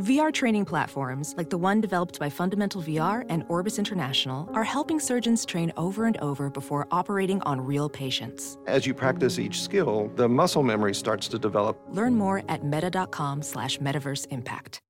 VR 0.00 0.32
training 0.32 0.64
platforms, 0.64 1.34
like 1.36 1.50
the 1.50 1.58
one 1.58 1.78
developed 1.82 2.18
by 2.18 2.30
Fundamental 2.30 2.80
VR 2.82 3.26
and 3.28 3.44
Orbis 3.48 3.78
International, 3.78 4.48
are 4.54 4.64
helping 4.64 4.98
surgeons 4.98 5.44
train 5.44 5.70
over 5.76 6.06
and 6.06 6.16
over 6.18 6.48
before 6.48 6.88
operating 6.90 7.42
on 7.42 7.60
real 7.60 7.90
patients. 7.90 8.56
As 8.66 8.86
you 8.86 8.94
practice 8.94 9.38
each 9.38 9.60
skill, 9.60 10.10
the 10.16 10.26
muscle 10.26 10.62
memory 10.62 10.94
starts 10.94 11.28
to 11.28 11.38
develop. 11.38 11.78
Learn 11.90 12.14
more 12.14 12.42
at 12.48 12.64
meta.com 12.64 13.42
slash 13.42 13.76
metaverse 13.76 14.26
impact. 14.30 14.80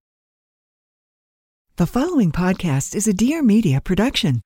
The 1.75 1.89
following 1.89 2.31
podcast 2.31 2.95
is 2.95 3.09
a 3.09 3.13
Dear 3.13 3.43
Media 3.43 3.81
production. 3.81 4.43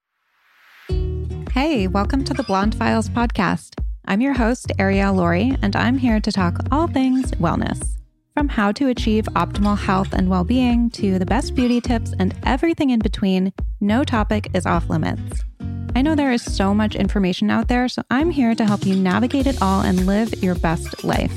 Hey, 1.50 1.88
welcome 1.88 2.24
to 2.24 2.32
the 2.32 2.44
Blonde 2.44 2.74
Files 2.74 3.10
podcast. 3.10 3.74
I'm 4.06 4.22
your 4.22 4.34
host, 4.34 4.72
Ariel 4.78 5.12
Laurie, 5.12 5.54
and 5.60 5.76
I'm 5.76 5.98
here 5.98 6.20
to 6.20 6.32
talk 6.32 6.56
all 6.72 6.86
things 6.86 7.32
wellness. 7.32 7.94
From 8.34 8.48
how 8.48 8.72
to 8.72 8.88
achieve 8.88 9.26
optimal 9.36 9.78
health 9.78 10.12
and 10.12 10.28
well 10.28 10.42
being 10.42 10.90
to 10.90 11.20
the 11.20 11.24
best 11.24 11.54
beauty 11.54 11.80
tips 11.80 12.12
and 12.18 12.34
everything 12.42 12.90
in 12.90 12.98
between, 12.98 13.52
no 13.80 14.02
topic 14.02 14.48
is 14.54 14.66
off 14.66 14.90
limits. 14.90 15.44
I 15.94 16.02
know 16.02 16.16
there 16.16 16.32
is 16.32 16.42
so 16.42 16.74
much 16.74 16.96
information 16.96 17.48
out 17.48 17.68
there, 17.68 17.86
so 17.88 18.02
I'm 18.10 18.30
here 18.30 18.56
to 18.56 18.64
help 18.66 18.84
you 18.84 18.96
navigate 18.96 19.46
it 19.46 19.62
all 19.62 19.82
and 19.82 20.04
live 20.04 20.34
your 20.42 20.56
best 20.56 21.04
life. 21.04 21.30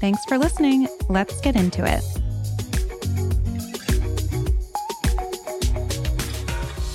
Thanks 0.00 0.24
for 0.24 0.38
listening. 0.38 0.88
Let's 1.10 1.38
get 1.42 1.54
into 1.54 1.84
it. 1.84 2.02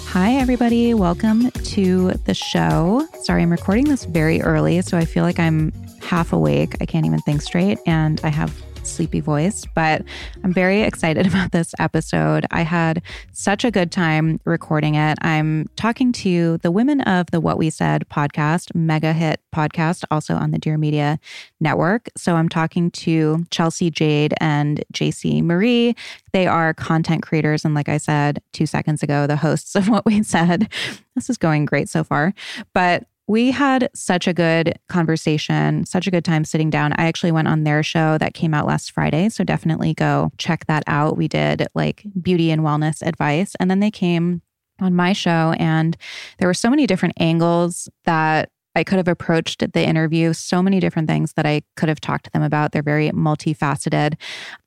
Hi, 0.08 0.34
everybody. 0.34 0.96
Welcome 0.96 1.52
to 1.52 2.14
the 2.26 2.34
show. 2.34 3.08
Sorry, 3.22 3.44
I'm 3.44 3.52
recording 3.52 3.86
this 3.86 4.06
very 4.06 4.42
early, 4.42 4.82
so 4.82 4.98
I 4.98 5.06
feel 5.06 5.24
like 5.24 5.38
I'm 5.38 5.72
half 6.02 6.34
awake. 6.34 6.76
I 6.82 6.88
can't 6.88 7.06
even 7.06 7.20
think 7.20 7.44
straight, 7.44 7.78
and 7.86 8.20
I 8.24 8.30
have 8.30 8.52
sleepy 8.94 9.20
voice, 9.20 9.66
but 9.74 10.04
I'm 10.44 10.54
very 10.54 10.82
excited 10.82 11.26
about 11.34 11.52
this 11.52 11.74
episode. 11.80 12.46
I 12.52 12.62
had 12.62 13.02
such 13.32 13.66
a 13.66 13.72
good 13.72 13.92
time 13.92 14.40
recording 14.46 14.96
it. 14.96 15.18
I'm 15.22 15.68
talking 15.76 16.12
to 16.14 16.60
the 16.60 16.72
women 16.72 17.02
of 17.02 17.32
the 17.32 17.40
What 17.40 17.58
We 17.58 17.70
Said 17.70 18.08
podcast, 18.10 18.74
mega 18.76 19.14
hit 19.14 19.42
podcast, 19.54 20.04
also 20.12 20.36
on 20.36 20.52
the 20.52 20.60
Dear 20.60 20.78
Media 20.78 21.20
Network. 21.60 22.10
So 22.16 22.36
I'm 22.36 22.50
talking 22.50 22.92
to 22.92 23.46
Chelsey 23.50 23.90
Jade 23.90 24.34
and 24.40 24.84
Jaci 24.94 25.42
Marie. 25.42 25.96
They 26.32 26.48
are 26.48 26.74
content 26.74 27.24
creators. 27.24 27.66
And 27.66 27.74
like 27.74 27.90
I 27.90 27.98
said 27.98 28.42
two 28.52 28.66
seconds 28.66 29.04
ago, 29.04 29.28
the 29.28 29.38
hosts 29.38 29.76
of 29.76 29.90
What 29.94 30.06
We 30.06 30.24
Said. 30.24 30.70
This 31.16 31.30
is 31.30 31.38
going 31.38 31.66
great 31.66 31.90
so 31.90 32.04
far. 32.04 32.34
But 32.74 33.06
we 33.28 33.52
had 33.52 33.90
such 33.96 34.28
a 34.28 34.34
good 34.34 34.78
conversation, 34.90 35.86
such 35.86 36.08
a 36.08 36.12
good 36.12 36.26
time 36.26 36.44
sitting 36.44 36.70
down. 36.70 36.94
I 36.94 37.06
actually 37.06 37.32
went 37.32 37.48
on 37.48 37.64
their 37.64 37.84
show 37.84 38.18
that 38.18 38.34
came 38.34 38.54
out 38.54 38.68
last 38.68 38.92
Friday. 38.92 39.30
So 39.30 39.44
definitely 39.44 39.94
go 39.94 40.32
check 40.38 40.66
that 40.68 40.84
out. 40.88 41.16
We 41.16 41.28
did 41.28 41.68
like 41.74 42.06
beauty 42.22 42.52
and 42.52 42.62
wellness 42.62 43.02
advice. 43.02 43.56
And 43.60 43.72
then 43.72 43.80
they 43.80 43.92
came 43.92 44.42
on 44.82 44.96
my 44.96 45.14
show, 45.14 45.54
and 45.60 45.96
there 46.40 46.48
were 46.48 46.54
so 46.54 46.70
many 46.70 46.88
different 46.88 47.14
angles 47.20 47.88
that 48.06 48.50
I 48.76 48.84
could 48.84 48.98
have 48.98 49.08
approached 49.08 49.72
the 49.72 49.88
interview, 49.88 50.34
so 50.34 50.64
many 50.64 50.80
different 50.80 51.08
things 51.08 51.34
that 51.34 51.46
I 51.46 51.62
could 51.76 51.90
have 51.90 52.02
talked 52.02 52.26
to 52.26 52.32
them 52.32 52.42
about. 52.42 52.72
They're 52.72 52.82
very 52.82 53.12
multifaceted. 53.12 54.16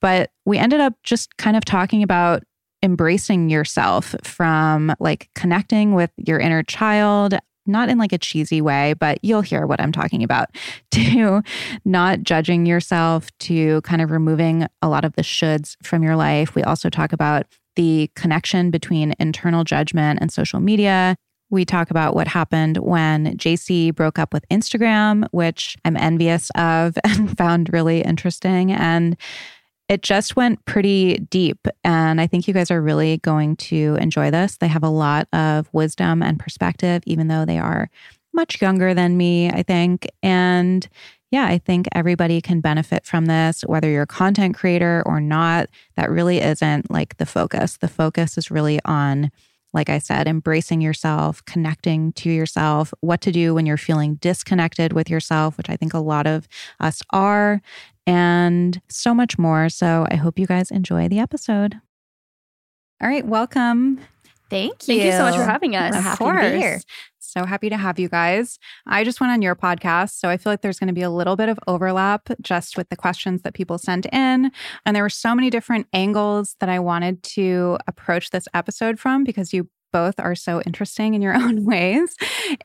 But 0.00 0.30
we 0.44 0.58
ended 0.58 0.80
up 0.80 0.94
just 1.02 1.36
kind 1.38 1.56
of 1.56 1.64
talking 1.64 2.04
about 2.04 2.44
embracing 2.82 3.50
yourself 3.50 4.14
from 4.22 4.94
like 5.00 5.28
connecting 5.34 5.92
with 5.94 6.10
your 6.16 6.38
inner 6.38 6.62
child 6.62 7.36
not 7.66 7.88
in 7.88 7.98
like 7.98 8.12
a 8.12 8.18
cheesy 8.18 8.60
way, 8.60 8.94
but 8.94 9.18
you'll 9.22 9.42
hear 9.42 9.66
what 9.66 9.80
I'm 9.80 9.92
talking 9.92 10.22
about, 10.22 10.50
to 10.92 11.42
not 11.84 12.22
judging 12.22 12.66
yourself, 12.66 13.28
to 13.40 13.80
kind 13.82 14.02
of 14.02 14.10
removing 14.10 14.66
a 14.82 14.88
lot 14.88 15.04
of 15.04 15.14
the 15.14 15.22
shoulds 15.22 15.76
from 15.82 16.02
your 16.02 16.16
life. 16.16 16.54
We 16.54 16.62
also 16.62 16.90
talk 16.90 17.12
about 17.12 17.46
the 17.76 18.10
connection 18.16 18.70
between 18.70 19.14
internal 19.18 19.62
judgment 19.62 20.18
and 20.20 20.32
social 20.32 20.60
media. 20.60 21.16
We 21.50 21.64
talk 21.64 21.90
about 21.90 22.14
what 22.16 22.26
happened 22.26 22.78
when 22.78 23.36
Jaci 23.36 23.94
broke 23.94 24.18
up 24.18 24.32
with 24.32 24.44
Instagram, 24.50 25.28
which 25.30 25.76
I'm 25.84 25.96
envious 25.96 26.50
of 26.56 26.98
and 27.04 27.36
found 27.36 27.72
really 27.72 28.00
interesting. 28.02 28.72
And 28.72 29.16
it 29.88 30.02
just 30.02 30.36
went 30.36 30.64
pretty 30.64 31.18
deep. 31.18 31.66
And 31.84 32.20
I 32.20 32.26
think 32.26 32.48
you 32.48 32.54
guys 32.54 32.70
are 32.70 32.82
really 32.82 33.18
going 33.18 33.56
to 33.56 33.96
enjoy 34.00 34.30
this. 34.30 34.56
They 34.56 34.68
have 34.68 34.82
a 34.82 34.88
lot 34.88 35.28
of 35.32 35.68
wisdom 35.72 36.22
and 36.22 36.38
perspective, 36.38 37.02
even 37.06 37.28
though 37.28 37.44
they 37.44 37.58
are 37.58 37.88
much 38.32 38.60
younger 38.60 38.94
than 38.94 39.16
me, 39.16 39.48
I 39.50 39.62
think. 39.62 40.06
And 40.22 40.86
yeah, 41.30 41.46
I 41.46 41.58
think 41.58 41.86
everybody 41.92 42.40
can 42.40 42.60
benefit 42.60 43.04
from 43.06 43.26
this, 43.26 43.62
whether 43.62 43.88
you're 43.88 44.02
a 44.02 44.06
content 44.06 44.56
creator 44.56 45.02
or 45.06 45.20
not. 45.20 45.68
That 45.96 46.10
really 46.10 46.40
isn't 46.40 46.90
like 46.90 47.16
the 47.16 47.26
focus. 47.26 47.78
The 47.78 47.88
focus 47.88 48.36
is 48.38 48.50
really 48.50 48.78
on, 48.84 49.30
like 49.72 49.88
I 49.88 49.98
said, 49.98 50.28
embracing 50.28 50.80
yourself, 50.80 51.44
connecting 51.44 52.12
to 52.14 52.30
yourself, 52.30 52.92
what 53.00 53.20
to 53.22 53.32
do 53.32 53.54
when 53.54 53.66
you're 53.66 53.76
feeling 53.76 54.16
disconnected 54.16 54.92
with 54.92 55.10
yourself, 55.10 55.56
which 55.56 55.70
I 55.70 55.76
think 55.76 55.94
a 55.94 55.98
lot 55.98 56.26
of 56.26 56.48
us 56.80 57.02
are, 57.10 57.60
and 58.06 58.80
so 58.88 59.14
much 59.14 59.38
more. 59.38 59.68
So 59.68 60.06
I 60.10 60.16
hope 60.16 60.38
you 60.38 60.46
guys 60.46 60.70
enjoy 60.70 61.08
the 61.08 61.18
episode. 61.18 61.76
All 63.02 63.08
right, 63.08 63.26
welcome. 63.26 64.00
Thank 64.48 64.88
you. 64.88 64.98
Thank 64.98 65.04
you 65.04 65.12
so 65.12 65.22
much 65.22 65.36
for 65.36 65.44
having 65.44 65.74
us. 65.74 65.94
Of 65.94 66.02
happy 66.02 66.18
course. 66.18 66.44
to 66.44 66.50
be 66.50 66.56
here. 66.56 66.80
So 67.18 67.44
happy 67.44 67.68
to 67.68 67.76
have 67.76 67.98
you 67.98 68.08
guys. 68.08 68.58
I 68.86 69.04
just 69.04 69.20
went 69.20 69.32
on 69.32 69.42
your 69.42 69.54
podcast, 69.54 70.18
so 70.18 70.30
I 70.30 70.38
feel 70.38 70.50
like 70.52 70.62
there's 70.62 70.78
going 70.78 70.86
to 70.86 70.94
be 70.94 71.02
a 71.02 71.10
little 71.10 71.36
bit 71.36 71.50
of 71.50 71.58
overlap 71.66 72.30
just 72.40 72.78
with 72.78 72.88
the 72.88 72.96
questions 72.96 73.42
that 73.42 73.52
people 73.52 73.76
sent 73.76 74.06
in. 74.06 74.50
And 74.86 74.96
there 74.96 75.02
were 75.02 75.10
so 75.10 75.34
many 75.34 75.50
different 75.50 75.86
angles 75.92 76.56
that 76.60 76.70
I 76.70 76.78
wanted 76.78 77.22
to 77.24 77.76
approach 77.86 78.30
this 78.30 78.48
episode 78.54 78.98
from 78.98 79.24
because 79.24 79.52
you 79.52 79.68
both 79.92 80.18
are 80.18 80.34
so 80.34 80.60
interesting 80.62 81.14
in 81.14 81.22
your 81.22 81.34
own 81.42 81.64
ways. 81.64 82.14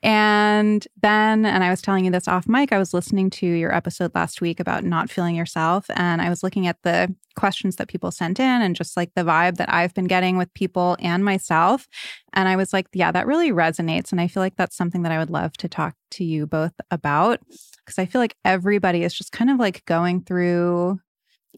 And 0.04 0.86
then, 1.02 1.46
and 1.46 1.64
I 1.64 1.70
was 1.70 1.82
telling 1.82 2.06
you 2.06 2.12
this 2.12 2.28
off 2.28 2.48
mic, 2.48 2.72
I 2.72 2.78
was 2.78 2.94
listening 2.94 3.30
to 3.32 3.46
your 3.46 3.74
episode 3.74 4.14
last 4.16 4.42
week 4.42 4.60
about 4.60 4.84
not 4.84 5.10
feeling 5.10 5.36
yourself. 5.36 5.86
And 5.96 6.22
I 6.22 6.30
was 6.30 6.44
looking 6.44 6.68
at 6.68 6.78
the 6.84 7.14
questions 7.36 7.78
that 7.78 7.88
people 7.88 8.12
sent 8.12 8.40
in 8.40 8.62
and 8.62 8.76
just 8.76 8.98
like 8.98 9.12
the 9.16 9.24
vibe 9.24 9.58
that 9.58 9.74
I've 9.74 9.94
been 9.94 10.08
getting 10.08 10.38
with 10.38 10.54
people 10.54 10.98
and 11.00 11.24
myself. 11.24 11.88
And 12.34 12.50
I 12.50 12.56
was 12.56 12.74
like, 12.74 12.88
yeah, 12.94 13.12
that 13.12 13.28
really 13.28 13.52
resonates. 13.52 14.12
And 14.12 14.20
I 14.20 14.28
feel 14.28 14.42
like 14.42 14.56
that's 14.56 14.76
something 14.76 15.04
that 15.04 15.12
I 15.12 15.18
would 15.18 15.30
love 15.30 15.54
to 15.58 15.68
talk 15.68 15.96
to 16.12 16.24
you 16.24 16.46
both 16.46 16.74
about 16.90 17.40
because 17.86 17.98
I 17.98 18.06
feel 18.06 18.22
like 18.22 18.36
everybody 18.46 19.04
is 19.04 19.14
just 19.14 19.32
kind 19.32 19.50
of 19.50 19.58
like 19.58 19.84
going 19.86 20.24
through 20.24 21.00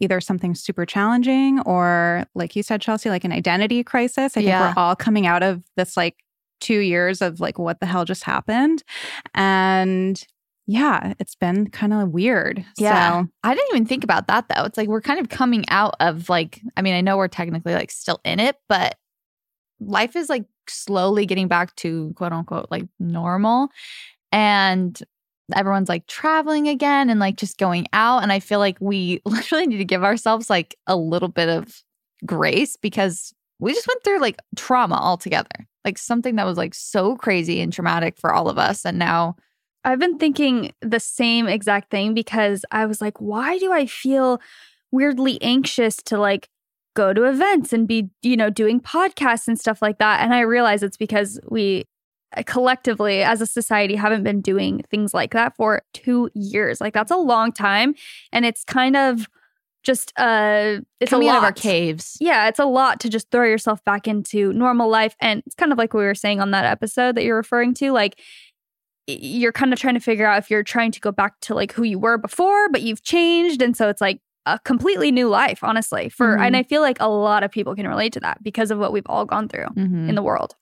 either 0.02 0.20
something 0.22 0.56
super 0.56 0.86
challenging 0.86 1.60
or 1.62 2.26
like 2.36 2.56
you 2.56 2.64
said 2.64 2.82
chelsey 2.82 3.10
like 3.10 3.24
an 3.24 3.32
identity 3.32 3.84
crisis 3.84 4.18
i 4.38 4.42
think 4.42 4.48
Yeah. 4.48 4.74
we're 4.76 4.82
all 4.82 4.96
coming 4.96 5.26
out 5.28 5.44
of 5.44 5.62
this 5.78 5.96
like 5.98 6.16
two 6.60 6.80
years 6.80 7.22
of 7.22 7.40
like 7.40 7.60
what 7.60 7.80
the 7.80 7.86
hell 7.86 8.06
just 8.06 8.24
happened 8.24 8.84
and 9.36 10.26
yeah 10.66 11.14
it's 11.20 11.36
been 11.36 11.70
kind 11.70 11.94
of 11.94 12.10
weird 12.10 12.64
Yeah. 12.78 13.24
so 13.24 13.28
I 13.44 13.54
didn't 13.54 13.70
even 13.76 13.86
think 13.86 14.04
about 14.06 14.28
that 14.28 14.46
though. 14.48 14.64
It's 14.64 14.78
like 14.78 14.88
we're 14.88 15.02
kind 15.02 15.20
of 15.20 15.28
coming 15.28 15.66
out 15.68 15.96
of 16.00 16.30
like, 16.30 16.62
I 16.78 16.82
mean, 16.82 16.94
I 16.96 17.02
know 17.02 17.18
we're 17.18 17.28
technically 17.28 17.74
like 17.74 17.92
still 17.92 18.22
in 18.24 18.40
it, 18.40 18.56
but 18.70 18.96
life 19.82 20.16
is 20.16 20.30
like 20.30 20.46
slowly 20.70 21.26
getting 21.26 21.50
back 21.50 21.76
to 21.78 22.14
quote 22.16 22.32
unquote 22.32 22.68
like 22.72 22.86
normal. 22.98 23.68
And 24.32 24.98
everyone's 25.56 25.90
like 25.90 26.08
traveling 26.08 26.68
again 26.68 27.10
and 27.10 27.20
like 27.20 27.38
just 27.38 27.58
going 27.58 27.88
out. 27.94 28.24
And 28.24 28.32
I 28.32 28.40
feel 28.40 28.60
like 28.60 28.78
we 28.80 29.22
literally 29.26 29.68
need 29.68 29.78
to 29.78 29.86
give 29.86 30.04
ourselves 30.04 30.50
like 30.50 30.76
a 30.88 30.96
little 30.96 31.28
bit 31.28 31.50
of 31.50 31.82
grace 32.26 32.78
because 32.78 33.34
we 33.60 33.74
just 33.74 33.88
went 33.88 34.04
through 34.04 34.20
like 34.20 34.40
trauma 34.56 34.96
altogether. 34.96 35.68
Like 35.86 35.98
something 35.98 36.36
that 36.38 36.46
was 36.46 36.58
like 36.58 36.74
so 36.74 37.16
crazy 37.18 37.60
and 37.60 37.74
traumatic 37.74 38.18
for 38.18 38.34
all 38.34 38.50
of 38.50 38.58
us. 38.58 38.86
And 38.86 38.98
now 38.98 39.36
I've 39.84 40.00
been 40.00 40.18
thinking 40.18 40.74
the 40.82 41.00
same 41.00 41.48
exact 41.48 41.92
thing 41.92 42.14
because 42.14 42.64
I 42.72 42.86
was 42.86 43.02
like, 43.02 43.20
why 43.20 43.58
do 43.58 43.72
I 43.74 43.86
feel 43.86 44.40
weirdly 44.92 45.42
anxious 45.42 45.98
to 46.04 46.18
like 46.18 46.50
go 46.96 47.12
to 47.12 47.24
events 47.26 47.74
and 47.74 47.88
be, 47.88 48.10
you 48.22 48.38
know, 48.38 48.50
doing 48.50 48.80
podcasts 48.80 49.48
and 49.48 49.60
stuff 49.60 49.82
like 49.82 49.98
that? 49.98 50.22
And 50.22 50.34
I 50.34 50.42
realize 50.42 50.84
it's 50.84 50.96
because 50.96 51.38
we 51.50 51.86
collectively 52.46 53.24
as 53.24 53.42
a 53.42 53.46
society 53.46 53.96
haven't 53.96 54.24
been 54.24 54.42
doing 54.42 54.84
things 54.90 55.14
like 55.14 55.34
that 55.34 55.56
for 55.56 55.82
two 55.94 56.30
years. 56.34 56.82
Like 56.82 56.94
that's 56.94 57.12
a 57.12 57.18
long 57.18 57.52
time. 57.52 57.96
And 58.32 58.46
it's 58.46 58.64
kind 58.64 58.96
of 58.96 59.28
just 59.84 60.14
uh 60.18 60.78
it's 61.02 61.10
Coming 61.10 61.28
a 61.28 61.32
lot 61.32 61.36
out 61.36 61.40
of 61.40 61.44
our 61.46 61.52
caves. 61.52 62.18
yeah, 62.22 62.48
it's 62.48 62.60
a 62.60 62.66
lot 62.66 63.00
to 63.02 63.10
just 63.10 63.30
throw 63.32 63.44
yourself 63.46 63.84
back 63.84 64.08
into 64.08 64.54
normal 64.54 64.90
life. 64.90 65.16
And 65.20 65.44
it's 65.46 65.56
kind 65.56 65.72
of 65.72 65.78
like 65.78 65.94
we 65.94 66.04
were 66.04 66.16
saying 66.16 66.40
on 66.40 66.52
that 66.52 66.64
episode 66.66 67.16
that 67.16 67.24
you're 67.26 67.36
referring 67.36 67.74
to. 67.76 67.92
Like, 67.92 68.20
you're 69.06 69.52
kind 69.52 69.74
of 69.74 69.80
trying 69.80 69.96
to 69.96 70.00
figure 70.00 70.26
out 70.26 70.38
if 70.38 70.50
you're 70.50 70.64
trying 70.64 70.90
to 70.92 71.02
go 71.02 71.12
back 71.12 71.38
to 71.42 71.54
like 71.54 71.74
who 71.74 71.84
you 71.84 72.00
were 72.00 72.18
before, 72.18 72.70
but 72.70 72.82
you've 72.82 73.04
changed. 73.04 73.62
And 73.62 73.76
so 73.76 73.90
it's 73.90 74.00
like 74.00 74.22
a 74.46 74.58
completely 74.60 75.12
new 75.12 75.28
life, 75.28 75.62
honestly. 75.62 76.08
For, 76.08 76.38
Mhm. 76.38 76.48
and 76.48 76.56
I 76.58 76.64
feel 76.64 76.80
like 76.82 76.98
a 77.02 77.10
lot 77.10 77.44
of 77.44 77.52
people 77.52 77.76
can 77.76 77.86
relate 77.88 78.14
to 78.14 78.22
that 78.22 78.42
because 78.42 78.72
of 78.72 78.80
what 78.80 78.94
we've 78.94 79.06
all 79.08 79.26
gone 79.26 79.50
through 79.50 79.68
Mhm. 79.76 80.08
in 80.08 80.16
the 80.16 80.24
world. 80.24 80.56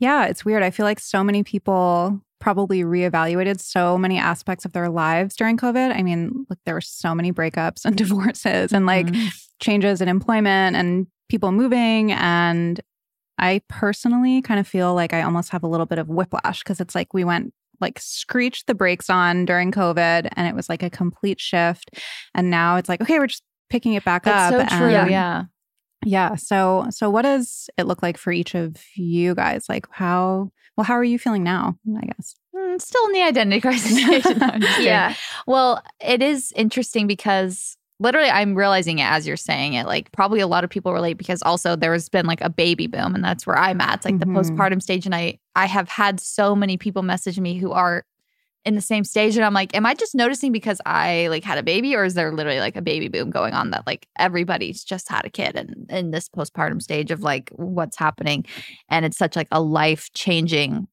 Yeah, 0.00 0.26
it's 0.26 0.44
weird. 0.44 0.62
I 0.62 0.70
feel 0.70 0.84
like 0.84 0.98
so 0.98 1.22
many 1.22 1.42
people 1.44 2.20
probably 2.40 2.82
reevaluated 2.82 3.60
so 3.60 3.98
many 3.98 4.18
aspects 4.18 4.64
of 4.64 4.72
their 4.72 4.88
lives 4.88 5.36
during 5.36 5.58
COVID. 5.58 5.94
I 5.94 6.02
mean, 6.02 6.46
look, 6.48 6.58
there 6.64 6.74
were 6.74 6.80
so 6.80 7.14
many 7.14 7.32
breakups 7.32 7.84
and 7.84 7.96
divorces 7.96 8.72
and 8.72 8.86
like 8.86 9.06
Mhm. 9.06 9.28
changes 9.60 10.00
in 10.00 10.08
employment 10.08 10.74
and 10.74 11.06
people 11.28 11.52
moving. 11.52 12.12
And 12.12 12.80
I 13.38 13.60
personally 13.68 14.40
kind 14.42 14.58
of 14.58 14.66
feel 14.66 14.94
like 14.94 15.12
I 15.12 15.22
almost 15.22 15.50
have 15.50 15.62
a 15.62 15.66
little 15.68 15.86
bit 15.86 15.98
of 15.98 16.08
whiplash 16.08 16.60
because 16.62 16.80
it's 16.80 16.94
like 16.94 17.12
we 17.14 17.24
went 17.24 17.52
like 17.80 17.98
screeched 17.98 18.66
the 18.66 18.74
brakes 18.74 19.08
on 19.08 19.44
during 19.46 19.70
COVID 19.72 20.28
and 20.34 20.46
it 20.48 20.54
was 20.54 20.68
like 20.68 20.82
a 20.82 20.90
complete 20.90 21.40
shift. 21.40 21.90
And 22.34 22.50
now 22.50 22.76
it's 22.76 22.88
like, 22.88 23.00
okay, 23.02 23.18
we're 23.18 23.26
just 23.26 23.42
picking 23.70 23.94
it 23.94 24.04
back 24.04 24.24
That's 24.24 24.54
up. 24.54 24.70
so 24.70 24.76
true. 24.78 24.88
and- 24.88 25.10
yeah. 25.10 25.44
Yeah. 26.04 26.34
So 26.36 26.86
so 26.90 27.10
what 27.10 27.22
does 27.22 27.68
it 27.76 27.84
look 27.86 28.02
like 28.02 28.16
for 28.18 28.32
each 28.32 28.54
of 28.54 28.76
you 28.94 29.34
guys? 29.34 29.66
Like 29.68 29.86
how 29.90 30.50
well, 30.76 30.84
how 30.84 30.94
are 30.94 31.04
you 31.04 31.18
feeling 31.18 31.42
now? 31.44 31.76
I 31.96 32.06
guess. 32.06 32.36
Mm, 32.54 32.80
still 32.80 33.04
in 33.06 33.12
the 33.12 33.22
identity 33.22 33.60
crisis. 33.66 33.92
No, 33.92 34.12
I'm 34.46 34.60
just 34.60 34.76
kidding. 34.76 34.84
Yeah. 34.86 35.14
Well, 35.46 35.82
it 36.00 36.22
is 36.22 36.52
interesting 36.56 37.06
because 37.06 37.76
literally 37.98 38.30
I'm 38.30 38.54
realizing 38.54 38.98
it 38.98 39.04
as 39.04 39.26
you're 39.26 39.36
saying 39.36 39.74
it. 39.74 39.84
Like 39.86 40.10
probably 40.12 40.40
a 40.40 40.46
lot 40.46 40.64
of 40.64 40.70
people 40.70 40.92
relate 40.94 41.18
because 41.18 41.42
also 41.42 41.76
there's 41.76 42.08
been 42.08 42.24
like 42.26 42.40
a 42.40 42.48
baby 42.48 42.86
boom 42.86 43.14
and 43.14 43.22
that's 43.22 43.46
where 43.46 43.58
I'm 43.58 43.80
at. 43.80 43.96
It's 43.96 44.04
like 44.06 44.14
Mhm. 44.14 44.20
the 44.20 44.26
postpartum 44.26 44.80
stage. 44.80 45.04
And 45.06 45.14
I 45.14 45.38
I 45.54 45.66
have 45.66 45.88
had 45.88 46.18
so 46.20 46.56
many 46.56 46.76
people 46.78 47.02
message 47.02 47.38
me 47.38 47.58
who 47.58 47.72
are 47.72 48.04
in 48.64 48.74
the 48.74 48.80
same 48.80 49.04
stage. 49.04 49.36
And 49.36 49.44
I'm 49.44 49.54
like, 49.54 49.74
am 49.74 49.86
I 49.86 49.94
just 49.94 50.14
noticing 50.14 50.52
because 50.52 50.80
I 50.84 51.28
like 51.28 51.44
had 51.44 51.58
a 51.58 51.62
baby 51.62 51.94
or 51.94 52.04
is 52.04 52.14
there 52.14 52.32
literally 52.32 52.60
like 52.60 52.76
a 52.76 52.82
baby 52.82 53.08
boom 53.08 53.30
going 53.30 53.54
on 53.54 53.70
that 53.70 53.86
like 53.86 54.06
everybody's 54.18 54.84
just 54.84 55.08
had 55.08 55.24
a 55.24 55.30
kid 55.30 55.56
and 55.56 55.86
in 55.90 56.10
this 56.10 56.28
postpartum 56.28 56.82
stage 56.82 57.10
of 57.10 57.22
like 57.22 57.50
what's 57.54 57.96
happening? 57.96 58.44
And 58.88 59.04
it's 59.04 59.16
such 59.16 59.36
like 59.36 59.48
a 59.50 59.60
life 59.60 60.10
changing 60.14 60.88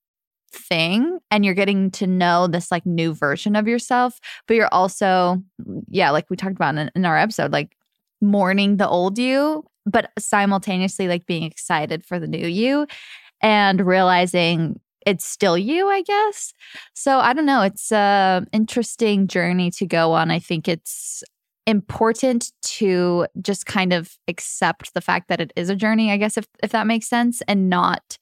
thing 0.51 1.19
and 1.29 1.43
you're 1.43 1.53
getting 1.53 1.91
to 1.91 2.07
know 2.07 2.47
this 2.47 2.71
like 2.71 2.85
new 2.85 3.13
version 3.13 3.55
of 3.55 3.67
yourself 3.67 4.17
but 4.47 4.53
you're 4.55 4.73
also 4.73 5.43
yeah 5.89 6.09
like 6.09 6.29
we 6.29 6.37
talked 6.37 6.55
about 6.55 6.77
in, 6.77 6.89
in 6.95 7.05
our 7.05 7.17
episode 7.17 7.51
like 7.51 7.75
mourning 8.21 8.77
the 8.77 8.87
old 8.87 9.17
you 9.17 9.63
but 9.85 10.09
simultaneously 10.17 11.09
like 11.09 11.25
being 11.25 11.43
excited 11.43 12.03
for 12.05 12.17
the 12.17 12.27
new 12.27 12.47
you 12.47 12.87
and 13.41 13.85
realizing 13.85 14.79
it's 15.07 15.25
still 15.25 15.57
you 15.57 15.87
i 15.87 16.01
guess 16.01 16.53
so 16.93 17.19
i 17.19 17.33
don't 17.33 17.45
know 17.45 17.61
it's 17.61 17.91
a 17.91 18.45
interesting 18.51 19.25
journey 19.25 19.71
to 19.71 19.85
go 19.85 20.11
on 20.11 20.29
i 20.29 20.37
think 20.37 20.67
it's 20.67 21.23
important 21.65 22.51
to 22.61 23.25
just 23.41 23.65
kind 23.65 23.93
of 23.93 24.17
accept 24.27 24.93
the 24.93 25.01
fact 25.01 25.29
that 25.29 25.41
it 25.41 25.51
is 25.55 25.69
a 25.69 25.75
journey 25.75 26.11
i 26.11 26.17
guess 26.17 26.37
if 26.37 26.45
if 26.61 26.71
that 26.71 26.85
makes 26.85 27.07
sense 27.07 27.41
and 27.47 27.69
not 27.69 28.17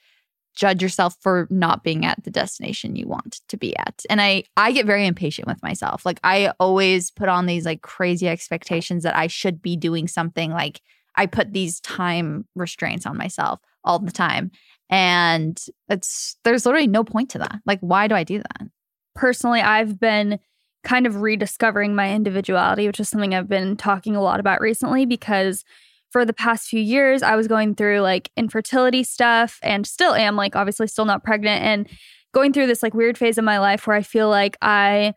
judge 0.56 0.82
yourself 0.82 1.18
for 1.22 1.48
not 1.50 1.84
being 1.84 2.06
at 2.06 2.24
the 2.24 2.32
destination 2.32 2.96
you 2.96 3.06
want 3.08 3.42
to 3.50 3.58
be 3.58 3.78
at. 3.78 4.04
And 4.10 4.22
I 4.22 4.46
I 4.56 4.72
get 4.72 4.86
very 4.86 5.06
impatient 5.06 5.48
with 5.48 5.62
myself. 5.62 6.06
Like 6.06 6.20
I 6.24 6.54
always 6.60 7.12
put 7.12 7.28
on 7.28 7.46
these 7.46 7.66
like 7.66 7.82
crazy 7.82 8.30
expectations 8.30 9.04
that 9.04 9.18
I 9.18 9.28
should 9.28 9.62
be 9.62 9.76
doing 9.76 10.08
something 10.08 10.52
like 10.52 10.82
I 11.16 11.26
put 11.26 11.54
these 11.54 11.80
time 11.82 12.46
restraints 12.56 13.06
on 13.06 13.18
myself 13.18 13.60
all 13.84 14.00
the 14.00 14.12
time. 14.12 14.52
And 14.90 15.60
it's 15.90 16.38
there's 16.44 16.66
literally 16.66 16.88
no 16.88 17.04
point 17.04 17.32
to 17.32 17.40
that. 17.40 17.60
Like 17.66 17.80
why 17.80 18.08
do 18.08 18.16
I 18.16 18.24
do 18.24 18.40
that? 18.40 18.68
personally, 19.16 19.62
I've 19.62 20.00
been 20.00 20.40
kind 20.84 21.08
of 21.08 21.22
rediscovering 21.22 21.96
my 21.96 22.14
individuality, 22.14 22.86
which 22.86 23.00
is 23.00 23.10
something 23.10 23.34
I've 23.34 23.50
been 23.50 23.76
talking 23.76 24.16
a 24.16 24.22
lot 24.22 24.40
about 24.40 24.62
recently 24.62 25.06
because 25.08 25.64
for 26.12 26.26
the 26.26 26.34
past 26.34 26.68
few 26.68 26.80
years, 26.80 27.24
I 27.24 27.36
was 27.36 27.48
going 27.48 27.74
through 27.74 28.02
like 28.02 28.30
infertility 28.38 29.04
stuff 29.04 29.58
and 29.64 29.88
still 29.88 30.14
am, 30.14 30.36
like, 30.36 30.56
obviously, 30.56 30.88
still 30.88 31.06
not 31.06 31.24
pregnant 31.24 31.64
and 31.64 31.90
going 32.34 32.54
through 32.54 32.68
this 32.68 32.84
like 32.84 32.94
weird 32.94 33.18
phase 33.18 33.38
of 33.38 33.44
my 33.44 33.60
life 33.60 33.88
where 33.88 33.96
I 33.96 34.04
feel 34.04 34.30
like 34.30 34.58
I 34.62 35.14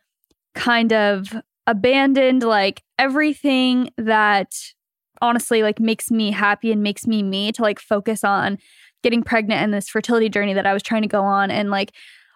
kind 0.55 0.93
of 0.93 1.35
abandoned 1.67 2.43
like 2.43 2.83
everything 2.99 3.91
that 3.99 4.55
honestly 5.21 5.63
like 5.63 5.81
makes 5.81 6.11
me 6.11 6.31
happy 6.31 6.73
and 6.73 6.83
makes 6.83 7.07
me 7.07 7.23
me 7.23 7.53
to 7.53 7.61
like 7.61 7.81
focus 7.81 8.25
on 8.25 8.57
getting 9.03 9.23
pregnant 9.23 9.63
and 9.63 9.73
this 9.73 9.89
fertility 9.89 10.29
journey 10.29 10.55
that 10.55 10.67
I 10.67 10.73
was 10.73 10.83
trying 10.83 11.03
to 11.03 11.09
go 11.09 11.23
on 11.23 11.51
and 11.51 11.71
like 11.71 11.93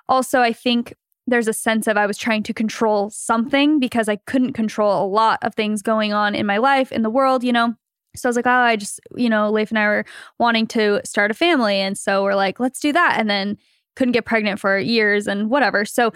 also 0.08 0.40
I 0.40 0.52
think 0.52 0.94
there's 1.26 1.48
a 1.48 1.52
sense 1.52 1.86
of 1.86 1.96
I 1.96 2.06
was 2.06 2.18
trying 2.18 2.42
to 2.44 2.54
control 2.54 3.10
something 3.10 3.78
because 3.78 4.08
I 4.08 4.16
couldn't 4.16 4.54
control 4.54 5.04
a 5.04 5.06
lot 5.06 5.38
of 5.42 5.54
things 5.54 5.82
going 5.82 6.12
on 6.12 6.34
in 6.34 6.46
my 6.46 6.58
life, 6.58 6.90
in 6.90 7.02
the 7.02 7.10
world, 7.10 7.44
you 7.44 7.52
know? 7.52 7.74
So 8.16 8.28
I 8.28 8.30
was 8.30 8.36
like, 8.36 8.46
oh, 8.46 8.50
I 8.50 8.76
just, 8.76 9.00
you 9.16 9.30
know, 9.30 9.50
Leif 9.50 9.70
and 9.70 9.78
I 9.78 9.86
were 9.86 10.04
wanting 10.38 10.66
to 10.68 11.00
start 11.04 11.30
a 11.30 11.34
family. 11.34 11.76
And 11.76 11.96
so 11.96 12.24
we're 12.24 12.34
like, 12.34 12.60
let's 12.60 12.80
do 12.80 12.92
that. 12.92 13.16
And 13.18 13.30
then 13.30 13.56
couldn't 13.94 14.12
get 14.12 14.24
pregnant 14.24 14.58
for 14.60 14.78
years 14.78 15.26
and 15.26 15.48
whatever. 15.48 15.84
So 15.84 16.12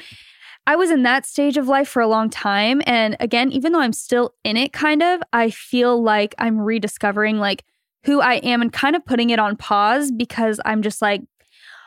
I 0.66 0.76
was 0.76 0.90
in 0.90 1.04
that 1.04 1.25
stage 1.25 1.56
of 1.56 1.69
life 1.69 1.88
for 1.88 2.02
a 2.02 2.08
long 2.08 2.28
time. 2.28 2.82
And 2.87 3.16
again, 3.20 3.52
even 3.52 3.72
though 3.72 3.81
I'm 3.81 3.92
still 3.92 4.34
in 4.44 4.56
it, 4.56 4.72
kind 4.72 5.02
of, 5.02 5.22
I 5.32 5.50
feel 5.50 6.02
like 6.02 6.34
I'm 6.38 6.60
rediscovering 6.60 7.38
like 7.38 7.64
who 8.04 8.20
I 8.20 8.34
am 8.37 8.62
and 8.62 8.72
kind 8.72 8.94
of 8.96 9.04
putting 9.04 9.31
it 9.31 9.38
on 9.38 9.56
pause 9.56 10.10
because 10.12 10.60
I'm 10.64 10.82
just 10.82 11.02
like, 11.02 11.22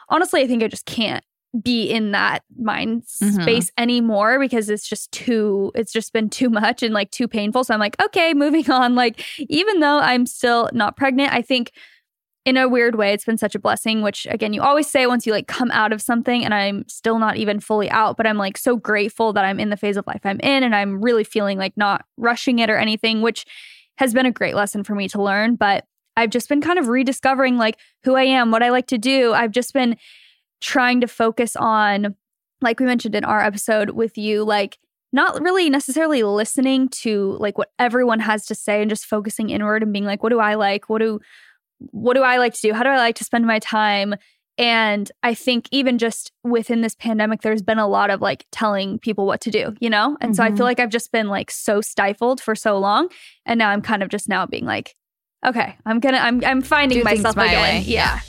honestly, 0.10 0.42
I 0.42 0.48
think 0.48 0.64
I 0.64 0.68
just 0.68 0.86
can't 0.86 1.24
be 1.64 1.90
in 1.90 2.12
that 2.12 2.44
mind 2.62 3.02
Mhm. 3.24 3.42
space 3.42 3.72
anymore 3.78 4.38
because 4.40 4.70
it's 4.70 4.88
just 4.88 5.12
too 5.12 5.72
it's 5.74 5.92
just 5.92 6.14
been 6.14 6.30
too 6.30 6.48
much 6.48 6.84
and 6.84 6.94
like 6.94 7.10
too 7.10 7.28
painful 7.28 7.64
so 7.64 7.74
i'm 7.74 7.80
like 7.80 8.00
okay 8.00 8.36
moving 8.36 8.70
on 8.72 8.94
like 8.94 9.26
even 9.50 9.80
though 9.80 9.98
i'm 9.98 10.28
still 10.28 10.70
not 10.74 10.96
pregnant 10.96 11.34
i 11.34 11.42
think 11.42 11.72
in 12.46 12.56
a 12.56 12.70
weird 12.70 12.98
way 12.98 13.14
it's 13.14 13.26
been 13.26 13.36
such 13.36 13.56
a 13.56 13.60
blessing 13.60 14.04
which 14.04 14.28
again 14.30 14.54
you 14.54 14.62
always 14.62 14.86
say 14.88 15.08
once 15.08 15.26
you 15.26 15.34
like 15.34 15.48
come 15.48 15.72
out 15.72 15.92
of 15.92 16.04
something 16.04 16.46
and 16.46 16.54
i'm 16.54 16.88
still 16.88 17.18
not 17.18 17.36
even 17.36 17.60
fully 17.60 17.90
out 17.90 18.16
but 18.16 18.28
i'm 18.28 18.38
like 18.38 18.56
so 18.56 18.76
grateful 18.78 19.34
that 19.34 19.44
i'm 19.44 19.60
in 19.60 19.72
the 19.72 19.78
phase 19.78 19.98
of 19.98 20.06
life 20.06 20.22
i'm 20.26 20.40
in 20.42 20.62
and 20.62 20.76
i'm 20.76 21.02
really 21.02 21.24
feeling 21.24 21.58
like 21.58 21.76
not 21.76 22.06
rushing 22.16 22.60
it 22.60 22.70
or 22.70 22.78
anything 22.78 23.24
which 23.24 23.44
has 23.98 24.14
been 24.14 24.28
a 24.28 24.32
great 24.32 24.54
lesson 24.54 24.84
for 24.84 24.94
me 24.94 25.08
to 25.08 25.20
learn 25.20 25.56
but 25.56 25.86
i've 26.20 26.30
just 26.30 26.50
been 26.50 26.62
kind 26.62 26.78
of 26.78 26.88
rediscovering 26.88 27.58
like 27.58 27.78
who 28.04 28.16
i 28.16 28.24
am 28.24 28.52
what 28.52 28.64
i 28.64 28.70
like 28.70 28.88
to 28.88 28.98
do. 28.98 29.34
I've 29.34 29.52
just 29.52 29.74
been 29.74 29.98
trying 30.62 31.02
to 31.02 31.08
focus 31.08 31.56
on 31.56 32.16
like 32.62 32.80
we 32.80 32.86
mentioned 32.86 33.16
in 33.16 33.24
our 33.24 33.42
episode 33.42 33.92
with 33.92 34.18
you 34.18 34.44
like 34.44 34.78
not 35.12 35.42
really 35.42 35.70
necessarily 35.70 36.22
listening 36.22 36.90
to 36.90 37.38
like 37.40 37.58
what 37.58 37.72
everyone 37.80 38.20
has 38.20 38.46
to 38.46 38.54
say 38.54 38.82
and 38.82 38.90
just 38.90 39.06
focusing 39.06 39.50
inward 39.50 39.82
and 39.82 39.94
being 39.94 40.06
like 40.06 40.22
what 40.22 40.30
do 40.30 40.40
i 40.40 40.56
like? 40.56 40.90
What 40.90 41.00
do 41.00 41.20
what 41.92 42.16
do 42.16 42.24
i 42.24 42.38
like 42.38 42.54
to 42.56 42.62
do? 42.62 42.74
How 42.74 42.84
do 42.84 42.90
i 42.90 42.98
like 42.98 43.16
to 43.16 43.24
spend 43.24 43.46
my 43.48 43.60
time? 43.60 44.16
And 44.58 45.10
i 45.24 45.34
think 45.34 45.68
even 45.72 45.98
just 45.98 46.34
within 46.44 46.82
this 46.82 46.96
pandemic 46.96 47.42
there's 47.42 47.62
been 47.62 47.80
a 47.80 47.88
lot 47.88 48.10
of 48.10 48.20
like 48.22 48.46
telling 48.52 49.00
people 49.00 49.26
what 49.26 49.42
to 49.42 49.52
do 49.52 49.74
you 49.80 49.90
know? 49.90 50.18
And 50.20 50.36
so 50.36 50.44
i 50.44 50.48
feel 50.48 50.56
mm-hmm. 50.56 50.64
like 50.64 50.80
i've 50.82 50.90
just 50.90 51.12
been 51.12 51.30
like 51.30 51.50
so 51.50 51.80
stifled 51.80 52.42
for 52.42 52.56
so 52.56 52.78
long. 52.78 53.08
And 53.46 53.58
now 53.58 53.70
i'm 53.70 53.82
kind 53.82 54.04
of 54.04 54.10
just 54.10 54.28
now 54.28 54.46
being 54.46 54.66
like 54.66 54.96
okay 55.46 55.76
i'm 55.86 56.00
gonna 56.00 56.18
i'm 56.18 56.44
i'm 56.46 56.62
finding 56.62 57.00
Do 57.00 57.04
myself 57.04 57.36
my 57.36 57.46
again 57.46 57.62
way. 57.62 57.84
yeah 57.86 58.20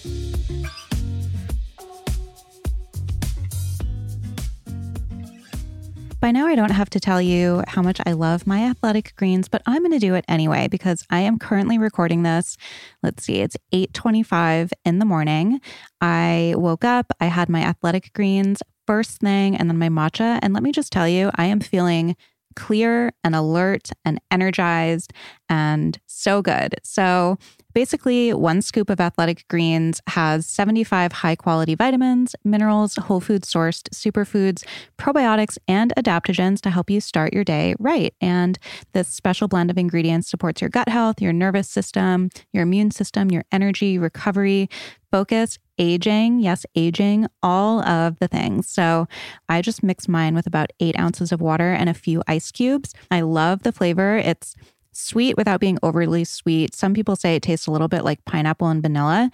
By 6.20 6.32
now, 6.32 6.46
I 6.46 6.54
don't 6.54 6.70
have 6.72 6.90
to 6.90 7.00
tell 7.00 7.22
you 7.22 7.62
how 7.66 7.80
much 7.80 7.98
I 8.04 8.12
love 8.12 8.46
my 8.46 8.64
athletic 8.64 9.14
greens, 9.16 9.48
but 9.48 9.62
I'm 9.64 9.78
going 9.80 9.92
to 9.92 9.98
do 9.98 10.14
it 10.14 10.26
anyway 10.28 10.68
because 10.68 11.02
I 11.08 11.20
am 11.20 11.38
currently 11.38 11.78
recording 11.78 12.24
this. 12.24 12.58
Let's 13.02 13.24
see, 13.24 13.40
it's 13.40 13.56
8:25 13.72 14.70
in 14.84 14.98
the 14.98 15.06
morning. 15.06 15.62
I 16.02 16.52
woke 16.58 16.84
up, 16.84 17.10
I 17.20 17.26
had 17.26 17.48
my 17.48 17.62
athletic 17.62 18.12
greens 18.12 18.62
first 18.86 19.20
thing, 19.20 19.56
and 19.56 19.70
then 19.70 19.78
my 19.78 19.88
matcha. 19.88 20.38
And 20.42 20.52
let 20.52 20.62
me 20.62 20.72
just 20.72 20.92
tell 20.92 21.08
you, 21.08 21.30
I 21.36 21.46
am 21.46 21.58
feeling 21.58 22.16
clear 22.60 23.10
and 23.24 23.34
alert 23.34 23.90
and 24.04 24.20
energized 24.30 25.14
and 25.48 25.98
so 26.06 26.42
good. 26.42 26.74
So 26.84 27.38
basically, 27.72 28.34
one 28.34 28.60
scoop 28.60 28.90
of 28.90 29.00
athletic 29.00 29.48
greens 29.48 30.02
has 30.08 30.46
75 30.46 31.10
high 31.10 31.36
quality 31.36 31.74
vitamins, 31.74 32.36
minerals, 32.44 32.96
whole 32.96 33.20
food 33.20 33.44
sourced 33.44 33.88
superfoods, 33.94 34.62
probiotics, 34.98 35.56
and 35.66 35.94
adaptogens 35.96 36.60
to 36.60 36.70
help 36.70 36.90
you 36.90 37.00
start 37.00 37.32
your 37.32 37.44
day 37.44 37.74
right. 37.78 38.12
And 38.20 38.58
this 38.92 39.08
special 39.08 39.48
blend 39.48 39.70
of 39.70 39.78
ingredients 39.78 40.28
supports 40.28 40.60
your 40.60 40.68
gut 40.68 40.90
health, 40.90 41.22
your 41.22 41.32
nervous 41.32 41.68
system, 41.68 42.28
your 42.52 42.64
immune 42.64 42.90
system, 42.90 43.30
your 43.30 43.44
energy, 43.50 43.98
recovery, 43.98 44.68
focus, 45.10 45.58
aging. 45.78 46.40
Yes, 46.40 46.66
aging, 46.74 47.26
all 47.42 47.80
of 47.82 48.18
the 48.18 48.28
things. 48.28 48.68
So 48.68 49.08
I 49.48 49.62
just 49.62 49.82
mix 49.82 50.08
mine 50.08 50.34
with 50.34 50.46
about 50.46 50.70
eight 50.80 50.98
ounces 50.98 51.32
of 51.32 51.40
water 51.40 51.72
and 51.72 51.88
a 51.88 51.94
few 51.94 52.22
ice 52.28 52.50
cubes. 52.50 52.94
I 53.10 53.22
love 53.22 53.62
the 53.62 53.72
flavor. 53.72 54.16
It's 54.16 54.54
sweet 54.92 55.36
without 55.36 55.60
being 55.60 55.78
overly 55.82 56.24
sweet. 56.24 56.74
Some 56.74 56.94
people 56.94 57.16
say 57.16 57.36
it 57.36 57.42
tastes 57.42 57.66
a 57.66 57.70
little 57.70 57.88
bit 57.88 58.04
like 58.04 58.24
pineapple 58.24 58.68
and 58.68 58.82
vanilla. 58.82 59.30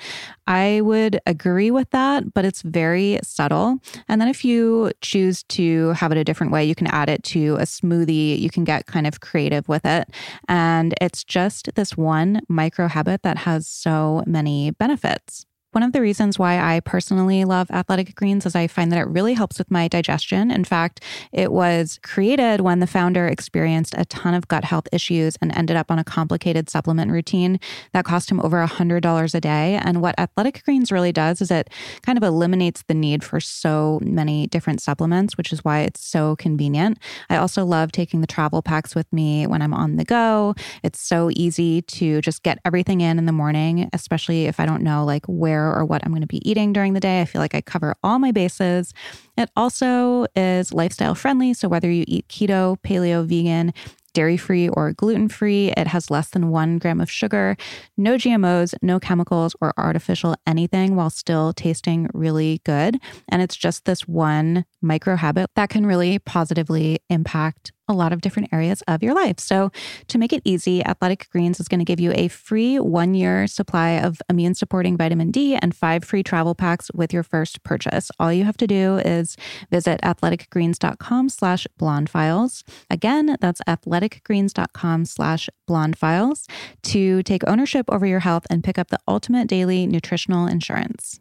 I 0.46 0.80
would 0.82 1.20
agree 1.26 1.70
with 1.70 1.90
that, 1.90 2.34
but 2.34 2.44
it's 2.44 2.62
very 2.62 3.18
subtle. 3.22 3.78
And 4.08 4.20
then 4.20 4.28
if 4.28 4.44
you 4.44 4.92
choose 5.00 5.42
to 5.44 5.90
have 5.90 6.12
it 6.12 6.18
a 6.18 6.24
different 6.24 6.52
way, 6.52 6.64
you 6.64 6.74
can 6.74 6.86
add 6.88 7.08
it 7.08 7.22
to 7.24 7.56
a 7.56 7.62
smoothie. 7.62 8.38
You 8.38 8.50
can 8.50 8.64
get 8.64 8.86
kind 8.86 9.06
of 9.06 9.20
creative 9.20 9.68
with 9.68 9.84
it. 9.84 10.08
And 10.48 10.94
it's 11.00 11.24
just 11.24 11.74
this 11.74 11.96
one 11.96 12.42
micro 12.48 12.88
habit 12.88 13.22
that 13.22 13.38
has 13.38 13.66
so 13.66 14.22
many 14.26 14.72
benefits. 14.72 15.46
One 15.76 15.82
of 15.82 15.92
the 15.92 16.00
reasons 16.00 16.38
why 16.38 16.58
I 16.58 16.80
personally 16.80 17.44
love 17.44 17.70
athletic 17.70 18.14
greens 18.14 18.46
is 18.46 18.54
I 18.54 18.66
find 18.66 18.90
that 18.90 18.98
it 18.98 19.08
really 19.08 19.34
helps 19.34 19.58
with 19.58 19.70
my 19.70 19.88
digestion. 19.88 20.50
In 20.50 20.64
fact, 20.64 21.04
it 21.32 21.52
was 21.52 22.00
created 22.02 22.62
when 22.62 22.80
the 22.80 22.86
founder 22.86 23.28
experienced 23.28 23.94
a 23.98 24.06
ton 24.06 24.32
of 24.32 24.48
gut 24.48 24.64
health 24.64 24.88
issues 24.90 25.36
and 25.42 25.54
ended 25.54 25.76
up 25.76 25.90
on 25.90 25.98
a 25.98 26.02
complicated 26.02 26.70
supplement 26.70 27.12
routine 27.12 27.60
that 27.92 28.06
cost 28.06 28.30
him 28.30 28.40
over 28.40 28.66
$100 28.66 29.34
a 29.34 29.40
day. 29.42 29.78
And 29.84 30.00
what 30.00 30.18
athletic 30.18 30.64
greens 30.64 30.90
really 30.90 31.12
does 31.12 31.42
is 31.42 31.50
it 31.50 31.68
kind 32.00 32.16
of 32.16 32.24
eliminates 32.24 32.82
the 32.88 32.94
need 32.94 33.22
for 33.22 33.38
so 33.38 33.98
many 34.02 34.46
different 34.46 34.80
supplements, 34.80 35.36
which 35.36 35.52
is 35.52 35.62
why 35.62 35.80
it's 35.80 36.02
so 36.02 36.36
convenient. 36.36 36.98
I 37.28 37.36
also 37.36 37.66
love 37.66 37.92
taking 37.92 38.22
the 38.22 38.26
travel 38.26 38.62
packs 38.62 38.94
with 38.94 39.12
me 39.12 39.46
when 39.46 39.60
I'm 39.60 39.74
on 39.74 39.96
the 39.96 40.06
go. 40.06 40.54
It's 40.82 41.00
so 41.02 41.28
easy 41.34 41.82
to 41.82 42.22
just 42.22 42.42
get 42.42 42.60
everything 42.64 43.02
in 43.02 43.18
in 43.18 43.26
the 43.26 43.32
morning, 43.32 43.90
especially 43.92 44.46
if 44.46 44.58
I 44.58 44.64
don't 44.64 44.82
know 44.82 45.04
like 45.04 45.26
where 45.26 45.65
or 45.72 45.84
what 45.84 46.04
I'm 46.04 46.12
going 46.12 46.22
to 46.22 46.26
be 46.26 46.48
eating 46.48 46.72
during 46.72 46.92
the 46.92 47.00
day. 47.00 47.20
I 47.20 47.24
feel 47.24 47.40
like 47.40 47.54
I 47.54 47.60
cover 47.60 47.94
all 48.02 48.18
my 48.18 48.32
bases. 48.32 48.92
It 49.36 49.50
also 49.56 50.26
is 50.34 50.72
lifestyle 50.72 51.14
friendly. 51.14 51.54
So 51.54 51.68
whether 51.68 51.90
you 51.90 52.04
eat 52.06 52.28
keto, 52.28 52.80
paleo, 52.82 53.26
vegan, 53.26 53.72
dairy 54.16 54.38
free 54.38 54.66
or 54.70 54.94
gluten 54.94 55.28
free. 55.28 55.70
It 55.76 55.86
has 55.88 56.10
less 56.10 56.30
than 56.30 56.48
one 56.48 56.78
gram 56.78 57.02
of 57.02 57.10
sugar, 57.10 57.54
no 57.98 58.14
GMOs, 58.14 58.74
no 58.80 58.98
chemicals 58.98 59.54
or 59.60 59.74
artificial 59.76 60.36
anything 60.46 60.96
while 60.96 61.10
still 61.10 61.52
tasting 61.52 62.08
really 62.14 62.62
good. 62.64 62.98
And 63.28 63.42
it's 63.42 63.54
just 63.54 63.84
this 63.84 64.08
one 64.08 64.64
micro 64.80 65.16
habit 65.16 65.50
that 65.54 65.68
can 65.68 65.84
really 65.84 66.18
positively 66.18 67.00
impact 67.10 67.72
a 67.88 67.92
lot 67.92 68.12
of 68.12 68.20
different 68.20 68.52
areas 68.52 68.82
of 68.88 69.02
your 69.02 69.14
life. 69.14 69.38
So, 69.38 69.70
to 70.08 70.18
make 70.18 70.32
it 70.32 70.42
easy, 70.44 70.84
Athletic 70.84 71.28
Greens 71.30 71.60
is 71.60 71.68
going 71.68 71.78
to 71.78 71.84
give 71.84 72.00
you 72.00 72.12
a 72.14 72.28
free 72.28 72.78
one 72.78 73.14
year 73.14 73.46
supply 73.46 73.90
of 73.90 74.20
immune 74.28 74.54
supporting 74.54 74.96
vitamin 74.96 75.30
D 75.30 75.54
and 75.56 75.74
five 75.74 76.04
free 76.04 76.22
travel 76.22 76.54
packs 76.54 76.90
with 76.94 77.12
your 77.12 77.22
first 77.22 77.62
purchase. 77.62 78.10
All 78.18 78.32
you 78.32 78.44
have 78.44 78.56
to 78.58 78.66
do 78.66 78.96
is 78.98 79.36
visit 79.70 80.00
athleticgreens.com 80.02 81.28
slash 81.28 81.66
blondefiles. 81.78 82.62
Again, 82.90 83.36
that's 83.40 83.60
athleticgreens.com 83.68 85.04
slash 85.04 85.48
blondefiles 85.68 86.48
to 86.82 87.22
take 87.22 87.46
ownership 87.46 87.86
over 87.88 88.06
your 88.06 88.20
health 88.20 88.46
and 88.50 88.64
pick 88.64 88.78
up 88.78 88.88
the 88.88 88.98
ultimate 89.06 89.48
daily 89.48 89.86
nutritional 89.86 90.46
insurance. 90.46 91.20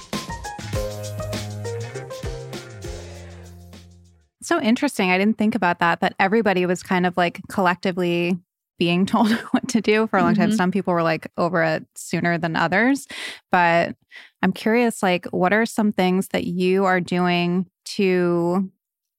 So 4.41 4.61
interesting. 4.61 5.11
I 5.11 5.17
didn't 5.17 5.37
think 5.37 5.55
about 5.55 5.79
that, 5.79 6.01
that 6.01 6.15
everybody 6.19 6.65
was 6.65 6.83
kind 6.83 7.05
of 7.05 7.17
like 7.17 7.41
collectively 7.49 8.37
being 8.79 9.05
told 9.05 9.31
what 9.51 9.67
to 9.69 9.81
do 9.81 10.07
for 10.07 10.17
a 10.17 10.23
long 10.23 10.33
mm-hmm. 10.33 10.41
time. 10.41 10.51
Some 10.53 10.71
people 10.71 10.93
were 10.93 11.03
like 11.03 11.31
over 11.37 11.63
it 11.63 11.85
sooner 11.95 12.37
than 12.37 12.55
others. 12.55 13.07
But 13.51 13.95
I'm 14.41 14.51
curious, 14.51 15.03
like, 15.03 15.27
what 15.27 15.53
are 15.53 15.65
some 15.65 15.91
things 15.91 16.29
that 16.29 16.45
you 16.45 16.85
are 16.85 16.99
doing 16.99 17.67
to 17.85 18.71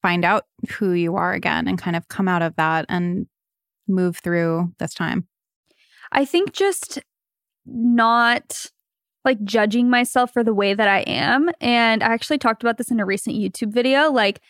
find 0.03 0.25
out 0.25 0.47
who 0.71 0.93
you 0.93 1.15
are 1.15 1.33
again 1.33 1.69
and 1.69 1.79
kind 1.79 1.95
of 1.95 2.09
come 2.09 2.27
out 2.27 2.43
of 2.43 2.57
that 2.57 2.87
and 2.89 3.27
move 3.87 4.17
through 4.17 4.73
this 4.79 4.95
time? 4.95 5.29
I 6.11 6.25
think 6.25 6.53
just 6.53 6.99
not 7.65 8.67
like 9.25 9.43
judging 9.45 9.89
myself 9.89 10.33
for 10.33 10.43
the 10.43 10.53
way 10.53 10.75
that 10.75 10.89
I 10.89 11.01
am. 11.01 11.51
And 11.61 12.03
I 12.03 12.09
actually 12.09 12.39
talked 12.39 12.63
about 12.65 12.79
this 12.79 12.91
in 12.91 12.99
a 12.99 13.07
recent 13.07 13.37
YouTube 13.37 13.73
video. 13.73 14.11
Like, 14.11 14.41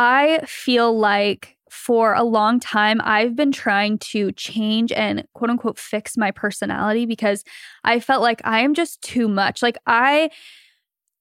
I 0.00 0.40
feel 0.46 0.98
like 0.98 1.58
for 1.68 2.14
a 2.14 2.24
long 2.24 2.58
time, 2.58 3.02
I've 3.04 3.36
been 3.36 3.52
trying 3.52 3.98
to 3.98 4.32
change 4.32 4.92
and 4.92 5.28
quote 5.34 5.50
unquote 5.50 5.78
fix 5.78 6.16
my 6.16 6.30
personality 6.30 7.04
because 7.04 7.44
I 7.84 8.00
felt 8.00 8.22
like 8.22 8.40
I 8.44 8.60
am 8.60 8.72
just 8.72 9.02
too 9.02 9.28
much. 9.28 9.62
Like, 9.62 9.76
I 9.86 10.30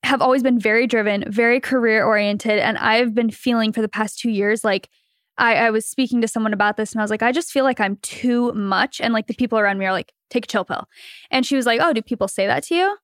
have 0.04 0.22
always 0.22 0.44
been 0.44 0.58
very 0.58 0.88
driven, 0.88 1.30
very 1.30 1.60
career 1.60 2.06
oriented. 2.06 2.58
And 2.58 2.78
I've 2.78 3.14
been 3.14 3.32
feeling 3.32 3.74
for 3.74 3.82
the 3.82 3.90
past 3.90 4.18
two 4.18 4.30
years 4.30 4.64
like 4.64 4.90
I, 5.38 5.56
I, 5.56 5.70
was 5.72 5.86
speaking 5.86 6.22
to 6.22 6.28
someone 6.28 6.54
about 6.54 6.78
this 6.78 6.94
and 6.94 7.02
I 7.02 7.04
was 7.04 7.12
like, 7.12 7.22
I 7.22 7.34
just 7.34 7.52
feel 7.52 7.66
like 7.66 7.82
I'm 7.82 7.98
too 7.98 8.54
much. 8.54 9.02
And 9.02 9.14
like 9.14 9.28
the 9.28 9.34
people 9.34 9.60
around 9.60 9.78
me 9.78 9.86
are 9.88 9.92
like, 9.92 10.14
take 10.30 10.46
a 10.46 10.48
chill 10.48 10.64
pill. 10.64 10.86
And 11.32 11.46
she 11.46 11.58
was 11.58 11.66
like, 11.66 11.82
Oh, 11.82 11.92
do 11.92 12.02
people 12.02 12.30
say 12.30 12.48
that 12.48 12.64
to 12.66 12.76
you? 12.76 12.98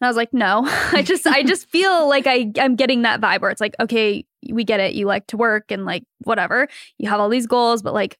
And 0.00 0.06
I 0.06 0.08
was 0.08 0.16
like, 0.16 0.32
no, 0.32 0.62
I 0.92 1.02
just, 1.02 1.26
I 1.26 1.42
just 1.42 1.68
feel 1.68 2.08
like 2.08 2.26
I, 2.26 2.52
I'm 2.58 2.76
getting 2.76 3.02
that 3.02 3.20
vibe 3.20 3.40
where 3.40 3.50
it's 3.50 3.60
like, 3.60 3.74
okay, 3.80 4.24
we 4.52 4.64
get 4.64 4.80
it. 4.80 4.94
You 4.94 5.06
like 5.06 5.26
to 5.28 5.36
work 5.36 5.70
and 5.70 5.84
like 5.84 6.04
whatever. 6.24 6.68
You 6.98 7.08
have 7.08 7.20
all 7.20 7.28
these 7.28 7.46
goals, 7.46 7.82
but 7.82 7.94
like 7.94 8.18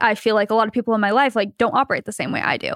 I 0.00 0.14
feel 0.14 0.34
like 0.34 0.50
a 0.50 0.54
lot 0.54 0.66
of 0.66 0.72
people 0.72 0.94
in 0.94 1.00
my 1.00 1.10
life 1.10 1.36
like 1.36 1.56
don't 1.58 1.74
operate 1.74 2.04
the 2.04 2.12
same 2.12 2.32
way 2.32 2.40
I 2.40 2.56
do. 2.56 2.72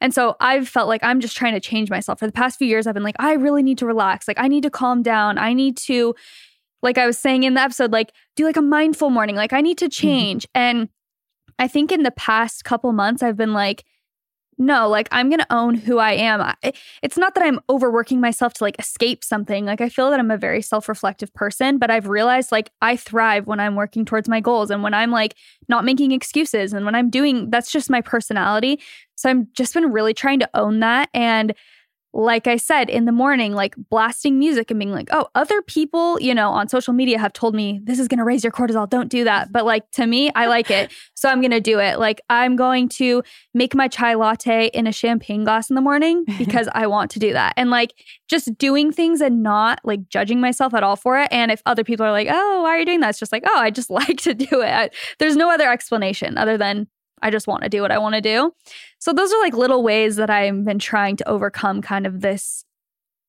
And 0.00 0.14
so 0.14 0.36
I've 0.40 0.68
felt 0.68 0.88
like 0.88 1.02
I'm 1.02 1.20
just 1.20 1.36
trying 1.36 1.54
to 1.54 1.60
change 1.60 1.90
myself. 1.90 2.20
For 2.20 2.26
the 2.26 2.32
past 2.32 2.58
few 2.58 2.68
years 2.68 2.86
I've 2.86 2.94
been 2.94 3.02
like 3.02 3.16
I 3.18 3.34
really 3.34 3.62
need 3.62 3.78
to 3.78 3.86
relax. 3.86 4.28
Like 4.28 4.38
I 4.38 4.48
need 4.48 4.62
to 4.62 4.70
calm 4.70 5.02
down. 5.02 5.38
I 5.38 5.52
need 5.52 5.76
to 5.78 6.14
like 6.82 6.98
I 6.98 7.06
was 7.06 7.18
saying 7.18 7.42
in 7.42 7.54
the 7.54 7.60
episode 7.60 7.92
like 7.92 8.12
do 8.36 8.44
like 8.44 8.56
a 8.56 8.62
mindful 8.62 9.10
morning. 9.10 9.36
Like 9.36 9.52
I 9.52 9.60
need 9.60 9.78
to 9.78 9.86
mm-hmm. 9.86 10.06
change. 10.06 10.44
Mm-hmm. 10.44 10.60
And 10.60 10.88
I 11.58 11.68
think 11.68 11.90
in 11.90 12.04
the 12.04 12.12
past 12.12 12.64
couple 12.64 12.92
months 12.92 13.22
I've 13.22 13.36
been 13.36 13.52
like 13.52 13.84
no, 14.58 14.88
like 14.88 15.08
I'm 15.12 15.28
going 15.28 15.38
to 15.38 15.52
own 15.52 15.74
who 15.74 15.98
I 15.98 16.12
am. 16.12 16.40
I, 16.40 16.54
it's 17.02 17.16
not 17.16 17.34
that 17.34 17.44
I'm 17.44 17.60
overworking 17.70 18.20
myself 18.20 18.54
to 18.54 18.64
like 18.64 18.78
escape 18.78 19.22
something. 19.22 19.64
Like 19.64 19.80
I 19.80 19.88
feel 19.88 20.10
that 20.10 20.18
I'm 20.18 20.30
a 20.30 20.36
very 20.36 20.62
self-reflective 20.62 21.32
person, 21.32 21.78
but 21.78 21.90
I've 21.90 22.08
realized 22.08 22.50
like 22.50 22.70
I 22.82 22.96
thrive 22.96 23.46
when 23.46 23.60
I'm 23.60 23.76
working 23.76 24.04
towards 24.04 24.28
my 24.28 24.40
goals 24.40 24.70
and 24.70 24.82
when 24.82 24.94
I'm 24.94 25.12
like 25.12 25.36
not 25.68 25.84
making 25.84 26.12
excuses 26.12 26.72
and 26.72 26.84
when 26.84 26.94
I'm 26.94 27.08
doing 27.08 27.50
that's 27.50 27.70
just 27.70 27.88
my 27.88 28.00
personality. 28.00 28.80
So 29.14 29.30
I'm 29.30 29.48
just 29.54 29.74
been 29.74 29.92
really 29.92 30.14
trying 30.14 30.40
to 30.40 30.50
own 30.54 30.80
that 30.80 31.08
and 31.14 31.54
like 32.18 32.48
I 32.48 32.56
said, 32.56 32.90
in 32.90 33.04
the 33.04 33.12
morning, 33.12 33.52
like 33.52 33.76
blasting 33.90 34.40
music 34.40 34.72
and 34.72 34.80
being 34.80 34.90
like, 34.90 35.08
oh, 35.12 35.28
other 35.36 35.62
people, 35.62 36.20
you 36.20 36.34
know, 36.34 36.50
on 36.50 36.66
social 36.66 36.92
media 36.92 37.16
have 37.16 37.32
told 37.32 37.54
me 37.54 37.80
this 37.84 38.00
is 38.00 38.08
going 38.08 38.18
to 38.18 38.24
raise 38.24 38.42
your 38.42 38.52
cortisol. 38.52 38.90
Don't 38.90 39.08
do 39.08 39.22
that. 39.22 39.52
But 39.52 39.64
like 39.64 39.88
to 39.92 40.04
me, 40.04 40.32
I 40.34 40.46
like 40.46 40.70
it. 40.70 40.92
So 41.18 41.28
I'm 41.28 41.40
going 41.40 41.50
to 41.50 41.60
do 41.60 41.80
it. 41.80 41.98
Like 41.98 42.20
I'm 42.30 42.54
going 42.54 42.88
to 42.90 43.24
make 43.52 43.74
my 43.74 43.88
chai 43.88 44.14
latte 44.14 44.68
in 44.68 44.86
a 44.86 44.92
champagne 44.92 45.42
glass 45.42 45.68
in 45.68 45.74
the 45.74 45.82
morning 45.82 46.24
because 46.38 46.68
I 46.72 46.86
want 46.86 47.10
to 47.12 47.18
do 47.18 47.32
that. 47.32 47.54
And 47.56 47.70
like 47.70 47.92
just 48.28 48.56
doing 48.56 48.92
things 48.92 49.20
and 49.20 49.42
not 49.42 49.80
like 49.82 50.08
judging 50.08 50.40
myself 50.40 50.74
at 50.74 50.84
all 50.84 50.94
for 50.94 51.18
it. 51.18 51.26
And 51.32 51.50
if 51.50 51.60
other 51.66 51.82
people 51.82 52.06
are 52.06 52.12
like, 52.12 52.28
oh, 52.30 52.62
why 52.62 52.68
are 52.68 52.78
you 52.78 52.86
doing 52.86 53.00
that? 53.00 53.10
It's 53.10 53.18
just 53.18 53.32
like, 53.32 53.42
oh, 53.46 53.58
I 53.58 53.70
just 53.70 53.90
like 54.00 54.18
to 54.18 54.34
do 54.34 54.60
it. 54.60 54.70
I, 54.70 54.90
there's 55.18 55.34
no 55.34 55.50
other 55.50 55.68
explanation 55.68 56.38
other 56.38 56.56
than 56.56 56.86
I 57.22 57.30
just 57.30 57.46
want 57.46 57.62
to 57.62 57.68
do 57.68 57.82
what 57.82 57.90
I 57.90 57.98
want 57.98 58.14
to 58.14 58.20
do. 58.20 58.52
So 58.98 59.12
those 59.12 59.32
are 59.32 59.40
like 59.40 59.54
little 59.54 59.82
ways 59.82 60.16
that 60.16 60.30
I've 60.30 60.64
been 60.64 60.78
trying 60.78 61.16
to 61.16 61.28
overcome 61.28 61.82
kind 61.82 62.06
of 62.06 62.20
this 62.20 62.64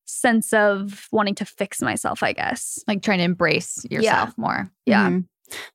sense 0.06 0.52
of 0.52 1.08
wanting 1.12 1.34
to 1.36 1.44
fix 1.44 1.80
myself, 1.80 2.22
I 2.22 2.32
guess. 2.32 2.82
Like 2.86 3.02
trying 3.02 3.18
to 3.18 3.24
embrace 3.24 3.84
yourself 3.90 4.30
yeah. 4.30 4.34
more. 4.36 4.70
Yeah. 4.86 5.08
Mm-hmm. 5.08 5.20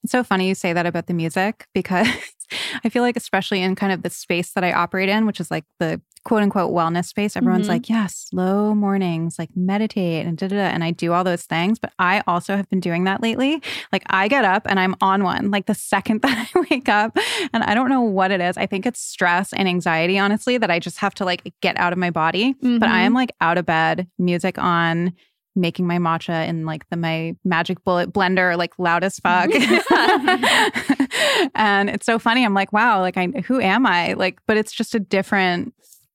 It's 0.03 0.12
so 0.12 0.24
funny 0.24 0.48
you 0.48 0.55
say 0.55 0.74
that 0.74 0.86
about 0.86 1.07
the 1.07 1.13
music 1.13 1.67
because 1.74 2.07
I 2.84 2.90
feel 2.90 3.04
like, 3.04 3.18
especially 3.18 3.62
in 3.62 3.75
kind 3.75 3.92
of 3.92 4.04
the 4.04 4.10
space 4.10 4.52
that 4.54 4.64
I 4.64 4.74
operate 4.74 5.10
in, 5.10 5.25
which 5.25 5.40
is 5.40 5.52
like 5.52 5.66
the 5.80 6.02
quote 6.25 6.42
unquote 6.42 6.74
wellness 6.74 7.06
space, 7.06 7.38
everyone's 7.38 7.64
mm-hmm. 7.64 7.74
like, 7.74 7.90
yes, 7.90 8.28
slow 8.30 8.74
mornings, 8.74 9.38
like 9.40 9.50
meditate 9.56 10.25
and 10.25 10.38
da 10.38 10.48
da 10.48 10.56
da. 10.56 10.64
And 10.64 10.84
I 10.84 10.92
do 10.92 11.14
all 11.14 11.24
those 11.24 11.44
things. 11.44 11.80
But 11.80 11.94
I 12.00 12.24
also 12.28 12.58
have 12.58 12.68
been 12.70 12.80
doing 12.80 13.06
that 13.06 13.22
lately. 13.22 13.62
Like 13.94 14.04
I 14.10 14.28
get 14.28 14.44
up 14.44 14.64
and 14.68 14.80
I'm 14.80 14.96
on 15.02 15.24
one 15.24 15.52
like 15.52 15.68
the 15.68 15.75
second 15.75 16.22
that 16.24 16.50
I 16.54 16.66
wake 16.70 16.90
up. 16.90 17.18
And 17.54 17.64
I 17.64 17.74
don't 17.75 17.90
know 17.90 18.02
what 18.02 18.32
it 18.32 18.42
is. 18.42 18.58
I 18.58 18.66
think 18.66 18.86
it's 18.86 19.00
stress 19.00 19.54
and 19.54 19.70
anxiety, 19.70 20.18
honestly, 20.18 20.58
that 20.58 20.72
I 20.72 20.80
just 20.80 20.98
have 20.98 21.14
to 21.16 21.25
like 21.25 21.54
get 21.62 21.78
out 21.78 21.94
of 21.94 22.00
my 22.00 22.10
body. 22.10 22.54
Mm-hmm. 22.56 22.80
But 22.80 22.90
I 22.90 23.02
am 23.02 23.12
mm-hmm. 23.12 23.18
like 23.18 23.32
out 23.40 23.58
of 23.58 23.66
bed, 23.66 24.08
music 24.18 24.58
on 24.58 25.14
making 25.55 25.88
my 25.88 25.97
matcha 25.97 26.47
in 26.47 26.65
like 26.65 26.88
the 26.89 26.97
my 26.97 27.35
magic 27.43 27.83
bullet 27.83 28.12
blender, 28.12 28.57
like 28.57 28.74
loud 28.77 29.03
as 29.03 29.19
fuck. 29.19 29.50
and 31.55 31.89
it's 31.89 32.05
so 32.05 32.19
funny. 32.19 32.43
I'm 32.43 32.53
like, 32.53 32.74
wow, 32.74 33.01
like 33.01 33.17
I 33.17 33.27
who 33.27 33.59
am 33.59 33.85
I? 33.85 34.13
Like, 34.13 34.39
but 34.47 34.57
it's 34.57 34.74
just 34.74 34.95
a 34.95 35.00
different 35.00 35.74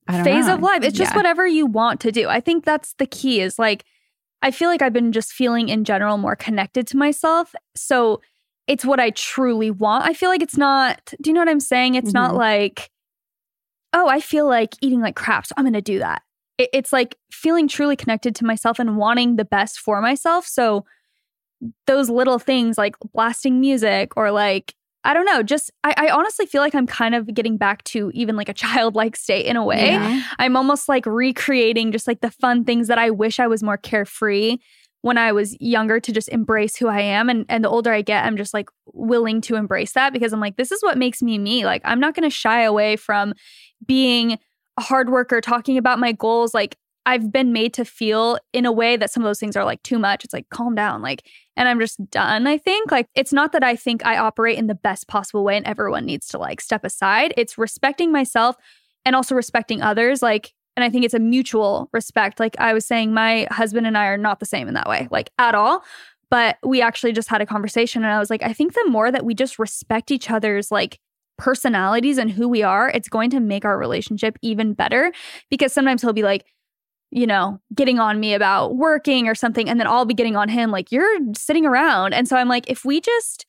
phase 0.08 0.46
know. 0.46 0.54
of 0.54 0.60
life. 0.60 0.82
It's 0.82 0.96
just 0.96 1.12
yeah. 1.12 1.16
whatever 1.16 1.46
you 1.46 1.66
want 1.66 2.00
to 2.00 2.12
do. 2.12 2.28
I 2.28 2.40
think 2.40 2.64
that's 2.64 2.94
the 2.94 3.06
key 3.06 3.40
is 3.40 3.58
like 3.58 3.84
I 4.42 4.50
feel 4.50 4.68
like 4.68 4.82
I've 4.82 4.92
been 4.92 5.12
just 5.12 5.32
feeling 5.32 5.68
in 5.68 5.84
general 5.84 6.16
more 6.16 6.36
connected 6.36 6.86
to 6.88 6.96
myself. 6.96 7.54
So 7.76 8.20
it's 8.66 8.84
what 8.84 9.00
I 9.00 9.10
truly 9.10 9.70
want. 9.70 10.06
I 10.06 10.14
feel 10.14 10.30
like 10.30 10.42
it's 10.42 10.56
not, 10.56 11.12
do 11.20 11.28
you 11.28 11.34
know 11.34 11.40
what 11.40 11.48
I'm 11.48 11.60
saying? 11.60 11.94
It's 11.94 12.08
mm-hmm. 12.08 12.22
not 12.22 12.36
like, 12.36 12.90
oh, 13.92 14.08
I 14.08 14.20
feel 14.20 14.46
like 14.46 14.74
eating 14.80 15.00
like 15.00 15.16
crap, 15.16 15.46
so 15.46 15.54
I'm 15.56 15.64
going 15.64 15.74
to 15.74 15.82
do 15.82 15.98
that. 15.98 16.22
It, 16.60 16.68
it's 16.74 16.92
like 16.92 17.16
feeling 17.32 17.68
truly 17.68 17.96
connected 17.96 18.34
to 18.36 18.44
myself 18.44 18.78
and 18.78 18.98
wanting 18.98 19.36
the 19.36 19.46
best 19.46 19.78
for 19.78 20.02
myself. 20.02 20.46
So 20.46 20.84
those 21.86 22.10
little 22.10 22.38
things 22.38 22.76
like 22.76 22.96
blasting 23.14 23.60
music 23.60 24.16
or 24.16 24.30
like 24.30 24.74
I 25.02 25.14
don't 25.14 25.24
know, 25.24 25.42
just 25.42 25.70
I, 25.82 25.94
I, 25.96 26.10
honestly 26.10 26.44
feel 26.44 26.60
like 26.60 26.74
I'm 26.74 26.86
kind 26.86 27.14
of 27.14 27.32
getting 27.32 27.56
back 27.56 27.82
to 27.84 28.10
even 28.12 28.36
like 28.36 28.50
a 28.50 28.54
childlike 28.64 29.16
state 29.16 29.46
in 29.46 29.56
a 29.56 29.64
way. 29.64 29.92
Yeah. 29.92 30.22
I'm 30.38 30.56
almost 30.56 30.90
like 30.90 31.06
recreating 31.06 31.90
just 31.90 32.06
like 32.06 32.20
the 32.20 32.30
fun 32.30 32.64
things 32.64 32.88
that 32.88 32.98
I 32.98 33.08
wish 33.08 33.40
I 33.40 33.46
was 33.46 33.62
more 33.62 33.78
carefree 33.78 34.58
when 35.00 35.16
I 35.16 35.32
was 35.32 35.56
younger 35.58 36.00
to 36.00 36.12
just 36.12 36.28
embrace 36.28 36.76
who 36.76 36.86
I 36.86 37.00
am. 37.00 37.30
And 37.30 37.46
and 37.48 37.64
the 37.64 37.70
older 37.70 37.90
I 37.90 38.02
get, 38.02 38.26
I'm 38.26 38.36
just 38.36 38.52
like 38.52 38.68
willing 38.92 39.40
to 39.42 39.56
embrace 39.56 39.92
that 39.92 40.12
because 40.12 40.34
I'm 40.34 40.40
like, 40.40 40.56
this 40.56 40.70
is 40.70 40.82
what 40.82 40.98
makes 40.98 41.22
me 41.22 41.38
me. 41.38 41.64
Like 41.64 41.80
I'm 41.86 42.00
not 42.00 42.14
gonna 42.14 42.28
shy 42.28 42.60
away 42.64 42.96
from 42.96 43.32
being 43.86 44.38
a 44.76 44.82
hard 44.82 45.10
worker, 45.10 45.40
talking 45.40 45.78
about 45.78 45.98
my 45.98 46.12
goals. 46.12 46.54
Like 46.54 46.76
I've 47.06 47.32
been 47.32 47.52
made 47.52 47.74
to 47.74 47.84
feel 47.84 48.38
in 48.52 48.66
a 48.66 48.72
way 48.72 48.96
that 48.96 49.10
some 49.10 49.22
of 49.22 49.28
those 49.28 49.40
things 49.40 49.56
are 49.56 49.64
like 49.64 49.82
too 49.82 49.98
much. 49.98 50.24
It's 50.24 50.34
like, 50.34 50.48
calm 50.50 50.74
down. 50.74 51.02
Like, 51.02 51.26
and 51.56 51.68
I'm 51.68 51.80
just 51.80 51.98
done, 52.10 52.46
I 52.46 52.58
think. 52.58 52.92
Like, 52.92 53.06
it's 53.14 53.32
not 53.32 53.52
that 53.52 53.64
I 53.64 53.74
think 53.74 54.04
I 54.04 54.18
operate 54.18 54.58
in 54.58 54.66
the 54.66 54.74
best 54.74 55.08
possible 55.08 55.42
way 55.42 55.56
and 55.56 55.66
everyone 55.66 56.04
needs 56.04 56.28
to 56.28 56.38
like 56.38 56.60
step 56.60 56.84
aside. 56.84 57.34
It's 57.36 57.58
respecting 57.58 58.12
myself 58.12 58.56
and 59.04 59.16
also 59.16 59.34
respecting 59.34 59.82
others. 59.82 60.22
Like, 60.22 60.52
and 60.76 60.84
I 60.84 60.90
think 60.90 61.04
it's 61.04 61.14
a 61.14 61.18
mutual 61.18 61.88
respect. 61.92 62.38
Like 62.38 62.54
I 62.58 62.72
was 62.72 62.86
saying, 62.86 63.12
my 63.12 63.46
husband 63.50 63.86
and 63.86 63.98
I 63.98 64.06
are 64.06 64.18
not 64.18 64.40
the 64.40 64.46
same 64.46 64.68
in 64.68 64.74
that 64.74 64.88
way, 64.88 65.08
like 65.10 65.30
at 65.38 65.54
all. 65.54 65.84
But 66.30 66.58
we 66.62 66.80
actually 66.80 67.12
just 67.12 67.28
had 67.28 67.40
a 67.40 67.46
conversation 67.46 68.04
and 68.04 68.12
I 68.12 68.20
was 68.20 68.30
like, 68.30 68.42
I 68.42 68.52
think 68.52 68.74
the 68.74 68.86
more 68.88 69.10
that 69.10 69.24
we 69.24 69.34
just 69.34 69.58
respect 69.58 70.12
each 70.12 70.30
other's 70.30 70.70
like 70.70 71.00
personalities 71.40 72.18
and 72.18 72.30
who 72.30 72.48
we 72.48 72.62
are, 72.62 72.90
it's 72.90 73.08
going 73.08 73.30
to 73.30 73.40
make 73.40 73.64
our 73.64 73.78
relationship 73.78 74.38
even 74.42 74.74
better. 74.74 75.12
Because 75.48 75.72
sometimes 75.72 76.02
he'll 76.02 76.12
be 76.12 76.22
like, 76.22 76.44
you 77.10 77.26
know, 77.26 77.58
getting 77.74 77.98
on 77.98 78.20
me 78.20 78.34
about 78.34 78.76
working 78.76 79.26
or 79.26 79.34
something. 79.34 79.68
And 79.68 79.80
then 79.80 79.86
I'll 79.86 80.04
be 80.04 80.14
getting 80.14 80.36
on 80.36 80.48
him, 80.48 80.70
like, 80.70 80.92
you're 80.92 81.18
sitting 81.36 81.66
around. 81.66 82.12
And 82.12 82.28
so 82.28 82.36
I'm 82.36 82.46
like, 82.46 82.70
if 82.70 82.84
we 82.84 83.00
just 83.00 83.46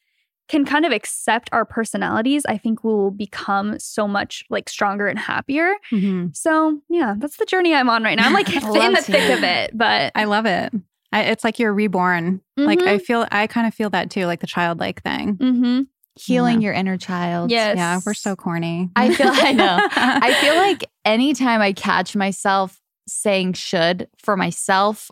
can 0.47 0.65
kind 0.65 0.85
of 0.85 0.91
accept 0.91 1.49
our 1.53 1.63
personalities, 1.63 2.45
I 2.45 2.57
think 2.57 2.83
we 2.83 2.91
will 2.91 3.11
become 3.11 3.79
so 3.79 4.07
much 4.07 4.43
like 4.49 4.67
stronger 4.67 5.07
and 5.07 5.17
happier. 5.17 5.75
Mm-hmm. 5.91 6.27
So 6.33 6.81
yeah, 6.89 7.15
that's 7.17 7.37
the 7.37 7.45
journey 7.45 7.73
I'm 7.73 7.89
on 7.89 8.03
right 8.03 8.17
now. 8.17 8.25
I'm 8.25 8.33
like 8.33 8.49
in 8.55 8.93
the 8.93 9.01
thick 9.01 9.37
of 9.37 9.43
it, 9.43 9.77
but 9.77 10.11
I 10.13 10.25
love 10.25 10.45
it. 10.45 10.73
I, 11.13 11.23
it's 11.23 11.45
like 11.45 11.57
you're 11.57 11.73
reborn. 11.73 12.41
Mm-hmm. 12.59 12.63
Like 12.65 12.81
I 12.81 12.97
feel, 12.97 13.25
I 13.31 13.47
kind 13.47 13.65
of 13.65 13.73
feel 13.73 13.89
that 13.91 14.09
too, 14.09 14.25
like 14.25 14.41
the 14.41 14.47
childlike 14.47 15.01
thing. 15.03 15.37
Mm-hmm. 15.37 15.81
Healing 16.19 16.61
yeah. 16.61 16.65
your 16.65 16.73
inner 16.73 16.97
child. 16.97 17.51
Yes. 17.51 17.77
Yeah, 17.77 17.99
we're 18.05 18.13
so 18.13 18.35
corny. 18.35 18.89
I 18.95 19.13
feel, 19.13 19.29
I 19.29 19.51
know. 19.53 19.77
I 19.91 20.33
feel 20.41 20.55
like 20.55 20.89
anytime 21.05 21.61
I 21.61 21.73
catch 21.73 22.15
myself 22.15 22.79
saying 23.07 23.53
should 23.53 24.07
for 24.17 24.35
myself 24.35 25.09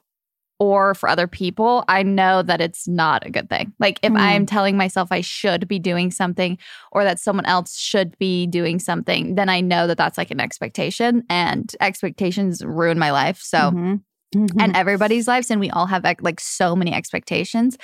or 0.59 0.93
for 0.93 1.07
other 1.07 1.25
people, 1.25 1.85
I 1.87 2.03
know 2.03 2.41
that 2.41 2.59
it's 2.59 2.87
not 2.87 3.25
a 3.25 3.29
good 3.29 3.49
thing. 3.49 3.73
Like 3.79 3.99
if 4.03 4.11
mm. 4.11 4.19
I'm 4.19 4.45
telling 4.45 4.75
myself 4.75 5.09
I 5.09 5.21
should 5.21 5.69
be 5.69 5.79
doing 5.79 6.11
something 6.11 6.57
or 6.91 7.05
that 7.05 7.19
someone 7.19 7.45
else 7.45 7.77
should 7.77 8.17
be 8.17 8.45
doing 8.45 8.77
something, 8.77 9.35
then 9.35 9.47
I 9.47 9.61
know 9.61 9.87
that 9.87 9.97
that's 9.97 10.17
like 10.17 10.31
an 10.31 10.41
expectation 10.41 11.23
and 11.29 11.73
expectations 11.79 12.63
ruin 12.63 12.99
my 12.99 13.11
life. 13.11 13.41
So, 13.41 13.57
mm-hmm. 13.57 13.95
Mm-hmm. 14.35 14.59
and 14.59 14.75
everybody's 14.75 15.27
lives. 15.27 15.49
And 15.49 15.59
we 15.59 15.71
all 15.71 15.87
have 15.87 16.03
like 16.03 16.39
so 16.39 16.75
many 16.75 16.93
expectations 16.93 17.77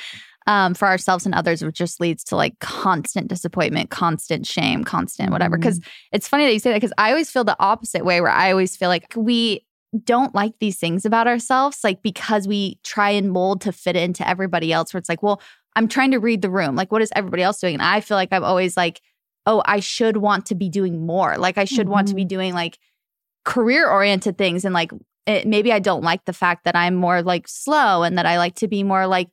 um, 0.47 0.73
for 0.73 0.87
ourselves 0.87 1.25
and 1.25 1.33
others, 1.33 1.63
which 1.63 1.75
just 1.75 1.99
leads 1.99 2.23
to 2.25 2.35
like 2.35 2.59
constant 2.59 3.27
disappointment, 3.27 3.89
constant 3.89 4.45
shame, 4.45 4.83
constant 4.83 5.31
whatever. 5.31 5.57
Because 5.57 5.79
mm-hmm. 5.79 6.15
it's 6.15 6.27
funny 6.27 6.45
that 6.45 6.53
you 6.53 6.59
say 6.59 6.71
that 6.71 6.77
because 6.77 6.93
I 6.97 7.09
always 7.09 7.31
feel 7.31 7.43
the 7.43 7.59
opposite 7.59 8.05
way 8.05 8.21
where 8.21 8.31
I 8.31 8.51
always 8.51 8.75
feel 8.75 8.89
like 8.89 9.11
we 9.15 9.65
don't 10.03 10.35
like 10.35 10.59
these 10.59 10.77
things 10.77 11.05
about 11.05 11.27
ourselves, 11.27 11.79
like 11.83 12.01
because 12.01 12.47
we 12.47 12.79
try 12.83 13.09
and 13.11 13.31
mold 13.31 13.61
to 13.61 13.71
fit 13.71 13.95
into 13.95 14.27
everybody 14.27 14.71
else, 14.71 14.93
where 14.93 14.99
it's 14.99 15.09
like, 15.09 15.23
well, 15.23 15.41
I'm 15.75 15.87
trying 15.87 16.11
to 16.11 16.19
read 16.19 16.41
the 16.41 16.49
room. 16.49 16.75
Like, 16.75 16.91
what 16.91 17.01
is 17.01 17.11
everybody 17.15 17.43
else 17.43 17.59
doing? 17.59 17.75
And 17.75 17.81
I 17.81 18.01
feel 18.01 18.15
like 18.15 18.29
I'm 18.31 18.43
always 18.43 18.77
like, 18.77 19.01
oh, 19.45 19.61
I 19.65 19.79
should 19.79 20.17
want 20.17 20.47
to 20.47 20.55
be 20.55 20.69
doing 20.69 21.05
more. 21.05 21.37
Like, 21.37 21.57
I 21.57 21.65
should 21.65 21.81
mm-hmm. 21.81 21.91
want 21.91 22.07
to 22.09 22.15
be 22.15 22.23
mm-hmm. 22.23 22.29
doing 22.29 22.53
like 22.53 22.77
career 23.43 23.89
oriented 23.89 24.37
things. 24.37 24.65
And 24.65 24.73
like, 24.73 24.91
it, 25.25 25.47
maybe 25.47 25.71
I 25.71 25.79
don't 25.79 26.03
like 26.03 26.25
the 26.25 26.33
fact 26.33 26.65
that 26.65 26.75
I'm 26.75 26.95
more 26.95 27.21
like 27.21 27.47
slow 27.47 28.03
and 28.03 28.17
that 28.17 28.25
I 28.25 28.37
like 28.37 28.55
to 28.55 28.67
be 28.67 28.83
more 28.83 29.07
like 29.07 29.29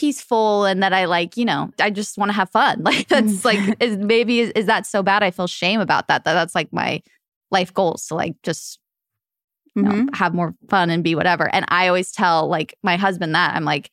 peaceful 0.00 0.64
and 0.64 0.82
that 0.82 0.94
I 0.94 1.04
like, 1.04 1.36
you 1.36 1.44
know, 1.44 1.70
I 1.78 1.90
just 1.90 2.16
want 2.16 2.30
to 2.30 2.34
have 2.34 2.50
fun. 2.50 2.82
Like, 2.90 3.08
that's 3.08 3.44
like, 3.44 3.76
is 3.80 3.96
maybe 3.98 4.40
is, 4.40 4.50
is 4.52 4.66
that 4.66 4.86
so 4.86 5.02
bad? 5.02 5.22
I 5.22 5.30
feel 5.30 5.46
shame 5.46 5.80
about 5.80 6.08
that. 6.08 6.24
That 6.24 6.34
that's 6.34 6.54
like 6.54 6.72
my 6.72 7.02
life 7.50 7.74
goals 7.74 8.06
to 8.06 8.14
like 8.14 8.36
just 8.42 8.78
you 9.76 9.82
know, 9.82 9.90
mm-hmm. 9.90 10.14
have 10.14 10.34
more 10.34 10.54
fun 10.68 10.90
and 10.90 11.04
be 11.04 11.14
whatever. 11.14 11.48
And 11.54 11.64
I 11.68 11.86
always 11.88 12.10
tell 12.10 12.48
like 12.48 12.76
my 12.82 12.96
husband 12.96 13.34
that 13.34 13.54
I'm 13.54 13.64
like, 13.64 13.90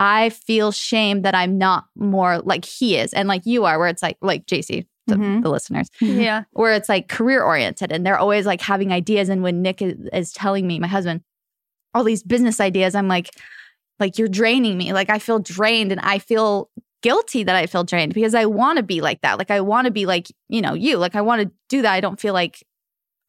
I 0.00 0.30
feel 0.30 0.72
shame 0.72 1.22
that 1.22 1.34
I'm 1.34 1.58
not 1.58 1.86
more 1.96 2.38
like 2.38 2.64
he 2.64 2.96
is 2.96 3.12
and 3.12 3.28
like 3.28 3.44
you 3.44 3.64
are, 3.64 3.78
where 3.78 3.88
it's 3.88 4.02
like, 4.02 4.16
like 4.22 4.46
Jaci, 4.46 4.86
the, 5.06 5.16
mm-hmm. 5.16 5.42
the 5.42 5.50
listeners. 5.50 5.88
Yeah. 6.00 6.44
Where 6.52 6.72
it's 6.72 6.88
like 6.88 7.08
career 7.08 7.42
oriented 7.42 7.92
and 7.92 8.06
they're 8.06 8.18
always 8.18 8.46
like 8.46 8.62
having 8.62 8.92
ideas. 8.92 9.28
And 9.28 9.42
when 9.42 9.60
Nick 9.60 9.82
is, 9.82 9.94
is 10.12 10.32
telling 10.32 10.66
me, 10.66 10.78
my 10.78 10.86
husband, 10.86 11.22
all 11.92 12.04
these 12.04 12.22
business 12.22 12.60
ideas, 12.60 12.94
I'm 12.94 13.08
like, 13.08 13.30
like 14.00 14.18
you're 14.18 14.28
draining 14.28 14.76
me. 14.78 14.92
Like 14.92 15.10
I 15.10 15.18
feel 15.18 15.38
drained 15.38 15.92
and 15.92 16.00
I 16.00 16.18
feel 16.18 16.70
guilty 17.02 17.44
that 17.44 17.56
I 17.56 17.66
feel 17.66 17.84
drained 17.84 18.14
because 18.14 18.34
I 18.34 18.46
want 18.46 18.78
to 18.78 18.82
be 18.82 19.00
like 19.00 19.20
that. 19.22 19.38
Like 19.38 19.50
I 19.50 19.60
want 19.60 19.86
to 19.86 19.90
be 19.90 20.06
like, 20.06 20.28
you 20.48 20.60
know, 20.60 20.74
you. 20.74 20.96
Like 20.96 21.14
I 21.14 21.20
want 21.20 21.42
to 21.42 21.50
do 21.68 21.82
that. 21.82 21.92
I 21.92 22.00
don't 22.00 22.20
feel 22.20 22.34
like 22.34 22.64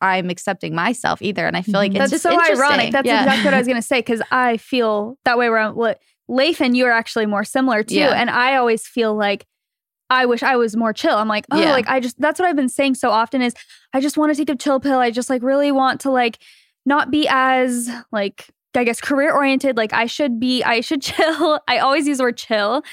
I'm 0.01 0.29
accepting 0.29 0.73
myself 0.73 1.21
either. 1.21 1.45
And 1.45 1.57
I 1.57 1.61
feel 1.61 1.75
like 1.75 1.91
mm-hmm. 1.91 2.01
it's 2.01 2.11
that's 2.11 2.23
so 2.23 2.39
ironic. 2.39 2.91
That's 2.91 3.05
yeah. 3.05 3.23
exactly 3.23 3.45
what 3.45 3.53
I 3.53 3.57
was 3.57 3.67
going 3.67 3.81
to 3.81 3.87
say 3.87 3.99
because 3.99 4.21
I 4.31 4.57
feel 4.57 5.17
that 5.25 5.37
way. 5.37 5.49
Where 5.49 5.59
I'm, 5.59 5.95
Leif 6.27 6.61
and 6.61 6.77
you 6.77 6.85
are 6.85 6.91
actually 6.91 7.25
more 7.25 7.43
similar 7.43 7.83
too, 7.83 7.95
yeah. 7.95 8.11
and 8.11 8.29
I 8.29 8.55
always 8.55 8.87
feel 8.87 9.15
like 9.15 9.47
I 10.11 10.25
wish 10.25 10.43
I 10.43 10.55
was 10.55 10.75
more 10.75 10.93
chill. 10.93 11.15
I'm 11.15 11.27
like, 11.27 11.45
oh, 11.51 11.59
yeah. 11.59 11.71
like 11.71 11.87
I 11.87 11.99
just 11.99 12.19
that's 12.19 12.39
what 12.39 12.47
I've 12.47 12.55
been 12.55 12.69
saying 12.69 12.95
so 12.95 13.09
often 13.09 13.41
is 13.41 13.53
I 13.93 13.99
just 13.99 14.17
want 14.17 14.31
to 14.31 14.37
take 14.37 14.49
a 14.49 14.55
chill 14.55 14.79
pill. 14.79 14.99
I 14.99 15.11
just 15.11 15.29
like 15.29 15.43
really 15.43 15.71
want 15.71 16.01
to 16.01 16.11
like 16.11 16.39
not 16.85 17.11
be 17.11 17.27
as 17.29 17.89
like 18.11 18.47
I 18.75 18.83
guess 18.83 19.01
career 19.01 19.33
oriented. 19.33 19.77
Like 19.77 19.93
I 19.93 20.05
should 20.05 20.39
be, 20.39 20.63
I 20.63 20.81
should 20.81 21.01
chill. 21.03 21.59
I 21.67 21.79
always 21.79 22.07
use 22.07 22.17
the 22.17 22.23
word 22.23 22.37
chill. 22.37 22.83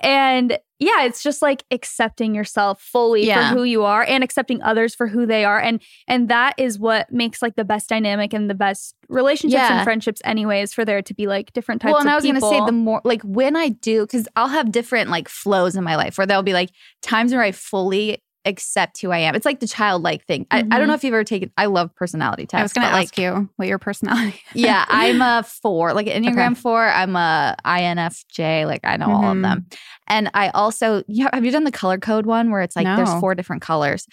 And 0.00 0.58
yeah, 0.78 1.02
it's 1.02 1.24
just 1.24 1.42
like 1.42 1.64
accepting 1.72 2.34
yourself 2.34 2.80
fully 2.80 3.26
yeah. 3.26 3.50
for 3.50 3.56
who 3.56 3.64
you 3.64 3.82
are 3.82 4.04
and 4.04 4.22
accepting 4.22 4.62
others 4.62 4.94
for 4.94 5.08
who 5.08 5.26
they 5.26 5.44
are. 5.44 5.58
And 5.58 5.82
and 6.06 6.28
that 6.28 6.54
is 6.56 6.78
what 6.78 7.12
makes 7.12 7.42
like 7.42 7.56
the 7.56 7.64
best 7.64 7.88
dynamic 7.88 8.32
and 8.32 8.48
the 8.48 8.54
best 8.54 8.94
relationships 9.08 9.58
yeah. 9.58 9.78
and 9.78 9.84
friendships 9.84 10.20
anyways 10.24 10.72
for 10.72 10.84
there 10.84 11.02
to 11.02 11.14
be 11.14 11.26
like 11.26 11.52
different 11.52 11.82
types 11.82 11.94
well, 11.94 12.00
and 12.00 12.08
I 12.08 12.14
was 12.14 12.24
people. 12.24 12.40
gonna 12.40 12.60
say 12.60 12.64
the 12.64 12.72
more 12.72 13.00
like 13.04 13.22
when 13.22 13.56
I 13.56 13.70
do, 13.70 14.02
because 14.02 14.28
I'll 14.36 14.48
have 14.48 14.70
different 14.70 15.10
like 15.10 15.28
flows 15.28 15.74
in 15.74 15.82
my 15.82 15.96
life 15.96 16.16
where 16.16 16.28
there'll 16.28 16.44
be 16.44 16.52
like 16.52 16.70
times 17.02 17.32
where 17.32 17.42
I 17.42 17.50
fully 17.50 18.22
accept 18.48 19.00
who 19.00 19.10
I 19.10 19.18
am. 19.18 19.34
It's 19.34 19.46
like 19.46 19.60
the 19.60 19.66
childlike 19.66 20.24
thing. 20.24 20.46
Mm-hmm. 20.46 20.72
I, 20.72 20.76
I, 20.76 20.78
don't 20.78 20.88
know 20.88 20.94
mm-hmm. 20.94 20.94
if 20.94 21.04
you've 21.04 21.14
ever 21.14 21.24
taken. 21.24 21.52
I 21.56 21.66
love 21.66 21.94
personality 21.94 22.46
tests. 22.46 22.60
I 22.60 22.62
was 22.62 22.72
going 22.72 22.86
to 22.86 22.88
ask 22.88 23.16
like, 23.16 23.18
you 23.18 23.48
what 23.56 23.68
your 23.68 23.78
personality. 23.78 24.40
yeah, 24.54 24.84
I'm 24.88 25.22
a 25.22 25.44
four, 25.62 25.92
like 25.94 26.06
Enneagram 26.06 26.52
okay. 26.52 26.60
four. 26.60 26.84
I'm 26.84 27.14
a 27.16 27.56
INFJ. 27.64 28.66
Like 28.66 28.80
I 28.84 28.96
know 28.96 29.06
mm-hmm. 29.06 29.14
all 29.14 29.32
of 29.32 29.42
them. 29.42 29.60
Mm-hmm. 29.60 29.76
And 30.08 30.30
I 30.34 30.48
also 30.50 31.04
yeah, 31.06 31.28
have 31.32 31.44
you 31.44 31.50
done 31.50 31.64
the 31.64 31.72
color 31.72 31.98
code 31.98 32.26
one 32.26 32.50
where 32.50 32.62
it's 32.62 32.76
like 32.76 32.84
no. 32.84 32.96
there's 32.96 33.20
four 33.20 33.34
different 33.34 33.62
colors. 33.62 34.06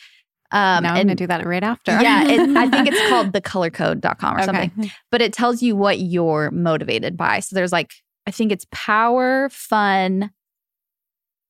Um, 0.52 0.84
now 0.84 0.94
I'm 0.94 0.96
going 0.96 1.08
to 1.08 1.16
do 1.16 1.28
that 1.28 1.46
right 1.46 1.64
after. 1.64 1.92
yeah, 2.00 2.28
it, 2.28 2.56
I 2.56 2.70
think 2.70 2.88
it's 2.88 3.10
called 3.10 3.32
thecolorcode.com 3.34 4.36
or 4.36 4.38
okay. 4.38 4.46
something. 4.46 4.92
But 5.12 5.22
it 5.22 5.34
tells 5.34 5.64
you 5.64 5.76
what 5.76 6.00
you're 6.00 6.52
motivated 6.52 7.18
by. 7.18 7.40
So 7.40 7.56
there's 7.56 7.72
like 7.72 7.94
I 8.28 8.32
think 8.32 8.52
it's 8.52 8.66
power, 8.72 9.50
fun, 9.50 10.32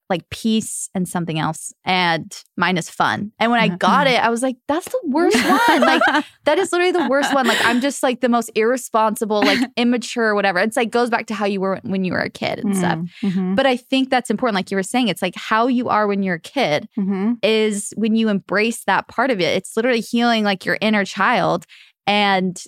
like 0.10 0.30
peace 0.30 0.90
and 0.94 1.08
something 1.08 1.40
else 1.40 1.74
and 1.84 2.44
mine 2.58 2.78
is 2.78 2.90
fun 2.90 3.32
and 3.40 3.52
when 3.52 3.60
i 3.60 3.68
mm-hmm, 3.68 3.78
got 3.78 4.08
it 4.08 4.24
i 4.24 4.30
was 4.30 4.44
like 4.44 4.56
that's 4.68 4.88
the 4.88 5.02
worst 5.06 5.38
one 5.44 5.82
like 5.82 6.02
that 6.46 6.60
is 6.60 6.72
literally 6.72 6.92
the 6.92 7.08
worst 7.10 7.34
one 7.34 7.48
like 7.48 7.64
i'm 7.66 7.82
just 7.82 8.04
like 8.04 8.22
the 8.22 8.30
most 8.30 8.52
irresponsible 8.56 9.42
like 9.42 9.60
immature 9.78 10.36
whatever 10.36 10.60
it's 10.60 10.78
like 10.78 10.92
goes 10.92 11.10
back 11.10 11.26
to 11.26 11.34
how 11.34 11.46
you 11.46 11.60
were 11.60 11.80
when 11.84 12.04
you 12.04 12.14
were 12.14 12.20
a 12.20 12.30
kid 12.30 12.60
and 12.60 12.78
stuff 12.78 12.98
mm-hmm. 12.98 13.28
mm-hmm. 13.28 13.56
but 13.56 13.66
i 13.66 13.76
think 13.76 14.10
that's 14.10 14.30
important 14.30 14.56
like 14.56 14.70
you 14.70 14.78
were 14.78 14.84
saying 14.84 15.08
it's 15.08 15.22
like 15.22 15.36
how 15.36 15.68
you 15.68 15.90
are 15.90 16.08
when 16.08 16.22
you're 16.22 16.36
a 16.36 16.40
kid 16.40 16.88
mm-hmm. 16.98 17.34
is 17.42 17.94
when 17.98 18.16
you 18.16 18.30
embrace 18.30 18.84
that 18.86 19.08
part 19.08 19.32
of 19.32 19.40
it 19.40 19.58
it's 19.58 19.76
literally 19.76 20.02
healing 20.02 20.44
like 20.44 20.66
your 20.66 20.78
inner 20.82 21.04
child 21.04 21.66
and 22.08 22.64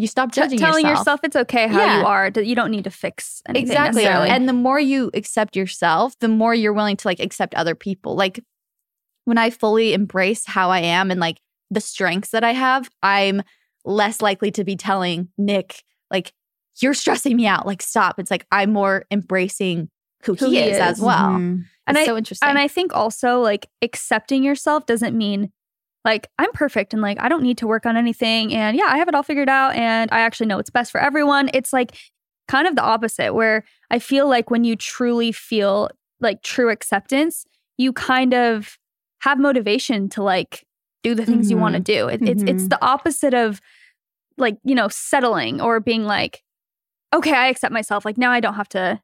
you 0.00 0.06
stop 0.06 0.30
T- 0.32 0.40
judging 0.40 0.58
telling 0.58 0.84
yourself. 0.86 0.98
yourself 1.00 1.20
it's 1.24 1.36
okay 1.36 1.66
how 1.66 1.80
Yeah. 1.80 2.00
you 2.00 2.06
are. 2.06 2.30
You 2.40 2.54
don't 2.54 2.70
need 2.70 2.84
to 2.84 2.90
fix 2.90 3.42
anything. 3.48 3.68
exactly 3.68 4.02
necessarily. 4.04 4.30
and 4.30 4.48
the 4.48 4.52
more 4.52 4.78
you 4.78 5.10
accept 5.14 5.56
yourself 5.56 6.14
the 6.20 6.28
more 6.28 6.54
you're 6.54 6.72
willing 6.72 6.96
to 6.96 7.08
like 7.08 7.20
accept 7.20 7.54
other 7.54 7.74
people 7.74 8.14
like 8.14 8.40
when 9.24 9.38
i 9.38 9.50
fully 9.50 9.92
embrace 9.94 10.46
how 10.46 10.70
i 10.70 10.78
am 10.80 11.10
and 11.10 11.20
like 11.20 11.38
the 11.70 11.80
strengths 11.80 12.30
that 12.30 12.44
i 12.44 12.52
have 12.52 12.88
i'm 13.02 13.42
less 13.84 14.22
likely 14.22 14.50
to 14.52 14.64
be 14.64 14.76
telling 14.76 15.28
nick 15.36 15.82
like 16.10 16.32
you're 16.80 16.94
stressing 16.94 17.36
me 17.36 17.46
out 17.46 17.66
like 17.66 17.82
stop 17.82 18.18
it's 18.18 18.30
like 18.30 18.46
i'm 18.52 18.72
more 18.72 19.04
embracing 19.10 19.88
who, 20.24 20.34
Who 20.34 20.50
he, 20.50 20.56
he 20.56 20.62
is, 20.62 20.76
is. 20.76 20.80
as 20.80 21.00
well 21.00 21.30
Mhm. 21.30 21.64
And 21.86 21.96
it's 21.96 22.04
I- 22.04 22.06
so 22.06 22.16
interesting 22.18 22.48
And 22.48 22.58
I 22.58 22.68
think 22.68 22.94
also 22.94 23.40
like 23.40 23.66
accepting 23.82 24.42
yourself 24.44 24.84
doesn't 24.86 25.16
mean 25.16 25.50
like 26.04 26.28
I'm 26.38 26.52
perfect 26.52 26.92
and 26.92 27.02
like 27.02 27.18
I 27.20 27.28
don't 27.28 27.42
need 27.42 27.58
to 27.58 27.66
work 27.66 27.86
on 27.86 27.96
anything 27.96 28.54
and 28.54 28.76
yeah, 28.76 28.86
I 28.86 28.98
have 28.98 29.08
it 29.08 29.14
all 29.14 29.22
figured 29.22 29.48
out 29.48 29.74
and 29.74 30.10
I 30.12 30.20
actually 30.20 30.46
know 30.46 30.56
what's 30.56 30.70
best 30.70 30.90
for 30.92 31.00
everyone. 31.00 31.50
It's 31.52 31.72
like 31.72 31.96
kind 32.46 32.66
of 32.66 32.76
the 32.76 32.82
opposite 32.82 33.34
where 33.34 33.64
I 33.90 33.98
feel 33.98 34.28
like 34.28 34.50
when 34.50 34.64
you 34.64 34.76
truly 34.76 35.32
feel 35.32 35.90
like 36.20 36.42
true 36.42 36.70
acceptance, 36.70 37.44
you 37.76 37.92
kind 37.92 38.32
of 38.34 38.78
have 39.20 39.38
motivation 39.38 40.08
to 40.10 40.22
like 40.22 40.64
do 41.02 41.14
the 41.14 41.26
things 41.26 41.50
you 41.50 41.56
want 41.58 41.74
to 41.74 41.80
do. 41.80 42.08
It, 42.08 42.22
It's 42.22 42.42
it's 42.46 42.64
Mhm. 42.64 42.68
the 42.70 42.84
opposite 42.84 43.34
of 43.34 43.60
like, 44.36 44.56
you 44.64 44.74
know, 44.74 44.88
settling 44.88 45.60
or 45.60 45.80
being 45.80 46.04
like 46.04 46.42
okay, 47.14 47.32
I 47.32 47.46
accept 47.48 47.72
myself. 47.72 48.04
Like 48.04 48.18
now 48.18 48.30
I 48.30 48.40
don't 48.40 48.54
have 48.54 48.68
to 48.70 49.00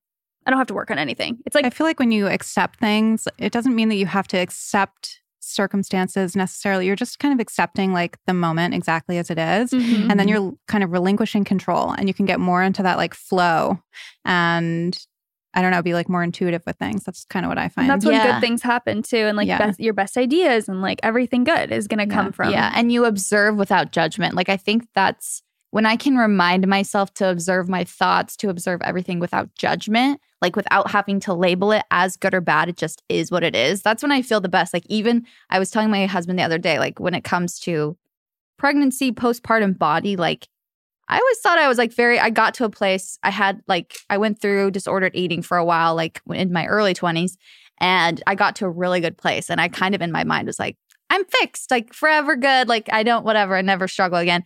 I 0.46 0.50
don't 0.50 0.58
have 0.58 0.66
to 0.68 0.74
work 0.74 0.90
on 0.90 0.98
anything. 0.98 1.38
It's 1.46 1.54
like 1.54 1.64
I 1.64 1.70
feel 1.70 1.86
like 1.86 1.98
when 1.98 2.12
you 2.12 2.26
accept 2.28 2.78
things, 2.78 3.26
it 3.38 3.50
doesn't 3.52 3.74
mean 3.74 3.88
that 3.88 3.96
you 3.96 4.06
have 4.06 4.28
to 4.28 4.36
accept 4.36 5.20
circumstances 5.44 6.34
necessarily. 6.36 6.86
You're 6.86 6.96
just 6.96 7.18
kind 7.18 7.32
of 7.34 7.40
accepting 7.40 7.92
like 7.92 8.18
the 8.26 8.34
moment 8.34 8.74
exactly 8.74 9.18
as 9.18 9.30
it 9.30 9.38
is. 9.38 9.70
Mhm. 9.70 10.10
And 10.10 10.18
then 10.20 10.28
you're 10.28 10.52
kind 10.68 10.82
of 10.84 10.90
relinquishing 10.92 11.44
control 11.44 11.90
and 11.90 12.08
you 12.08 12.14
can 12.14 12.26
get 12.26 12.40
more 12.40 12.62
into 12.62 12.82
that 12.82 12.96
like 12.96 13.14
flow 13.14 13.80
and 14.24 14.98
I 15.56 15.62
don't 15.62 15.70
know, 15.70 15.82
be 15.82 15.94
like 15.94 16.08
more 16.08 16.24
intuitive 16.24 16.62
with 16.66 16.76
things. 16.78 17.04
That's 17.04 17.24
kind 17.26 17.46
of 17.46 17.48
what 17.48 17.58
I 17.58 17.68
find. 17.68 17.88
And 17.88 17.90
that's 17.94 18.04
when 18.04 18.16
Yeah. 18.16 18.32
good 18.32 18.40
things 18.40 18.60
happen 18.62 19.02
too. 19.02 19.18
And 19.18 19.36
like 19.36 19.46
Yeah. 19.46 19.58
best, 19.58 19.78
your 19.78 19.94
best 19.94 20.16
ideas 20.16 20.68
and 20.68 20.82
like 20.82 20.98
everything 21.04 21.44
good 21.44 21.70
is 21.70 21.86
going 21.86 22.00
to 22.00 22.12
Yeah. 22.12 22.22
come 22.22 22.32
from. 22.32 22.50
Yeah, 22.50 22.72
and 22.74 22.90
you 22.90 23.04
observe 23.04 23.54
without 23.54 23.92
judgment. 23.92 24.34
Like 24.34 24.48
I 24.48 24.56
think 24.56 24.88
that's 24.96 25.42
when 25.74 25.86
I 25.86 25.96
can 25.96 26.16
remind 26.16 26.68
myself 26.68 27.12
to 27.14 27.28
observe 27.28 27.68
my 27.68 27.82
thoughts, 27.82 28.36
to 28.36 28.48
observe 28.48 28.80
everything 28.82 29.18
without 29.18 29.52
judgment, 29.56 30.20
like 30.40 30.54
without 30.54 30.88
having 30.88 31.18
to 31.18 31.34
label 31.34 31.72
it 31.72 31.82
as 31.90 32.16
good 32.16 32.32
or 32.32 32.40
bad, 32.40 32.68
it 32.68 32.76
just 32.76 33.02
is 33.08 33.32
what 33.32 33.42
it 33.42 33.56
is. 33.56 33.82
That's 33.82 34.00
when 34.00 34.12
I 34.12 34.22
feel 34.22 34.40
the 34.40 34.48
best. 34.48 34.72
Like 34.72 34.86
even 34.88 35.26
I 35.50 35.58
was 35.58 35.72
telling 35.72 35.90
my 35.90 36.06
husband 36.06 36.38
the 36.38 36.44
other 36.44 36.58
day, 36.58 36.78
like 36.78 37.00
when 37.00 37.12
it 37.12 37.24
comes 37.24 37.58
to 37.62 37.96
pregnancy, 38.56 39.10
postpartum 39.10 39.76
body, 39.76 40.14
like 40.14 40.46
I 41.08 41.18
always 41.18 41.40
thought 41.40 41.58
I 41.58 41.66
was 41.66 41.76
like 41.76 41.92
very 41.92 42.20
I 42.20 42.30
got 42.30 42.54
to 42.54 42.64
a 42.64 42.70
place 42.70 43.18
I 43.24 43.30
had 43.30 43.60
like 43.66 43.96
I 44.08 44.16
went 44.16 44.40
through 44.40 44.70
disordered 44.70 45.16
eating 45.16 45.42
for 45.42 45.56
a 45.56 45.64
while 45.64 45.96
like 45.96 46.20
in 46.32 46.52
my 46.52 46.66
early 46.66 46.94
20s 46.94 47.32
and 47.78 48.22
I 48.28 48.36
got 48.36 48.54
to 48.56 48.66
a 48.66 48.70
really 48.70 49.00
good 49.00 49.18
place 49.18 49.50
and 49.50 49.60
I 49.60 49.66
kind 49.66 49.96
of 49.96 50.02
in 50.02 50.12
my 50.12 50.22
mind 50.22 50.46
was 50.46 50.60
like 50.60 50.76
I'm 51.10 51.24
fixed, 51.26 51.70
like 51.70 51.92
forever 51.92 52.36
good. 52.36 52.68
Like 52.68 52.88
I 52.92 53.02
don't, 53.02 53.24
whatever, 53.24 53.56
I 53.56 53.62
never 53.62 53.88
struggle 53.88 54.18
again. 54.18 54.44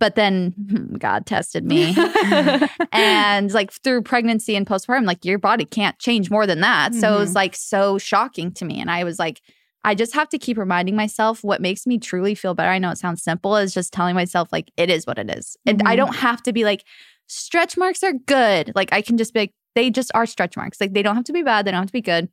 But 0.00 0.14
then 0.14 0.96
God 0.98 1.26
tested 1.26 1.64
me. 1.64 1.96
and 2.92 3.52
like 3.52 3.72
through 3.72 4.02
pregnancy 4.02 4.54
and 4.56 4.66
postpartum, 4.66 5.06
like 5.06 5.24
your 5.24 5.38
body 5.38 5.64
can't 5.64 5.98
change 5.98 6.30
more 6.30 6.46
than 6.46 6.60
that. 6.60 6.94
So 6.94 7.14
it 7.14 7.18
was 7.18 7.34
like 7.34 7.54
so 7.56 7.98
shocking 7.98 8.52
to 8.52 8.64
me. 8.64 8.80
And 8.80 8.90
I 8.90 9.04
was 9.04 9.18
like, 9.18 9.40
I 9.84 9.94
just 9.94 10.14
have 10.14 10.28
to 10.30 10.38
keep 10.38 10.58
reminding 10.58 10.96
myself 10.96 11.42
what 11.44 11.60
makes 11.60 11.86
me 11.86 11.98
truly 11.98 12.34
feel 12.34 12.54
better. 12.54 12.70
I 12.70 12.78
know 12.78 12.90
it 12.90 12.98
sounds 12.98 13.22
simple, 13.22 13.56
is 13.56 13.72
just 13.72 13.92
telling 13.92 14.14
myself, 14.14 14.48
like, 14.52 14.70
it 14.76 14.90
is 14.90 15.06
what 15.06 15.18
it 15.18 15.30
is. 15.30 15.56
And 15.66 15.82
I 15.86 15.94
Mhm. 15.94 15.96
don't 15.98 16.16
have 16.16 16.42
to 16.44 16.52
be 16.52 16.64
like, 16.64 16.84
stretch 17.26 17.76
marks 17.76 18.02
are 18.02 18.12
good. 18.12 18.72
Like 18.74 18.92
I 18.92 19.02
can 19.02 19.16
just 19.18 19.32
be 19.34 19.40
like, 19.40 19.52
they 19.74 19.90
just 19.90 20.10
are 20.14 20.26
stretch 20.26 20.56
marks. 20.56 20.80
Like 20.80 20.94
they 20.94 21.02
don't 21.02 21.14
have 21.14 21.24
to 21.24 21.32
be 21.32 21.42
bad. 21.42 21.64
They 21.64 21.70
don't 21.70 21.80
have 21.80 21.86
to 21.88 21.92
be 21.92 22.00
good. 22.02 22.28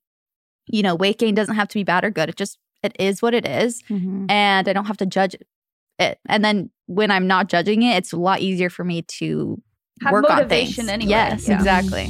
You 0.68 0.82
know, 0.84 0.96
weight 0.96 1.20
gain 1.20 1.36
doesn't 1.36 1.56
have 1.56 1.68
to 1.70 1.76
be 1.76 1.84
bad 1.84 2.04
or 2.04 2.10
good. 2.10 2.30
It 2.30 2.36
just, 2.36 2.58
it 2.82 2.96
is 3.00 3.22
what 3.22 3.34
it 3.34 3.46
is 3.48 3.82
Mhm. 3.90 4.26
and 4.30 4.68
I 4.68 4.74
don't 4.74 4.86
have 4.86 4.98
to 4.98 5.06
judge 5.06 5.36
it. 6.00 6.20
And 6.28 6.44
then 6.44 6.70
when 6.88 7.12
I'm 7.12 7.28
not 7.28 7.48
judging 7.48 7.84
it, 7.84 7.96
it's 7.98 8.14
a 8.14 8.18
lot 8.18 8.40
easier 8.42 8.70
for 8.70 8.84
me 8.84 9.02
to 9.04 9.62
Have 10.02 10.12
work 10.12 10.30
on 10.30 10.48
things. 10.50 10.78
anyway. 10.78 11.10
Yes, 11.10 11.48
Yeah. 11.48 11.56
exactly. 11.56 12.10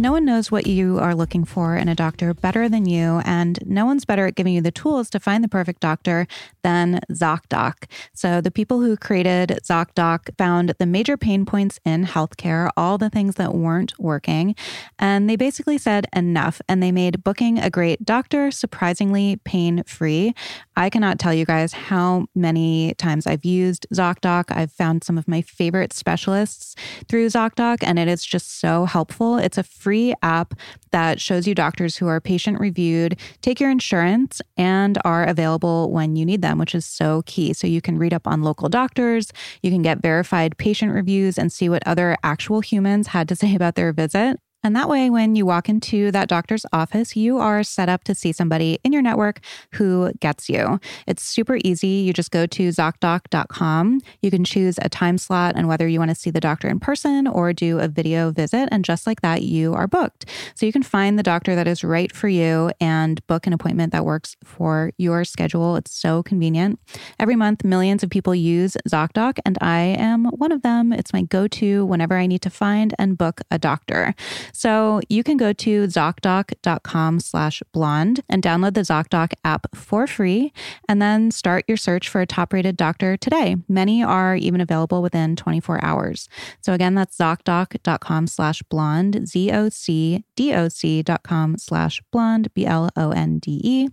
No 0.00 0.12
one 0.12 0.24
knows 0.24 0.50
what 0.50 0.66
you 0.66 0.98
are 0.98 1.14
looking 1.14 1.44
for 1.44 1.76
in 1.76 1.86
a 1.86 1.94
doctor 1.94 2.32
better 2.32 2.70
than 2.70 2.86
you, 2.86 3.20
and 3.26 3.58
no 3.66 3.84
one's 3.84 4.06
better 4.06 4.24
at 4.24 4.34
giving 4.34 4.54
you 4.54 4.62
the 4.62 4.70
tools 4.70 5.10
to 5.10 5.20
find 5.20 5.44
the 5.44 5.48
perfect 5.48 5.80
doctor 5.80 6.26
than 6.62 7.00
ZocDoc. 7.12 7.84
So, 8.14 8.40
the 8.40 8.50
people 8.50 8.80
who 8.80 8.96
created 8.96 9.60
ZocDoc 9.62 10.34
found 10.38 10.72
the 10.78 10.86
major 10.86 11.18
pain 11.18 11.44
points 11.44 11.80
in 11.84 12.06
healthcare, 12.06 12.70
all 12.78 12.96
the 12.96 13.10
things 13.10 13.34
that 13.34 13.54
weren't 13.54 13.92
working, 13.98 14.54
and 14.98 15.28
they 15.28 15.36
basically 15.36 15.76
said 15.76 16.06
enough, 16.16 16.62
and 16.66 16.82
they 16.82 16.92
made 16.92 17.22
booking 17.22 17.58
a 17.58 17.68
great 17.68 18.02
doctor 18.02 18.50
surprisingly 18.50 19.38
pain 19.44 19.82
free. 19.82 20.32
I 20.76 20.88
cannot 20.88 21.18
tell 21.18 21.34
you 21.34 21.44
guys 21.44 21.74
how 21.74 22.24
many 22.34 22.94
times 22.94 23.26
I've 23.26 23.44
used 23.44 23.86
ZocDoc. 23.92 24.44
I've 24.48 24.72
found 24.72 25.04
some 25.04 25.18
of 25.18 25.28
my 25.28 25.42
favorite 25.42 25.92
specialists 25.92 26.74
through 27.06 27.26
ZocDoc, 27.26 27.82
and 27.82 27.98
it 27.98 28.08
is 28.08 28.24
just 28.24 28.60
so 28.60 28.86
helpful. 28.86 29.36
It's 29.36 29.58
a 29.58 29.62
free 29.62 29.89
app 30.22 30.54
that 30.90 31.20
shows 31.20 31.46
you 31.46 31.54
doctors 31.54 31.96
who 31.96 32.06
are 32.06 32.20
patient 32.20 32.60
reviewed, 32.60 33.18
take 33.42 33.60
your 33.60 33.70
insurance, 33.70 34.40
and 34.56 34.98
are 35.04 35.24
available 35.24 35.90
when 35.90 36.16
you 36.16 36.24
need 36.24 36.42
them, 36.42 36.58
which 36.58 36.74
is 36.74 36.84
so 36.84 37.22
key. 37.26 37.52
So 37.52 37.66
you 37.66 37.80
can 37.80 37.98
read 37.98 38.14
up 38.14 38.26
on 38.26 38.42
local 38.42 38.68
doctors, 38.68 39.32
you 39.62 39.70
can 39.70 39.82
get 39.82 40.02
verified 40.02 40.56
patient 40.58 40.92
reviews, 40.92 41.38
and 41.38 41.52
see 41.52 41.68
what 41.68 41.86
other 41.86 42.16
actual 42.22 42.60
humans 42.60 43.08
had 43.08 43.28
to 43.28 43.36
say 43.40 43.54
about 43.54 43.74
their 43.74 43.92
visit. 43.92 44.38
And 44.62 44.76
that 44.76 44.88
way, 44.88 45.08
when 45.08 45.36
you 45.36 45.46
walk 45.46 45.68
into 45.68 46.10
that 46.10 46.28
doctor's 46.28 46.66
office, 46.72 47.16
you 47.16 47.38
are 47.38 47.62
set 47.62 47.88
up 47.88 48.04
to 48.04 48.14
see 48.14 48.32
somebody 48.32 48.78
in 48.84 48.92
your 48.92 49.02
network 49.02 49.40
who 49.72 50.12
gets 50.20 50.48
you. 50.48 50.78
It's 51.06 51.22
super 51.22 51.58
easy. 51.64 51.88
You 51.88 52.12
just 52.12 52.30
go 52.30 52.46
to 52.46 52.68
ZocDoc.com. 52.68 54.00
You 54.20 54.30
can 54.30 54.44
choose 54.44 54.78
a 54.82 54.88
time 54.88 55.16
slot 55.18 55.54
and 55.56 55.66
whether 55.66 55.88
you 55.88 55.98
want 55.98 56.10
to 56.10 56.14
see 56.14 56.30
the 56.30 56.40
doctor 56.40 56.68
in 56.68 56.78
person 56.78 57.26
or 57.26 57.52
do 57.52 57.78
a 57.78 57.88
video 57.88 58.30
visit. 58.32 58.68
And 58.70 58.84
just 58.84 59.06
like 59.06 59.22
that, 59.22 59.42
you 59.42 59.72
are 59.74 59.86
booked. 59.86 60.26
So 60.54 60.66
you 60.66 60.72
can 60.72 60.82
find 60.82 61.18
the 61.18 61.22
doctor 61.22 61.54
that 61.54 61.66
is 61.66 61.82
right 61.82 62.12
for 62.12 62.28
you 62.28 62.70
and 62.80 63.26
book 63.26 63.46
an 63.46 63.52
appointment 63.52 63.92
that 63.92 64.04
works 64.04 64.36
for 64.44 64.92
your 64.98 65.24
schedule. 65.24 65.76
It's 65.76 65.92
so 65.92 66.22
convenient. 66.22 66.78
Every 67.18 67.36
month, 67.36 67.64
millions 67.64 68.02
of 68.02 68.10
people 68.10 68.34
use 68.34 68.76
ZocDoc, 68.88 69.38
and 69.46 69.56
I 69.60 69.80
am 69.80 70.26
one 70.26 70.52
of 70.52 70.62
them. 70.62 70.92
It's 70.92 71.12
my 71.12 71.22
go 71.22 71.48
to 71.48 71.86
whenever 71.86 72.16
I 72.16 72.26
need 72.26 72.42
to 72.42 72.50
find 72.50 72.94
and 72.98 73.16
book 73.16 73.40
a 73.50 73.58
doctor. 73.58 74.14
So 74.52 75.00
you 75.08 75.22
can 75.22 75.36
go 75.36 75.52
to 75.52 75.84
ZocDoc.com 75.84 77.20
slash 77.20 77.62
blonde 77.72 78.22
and 78.28 78.42
download 78.42 78.74
the 78.74 78.80
ZocDoc 78.82 79.32
app 79.44 79.74
for 79.74 80.06
free 80.06 80.52
and 80.88 81.00
then 81.00 81.30
start 81.30 81.64
your 81.68 81.76
search 81.76 82.08
for 82.08 82.20
a 82.20 82.26
top 82.26 82.52
rated 82.52 82.76
doctor 82.76 83.16
today. 83.16 83.56
Many 83.68 84.02
are 84.02 84.36
even 84.36 84.60
available 84.60 85.02
within 85.02 85.36
24 85.36 85.84
hours. 85.84 86.28
So 86.60 86.72
again, 86.72 86.94
that's 86.94 87.16
ZocDoc.com 87.16 88.26
slash 88.26 88.62
blonde, 88.62 89.28
Z-O-C-D-O-C 89.28 91.02
dot 91.02 91.22
com 91.22 91.58
slash 91.58 92.02
blonde, 92.10 92.52
B-L-O-N-D-E, 92.54 93.88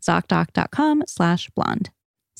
ZocDoc.com 0.00 1.04
slash 1.06 1.50
blonde. 1.50 1.90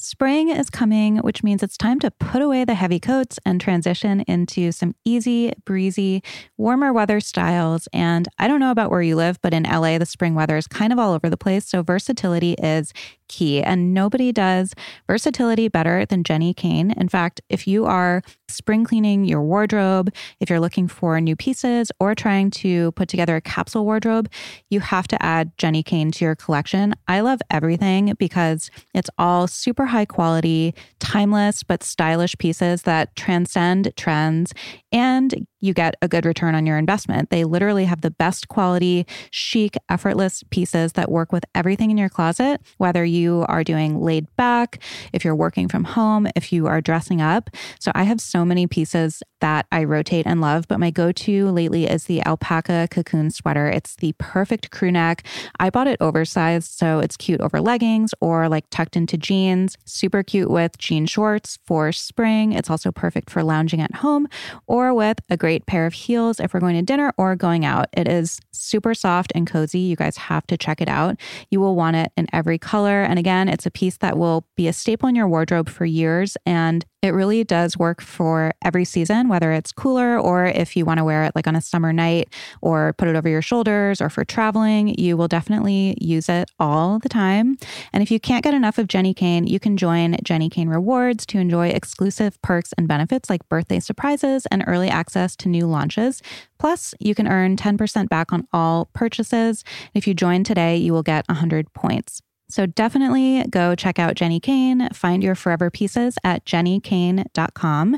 Spring 0.03 0.49
is 0.49 0.69
coming, 0.69 1.19
which 1.19 1.45
means 1.45 1.63
it's 1.63 1.77
time 1.77 2.01
to 2.01 2.11
put 2.11 2.43
away 2.43 2.65
the 2.65 2.75
heavy 2.75 2.99
coats 2.99 3.39
and 3.47 3.61
transition 3.61 4.23
into 4.23 4.73
some 4.73 4.97
easy, 5.05 5.53
breezy, 5.65 6.25
warmer 6.57 6.93
weather 6.93 7.21
styles. 7.21 7.87
And 7.93 8.27
I 8.37 8.49
don't 8.49 8.59
know 8.59 8.73
about 8.73 8.91
where 8.91 9.01
you 9.01 9.15
live, 9.15 9.41
but 9.43 9.55
in 9.55 9.63
LA, 9.63 9.99
the 9.99 10.05
spring 10.05 10.35
weather 10.35 10.57
is 10.57 10.67
kind 10.67 10.93
of 10.93 10.99
all 10.99 11.13
over 11.13 11.31
the 11.31 11.37
place. 11.37 11.69
So 11.69 11.85
versatility 11.85 12.55
is 12.55 12.93
key. 13.33 13.63
And 13.63 13.95
nobody 13.95 14.31
does 14.31 14.75
versatility 15.07 15.69
better 15.69 16.05
than 16.07 16.23
Jenni 16.23 16.55
Kayne. 16.55 16.93
In 16.93 17.09
fact, 17.09 17.41
if 17.49 17.67
you 17.67 17.87
are 17.87 18.23
spring 18.49 18.85
cleaning 18.85 19.25
your 19.25 19.43
wardrobe, 19.43 20.13
if 20.39 20.51
you're 20.51 20.61
looking 20.61 20.87
for 20.87 21.21
new 21.21 21.35
pieces 21.35 21.91
or 21.99 22.15
trying 22.15 22.51
to 22.51 22.93
put 22.93 23.09
together 23.09 23.37
a 23.37 23.41
capsule 23.41 23.85
wardrobe, 23.85 24.29
you 24.69 24.81
have 24.81 25.09
to 25.09 25.23
add 25.23 25.57
Jenni 25.57 25.85
Kayne 25.85 26.13
to 26.13 26.25
your 26.25 26.37
collection. 26.37 26.95
I 27.09 27.21
love 27.21 27.41
everything 27.51 28.15
because 28.19 28.71
it's 28.95 29.11
all 29.17 29.47
super 29.47 29.87
high 29.87 30.05
quality, 30.05 30.75
timeless, 31.01 31.63
but 31.63 31.83
stylish 31.83 32.37
pieces 32.39 32.83
that 32.83 33.17
transcend 33.17 33.93
trends 33.97 34.53
and 34.93 35.47
you 35.63 35.73
get 35.73 35.95
a 36.03 36.09
good 36.09 36.27
return 36.27 36.55
on 36.55 36.67
your 36.67 36.77
investment. 36.77 37.31
They 37.31 37.45
literally 37.45 37.85
have 37.87 38.03
the 38.03 38.11
best 38.11 38.49
quality, 38.49 39.07
chic, 39.31 39.77
effortless 39.89 40.43
pieces 40.51 40.93
that 40.95 41.11
work 41.11 41.33
with 41.33 41.45
everything 41.55 41.91
in 41.91 41.97
your 41.97 42.09
closet, 42.09 42.61
whether 42.79 43.05
you 43.05 43.22
you 43.23 43.45
are 43.49 43.65
doing 43.65 44.01
laid 44.01 44.27
back, 44.37 44.81
if 45.13 45.25
you're 45.25 45.35
working 45.35 45.69
from 45.69 45.85
home, 45.85 46.27
if 46.37 46.53
you 46.53 46.67
are 46.67 46.81
dressing 46.81 47.21
up. 47.21 47.51
So 47.81 47.93
I 47.95 48.03
have 48.03 48.21
so 48.21 48.45
many 48.45 48.67
pieces 48.67 49.23
that 49.41 49.67
I 49.73 49.85
rotate 49.85 50.27
and 50.27 50.41
love, 50.41 50.69
but 50.69 50.79
my 50.79 50.91
go 50.91 51.11
to 51.13 51.51
lately 51.51 51.87
is 51.87 52.05
the 52.05 52.25
alpaca 52.25 52.89
cocoon 52.91 53.31
sweater. 53.31 53.69
It's 53.69 53.97
the 53.97 54.15
perfect 54.19 54.71
crew 54.71 54.93
neck. 54.93 55.25
I 55.59 55.71
bought 55.71 55.89
it 55.89 56.01
oversized, 56.01 56.71
so 56.71 57.01
it's 57.01 57.17
cute 57.17 57.41
over 57.41 57.61
leggings 57.61 58.15
or 58.21 58.49
like 58.49 58.65
tucked 58.71 58.97
into 58.97 59.17
jeans. 59.17 59.77
Super 59.85 60.23
cute 60.23 60.51
with 60.51 60.79
jean 60.79 61.07
shorts 61.07 61.59
for 61.67 61.93
spring. 61.93 62.53
It's 62.53 62.71
also 62.71 62.93
perfect 62.93 63.31
for 63.31 63.43
lounging 63.43 63.81
at 63.81 63.97
home 63.97 64.29
or 64.67 64.95
with 64.95 65.19
a 65.29 65.37
great 65.37 65.67
pair 65.67 65.87
of 65.87 65.93
heels 65.93 66.39
if 66.39 66.55
we're 66.55 66.61
going 66.61 66.77
to 66.77 66.83
dinner 66.83 67.13
or 67.17 67.35
going 67.35 67.65
out. 67.65 67.89
It 67.93 68.09
is 68.09 68.41
super 68.53 68.95
soft 68.95 69.33
and 69.35 69.47
cozy. 69.47 69.81
You 69.81 69.97
guys 69.97 70.17
have 70.17 70.47
to 70.47 70.57
check 70.57 70.81
it 70.81 70.89
out. 70.89 71.17
You 71.51 71.61
will 71.61 71.75
want 71.75 71.97
it 71.97 72.13
in 72.17 72.27
every 72.33 72.59
color. 72.59 73.03
And 73.13 73.19
again, 73.19 73.51
it's 73.51 73.67
a 73.67 73.71
piece 73.71 73.99
that 73.99 74.17
will 74.17 74.47
be 74.57 74.69
a 74.69 74.73
staple 74.73 75.07
in 75.07 75.15
your 75.15 75.29
wardrobe 75.29 75.69
for 75.69 75.85
years. 75.85 76.39
And 76.47 76.83
it 77.03 77.11
really 77.11 77.45
does 77.45 77.77
work 77.77 78.01
for 78.01 78.55
every 78.65 78.87
season, 78.87 79.29
whether 79.29 79.53
it's 79.53 79.71
cooler 79.71 80.19
or 80.19 80.47
if 80.47 80.75
you 80.79 80.87
want 80.87 80.97
to 80.97 81.05
wear 81.05 81.25
it 81.25 81.33
like 81.35 81.47
on 81.47 81.55
a 81.55 81.61
summer 81.61 81.93
night 81.93 82.33
or 82.63 82.95
put 82.95 83.09
it 83.09 83.15
over 83.15 83.29
your 83.29 83.43
shoulders 83.43 84.01
or 84.01 84.09
for 84.09 84.25
traveling, 84.25 84.99
you 84.99 85.19
will 85.19 85.29
definitely 85.29 85.95
use 86.01 86.31
it 86.31 86.51
all 86.59 87.01
the 87.01 87.11
time. 87.11 87.59
And 87.93 88.03
if 88.03 88.11
you 88.11 88.19
can't 88.19 88.43
get 88.43 88.55
enough 88.55 88.79
of 88.79 88.87
Jenni 88.87 89.15
Kayne, 89.15 89.47
you 89.47 89.61
can 89.61 89.77
join 89.77 90.15
Jenni 90.25 90.51
Kayne 90.51 90.71
Rewards 90.71 91.27
to 91.27 91.39
enjoy 91.39 91.69
exclusive 91.69 92.41
perks 92.41 92.73
and 92.79 92.89
benefits 92.89 93.29
like 93.29 93.47
birthday 93.51 93.79
surprises 93.79 94.47
and 94.51 94.65
early 94.67 94.89
access 94.89 95.37
to 95.37 95.51
new 95.51 95.67
launches. 95.67 96.23
Plus, 96.59 96.95
you 96.99 97.15
can 97.15 97.29
earn 97.29 97.59
10% 97.59 98.09
back 98.09 98.33
on 98.33 98.49
all 98.55 98.89
purchases. 98.95 99.65
If 99.93 100.07
you 100.07 100.15
join 100.15 100.45
today, 100.45 100.79
you 100.79 100.95
will 100.95 101.03
get 101.03 101.29
100 101.29 101.75
points. 101.75 102.23
So 102.53 102.67
definitely 102.67 103.45
go 103.49 103.75
check 103.75 103.99
out 103.99 104.15
Jenni 104.15 104.39
Kayne. 104.39 104.95
find 104.95 105.25
your 105.25 105.35
forever 105.35 105.71
pieces 105.71 106.17
at 106.23 106.45
jennikayne.com. 106.45 107.97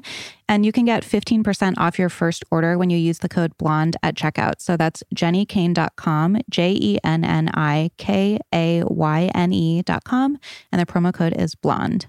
And 0.48 0.64
you 0.64 0.70
can 0.70 0.84
get 0.84 1.02
15% 1.02 1.74
off 1.76 1.98
your 1.98 2.08
first 2.08 2.44
order 2.52 2.78
when 2.78 2.88
you 2.88 2.96
use 2.96 3.18
the 3.18 3.28
code 3.28 3.58
BLONDE 3.58 3.96
at 4.04 4.14
checkout. 4.14 4.60
So 4.60 4.76
that's 4.76 5.02
jennikayne.com, 5.12 6.36
J 6.48 6.78
E 6.80 6.98
N 7.02 7.24
N 7.24 7.50
I 7.54 7.90
K 7.96 8.38
A 8.54 8.84
Y 8.84 9.30
N 9.34 9.52
E.com. 9.52 10.38
And 10.70 10.80
the 10.80 10.86
promo 10.86 11.12
code 11.12 11.34
is 11.36 11.56
BLONDE. 11.56 12.06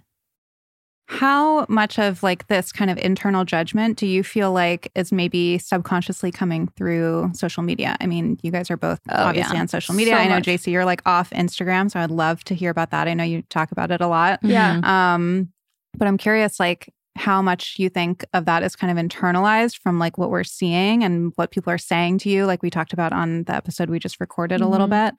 How 1.08 1.66
much 1.70 2.00
of 2.00 2.24
like 2.24 2.48
this 2.48 2.72
kind 2.72 2.90
of 2.90 2.98
internal 2.98 3.46
judgment 3.46 3.98
do 3.98 4.08
you 4.08 4.24
feel 4.24 4.52
like 4.52 4.92
is 4.96 5.12
maybe 5.12 5.60
subconsciously 5.60 6.32
coming 6.32 6.68
through 6.76 7.32
social 7.36 7.62
media? 7.62 7.96
I 8.02 8.08
mean, 8.08 8.40
you 8.42 8.52
guys 8.52 8.72
are 8.72 8.78
both 8.78 9.00
Oh, 9.10 9.26
obviously 9.26 9.56
yeah. 9.56 9.62
on 9.62 9.68
social 9.68 9.94
media. 9.94 10.16
So 10.16 10.20
I 10.20 10.28
know 10.28 10.36
much. 10.36 10.46
Jaci, 10.46 10.72
you're 10.72 10.86
like 10.86 11.02
off 11.06 11.30
Instagram, 11.30 11.92
so 11.92 12.00
I'd 12.00 12.10
love 12.10 12.44
to 12.46 12.56
hear 12.56 12.72
about 12.72 12.90
that. 12.90 13.08
I 13.08 13.14
know 13.14 13.24
you 13.24 13.44
talk 13.44 13.72
about 13.72 13.92
it 13.92 14.02
a 14.02 14.08
lot. 14.08 14.40
Yeah. 14.42 14.82
Um, 14.84 15.50
but 15.96 16.08
I'm 16.08 16.18
curious, 16.18 16.60
like, 16.60 16.92
how 17.18 17.42
much 17.42 17.76
you 17.78 17.88
think 17.88 18.26
of 18.34 18.46
that 18.46 18.62
is 18.64 18.76
kind 18.76 18.98
of 18.98 19.02
internalized 19.04 19.78
from 19.80 20.00
like 20.00 20.18
what 20.18 20.30
we're 20.30 20.44
seeing 20.44 21.02
and 21.02 21.32
what 21.36 21.50
people 21.50 21.72
are 21.72 21.78
saying 21.78 22.18
to 22.18 22.30
you, 22.30 22.46
like 22.46 22.62
we 22.62 22.70
talked 22.70 22.92
about 22.92 23.14
on 23.14 23.46
the 23.46 23.56
episode 23.56 23.90
we 23.90 24.00
just 24.00 24.20
recorded 24.20 24.60
a 24.60 24.68
little 24.68 24.88
bit. 24.88 25.14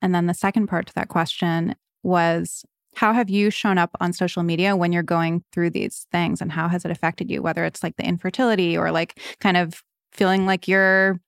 And 0.00 0.14
then 0.14 0.26
the 0.26 0.34
second 0.34 0.68
part 0.68 0.86
to 0.86 0.94
that 0.94 1.08
question 1.08 1.74
was 2.04 2.64
how 2.96 3.12
have 3.12 3.30
you 3.30 3.50
shown 3.50 3.78
up 3.78 3.90
on 4.00 4.12
social 4.12 4.42
media 4.42 4.76
when 4.76 4.92
you're 4.92 5.02
going 5.02 5.44
through 5.52 5.70
these 5.70 6.06
things 6.10 6.40
and 6.40 6.52
how 6.52 6.68
has 6.68 6.84
it 6.84 6.90
affected 6.90 7.30
you, 7.30 7.42
whether 7.42 7.64
it's 7.64 7.82
like 7.82 7.96
the 7.96 8.04
infertility 8.04 8.76
or 8.76 8.90
like 8.90 9.18
kind 9.40 9.56
of 9.56 9.82
feeling 10.12 10.46
like 10.46 10.66
you're 10.68 11.20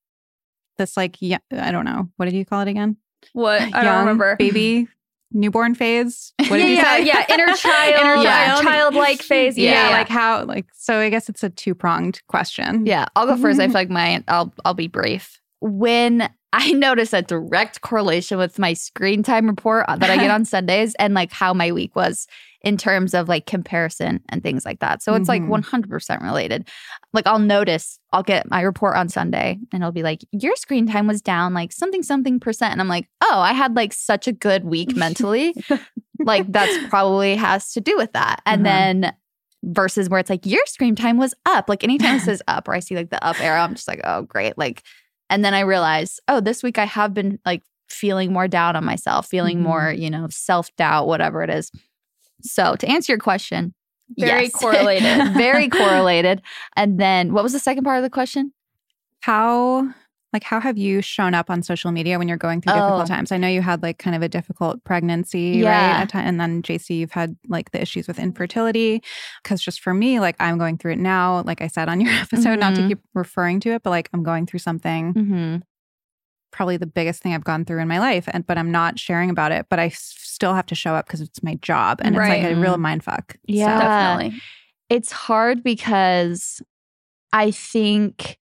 this 0.78 0.96
like, 0.96 1.16
yeah, 1.20 1.38
I 1.52 1.70
don't 1.70 1.84
know, 1.84 2.08
what 2.16 2.24
did 2.26 2.34
you 2.34 2.44
call 2.44 2.60
it 2.62 2.68
again? 2.68 2.96
What? 3.32 3.62
I 3.62 3.84
don't 3.84 4.00
remember. 4.00 4.36
Baby 4.36 4.88
newborn 5.34 5.74
phase. 5.74 6.32
What 6.48 6.58
did 6.58 6.60
yeah, 6.68 6.96
you 6.98 7.04
say? 7.04 7.06
yeah. 7.06 7.26
Inner 7.34 7.54
child, 7.56 7.94
Inner 8.00 8.16
yeah, 8.22 8.46
child. 8.46 8.62
childlike 8.64 9.22
phase. 9.22 9.56
yeah, 9.56 9.88
Yeah, 9.88 9.96
like 9.96 10.08
how 10.08 10.44
like 10.44 10.66
so 10.74 10.98
I 10.98 11.10
guess 11.10 11.28
it's 11.28 11.42
a 11.42 11.50
two-pronged 11.50 12.20
question. 12.28 12.86
Yeah, 12.86 13.06
I'll 13.16 13.26
go 13.26 13.36
first. 13.36 13.60
I 13.60 13.66
feel 13.68 13.74
like 13.74 13.90
my 13.90 14.22
I'll 14.28 14.52
I'll 14.64 14.74
be 14.74 14.88
brief. 14.88 15.40
When 15.60 16.28
I 16.52 16.72
notice 16.72 17.12
a 17.12 17.22
direct 17.22 17.80
correlation 17.80 18.36
with 18.38 18.58
my 18.58 18.74
screen 18.74 19.22
time 19.22 19.46
report 19.46 19.86
that 19.88 20.10
I 20.10 20.16
get 20.16 20.30
on 20.30 20.44
Sundays 20.44 20.94
and 20.96 21.14
like 21.14 21.32
how 21.32 21.54
my 21.54 21.72
week 21.72 21.96
was 21.96 22.26
in 22.60 22.76
terms 22.76 23.12
of 23.14 23.28
like 23.28 23.46
comparison 23.46 24.20
and 24.28 24.42
things 24.42 24.64
like 24.64 24.78
that. 24.80 25.02
So 25.02 25.14
it's 25.14 25.28
like 25.28 25.42
Mhm. 25.42 25.48
100% 25.48 26.22
related. 26.22 26.68
Like 27.12 27.26
I'll 27.26 27.38
notice, 27.40 27.98
I'll 28.12 28.22
get 28.22 28.48
my 28.50 28.60
report 28.60 28.96
on 28.96 29.08
Sunday 29.08 29.58
and 29.72 29.82
it'll 29.82 29.90
be 29.92 30.02
like, 30.04 30.20
your 30.30 30.54
screen 30.56 30.86
time 30.86 31.06
was 31.08 31.20
down 31.22 31.54
like 31.54 31.72
something, 31.72 32.02
something 32.02 32.38
percent. 32.38 32.72
And 32.72 32.80
I'm 32.80 32.86
like, 32.88 33.08
oh, 33.22 33.40
I 33.40 33.52
had 33.52 33.74
like 33.74 33.92
such 33.92 34.28
a 34.28 34.32
good 34.32 34.64
week 34.64 34.94
mentally. 34.94 35.54
like 36.20 36.50
that's 36.52 36.76
probably 36.88 37.34
has 37.34 37.72
to 37.72 37.80
do 37.80 37.96
with 37.96 38.12
that. 38.12 38.42
And 38.46 38.60
Mhm. 38.60 38.64
then 38.64 39.12
versus 39.64 40.08
where 40.08 40.20
it's 40.20 40.30
like 40.30 40.44
your 40.46 40.64
screen 40.66 40.94
time 40.94 41.16
was 41.18 41.34
up. 41.46 41.68
Like 41.68 41.82
anytime 41.82 42.16
it 42.16 42.20
says 42.20 42.42
up 42.48 42.68
or 42.68 42.74
I 42.74 42.80
see 42.80 42.94
like 42.94 43.10
the 43.10 43.24
up 43.24 43.40
arrow, 43.40 43.60
I'm 43.60 43.74
just 43.74 43.88
like, 43.88 44.00
oh 44.04 44.22
great. 44.22 44.56
Like, 44.58 44.82
and 45.32 45.44
then 45.44 45.54
I 45.54 45.60
realize, 45.60 46.20
oh, 46.28 46.40
this 46.40 46.62
week 46.62 46.78
I 46.78 46.84
have 46.84 47.12
been 47.14 47.38
like 47.44 47.62
feeling 47.88 48.32
more 48.32 48.46
down 48.48 48.76
on 48.76 48.84
myself, 48.84 49.26
feeling 49.26 49.56
Mm-hmm. 49.58 49.66
Mhm. 49.66 49.68
more, 49.68 49.92
you 49.92 50.10
know, 50.10 50.26
self 50.30 50.74
doubt, 50.76 51.06
whatever 51.08 51.42
it 51.42 51.50
is. 51.50 51.70
So 52.42 52.76
to 52.76 52.86
answer 52.88 53.12
your 53.12 53.18
question, 53.20 53.74
Very 54.18 54.44
yes. 54.44 54.52
correlated. 54.62 55.34
very 55.34 55.68
correlated. 55.80 56.42
And 56.76 56.98
then 57.00 57.32
what 57.32 57.42
was 57.42 57.52
the 57.52 57.58
second 57.58 57.84
part 57.84 57.96
of 57.98 58.02
the 58.04 58.10
question? 58.10 58.52
How 59.20 59.92
like 60.32 60.42
how 60.44 60.60
have 60.60 60.78
you 60.78 61.02
shown 61.02 61.34
up 61.34 61.50
on 61.50 61.62
social 61.62 61.90
media 61.92 62.18
when 62.18 62.26
you're 62.28 62.36
going 62.36 62.60
through 62.60 62.72
difficult 62.72 63.02
Oh. 63.02 63.06
times? 63.06 63.32
I 63.32 63.36
know 63.36 63.48
you 63.48 63.60
had 63.62 63.82
like 63.82 63.98
kind 63.98 64.16
of 64.16 64.22
a 64.22 64.28
difficult 64.28 64.82
pregnancy, 64.84 65.60
Yeah. 65.62 65.98
right? 66.00 66.14
And 66.14 66.40
then 66.40 66.62
Jaci, 66.62 66.96
you've 66.98 67.12
had 67.12 67.36
like 67.48 67.70
the 67.72 67.80
issues 67.82 68.08
with 68.08 68.18
infertility. 68.18 69.02
Cause 69.44 69.60
just 69.60 69.80
for 69.80 69.92
me, 69.94 70.20
like 70.20 70.36
I'm 70.40 70.56
going 70.58 70.78
through 70.78 70.92
it 70.92 70.98
now, 70.98 71.42
like 71.42 71.60
I 71.60 71.66
said 71.66 71.88
on 71.88 72.00
your 72.00 72.12
episode, 72.20 72.58
not 72.58 72.74
to 72.76 72.80
Mhm. 72.82 72.88
keep 72.88 73.00
referring 73.14 73.60
to 73.60 73.70
it, 73.70 73.82
but 73.82 73.90
like 73.90 74.08
I'm 74.12 74.22
going 74.22 74.46
through 74.46 74.60
something 74.60 75.14
Mm-hmm. 75.14 75.56
probably 76.50 76.76
the 76.76 76.86
biggest 76.86 77.22
thing 77.22 77.34
I've 77.34 77.44
gone 77.44 77.64
through 77.64 77.80
in 77.80 77.88
my 77.88 77.98
life. 77.98 78.28
And 78.32 78.46
but 78.46 78.58
I'm 78.58 78.70
not 78.70 78.98
sharing 78.98 79.30
about 79.30 79.52
it, 79.52 79.66
but 79.70 79.78
I 79.78 79.86
s- 79.86 80.14
still 80.18 80.54
have 80.54 80.66
to 80.66 80.74
show 80.74 80.94
up 80.94 81.06
because 81.06 81.20
it's 81.20 81.42
my 81.42 81.54
job. 81.56 82.00
And 82.02 82.14
it's 82.16 82.28
like 82.28 82.42
a 82.44 82.54
real 82.54 82.78
mind 82.78 83.04
fuck. 83.04 83.36
Yeah. 83.46 83.78
definitely. 83.78 84.40
It's 84.90 85.12
hard 85.12 85.62
because 85.62 86.60
I 87.32 87.50
think 87.50 88.38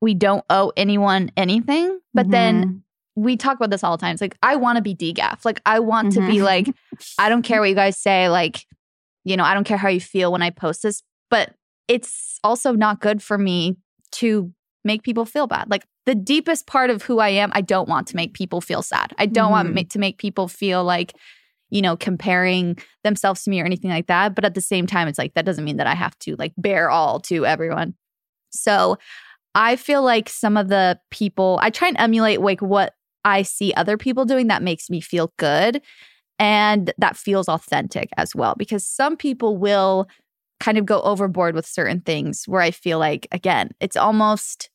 we 0.00 0.14
don't 0.14 0.44
owe 0.50 0.72
anyone 0.76 1.30
anything, 1.36 1.98
but 2.14 2.30
then 2.30 2.82
we 3.14 3.36
talk 3.36 3.56
about 3.56 3.70
this 3.70 3.82
all 3.82 3.96
the 3.96 4.00
time. 4.00 4.12
It's 4.12 4.20
like, 4.20 4.36
I 4.42 4.56
want 4.56 4.76
to 4.76 4.82
be 4.82 4.94
DGAF. 4.94 5.44
Like, 5.44 5.60
I 5.64 5.78
want 5.80 6.12
to 6.12 6.26
be 6.26 6.42
like, 6.42 6.68
I 7.18 7.28
don't 7.30 7.42
care 7.42 7.60
what 7.60 7.68
you 7.70 7.74
guys 7.74 7.96
say. 7.96 8.28
Like, 8.28 8.66
you 9.24 9.36
know, 9.36 9.44
I 9.44 9.54
don't 9.54 9.64
care 9.64 9.78
how 9.78 9.88
you 9.88 10.00
feel 10.00 10.30
when 10.32 10.42
I 10.42 10.50
post 10.50 10.82
this, 10.82 11.02
but 11.30 11.54
it's 11.88 12.38
also 12.44 12.72
not 12.72 13.00
good 13.00 13.22
for 13.22 13.38
me 13.38 13.76
to 14.12 14.52
make 14.84 15.02
people 15.02 15.24
feel 15.24 15.46
bad. 15.46 15.70
Like, 15.70 15.84
the 16.04 16.14
deepest 16.14 16.66
part 16.66 16.90
of 16.90 17.02
who 17.02 17.18
I 17.18 17.30
am, 17.30 17.50
I 17.54 17.62
don't 17.62 17.88
want 17.88 18.06
to 18.08 18.16
make 18.16 18.34
people 18.34 18.60
feel 18.60 18.82
sad. 18.82 19.12
I 19.18 19.26
don't 19.26 19.50
want 19.50 19.70
Mhm. 19.70 19.74
ma- 19.74 19.82
to 19.90 19.98
make 19.98 20.18
people 20.18 20.46
feel 20.46 20.84
like, 20.84 21.14
you 21.70 21.82
know, 21.82 21.96
comparing 21.96 22.78
themselves 23.02 23.42
to 23.44 23.50
me 23.50 23.60
or 23.60 23.64
anything 23.64 23.90
like 23.90 24.06
that. 24.06 24.34
But 24.36 24.44
at 24.44 24.54
the 24.54 24.60
same 24.60 24.86
time, 24.86 25.08
it's 25.08 25.18
like, 25.18 25.34
that 25.34 25.44
doesn't 25.44 25.64
mean 25.64 25.78
that 25.78 25.86
I 25.88 25.94
have 25.94 26.16
to 26.20 26.36
like 26.36 26.52
bear 26.56 26.90
all 26.90 27.18
to 27.20 27.44
everyone. 27.44 27.94
So 28.50 28.98
I 29.56 29.76
feel 29.76 30.02
like 30.02 30.28
some 30.28 30.58
of 30.58 30.68
the 30.68 31.00
people, 31.10 31.58
I 31.62 31.70
try 31.70 31.88
and 31.88 31.98
emulate 31.98 32.42
like 32.42 32.60
what 32.60 32.92
I 33.24 33.40
see 33.42 33.72
other 33.72 33.96
people 33.96 34.26
doing 34.26 34.48
that 34.48 34.62
makes 34.62 34.90
me 34.90 35.00
feel 35.00 35.32
good 35.38 35.80
and 36.38 36.92
that 36.98 37.16
feels 37.16 37.48
authentic 37.48 38.10
as 38.18 38.36
well. 38.36 38.54
Because 38.56 38.86
some 38.86 39.16
people 39.16 39.56
will 39.56 40.08
kind 40.60 40.76
of 40.76 40.84
go 40.84 41.00
overboard 41.00 41.54
with 41.54 41.66
certain 41.66 42.02
things 42.02 42.44
where 42.46 42.60
I 42.60 42.70
feel 42.70 42.98
like, 42.98 43.26
again, 43.32 43.70
it's 43.80 43.96
almost 43.96 44.68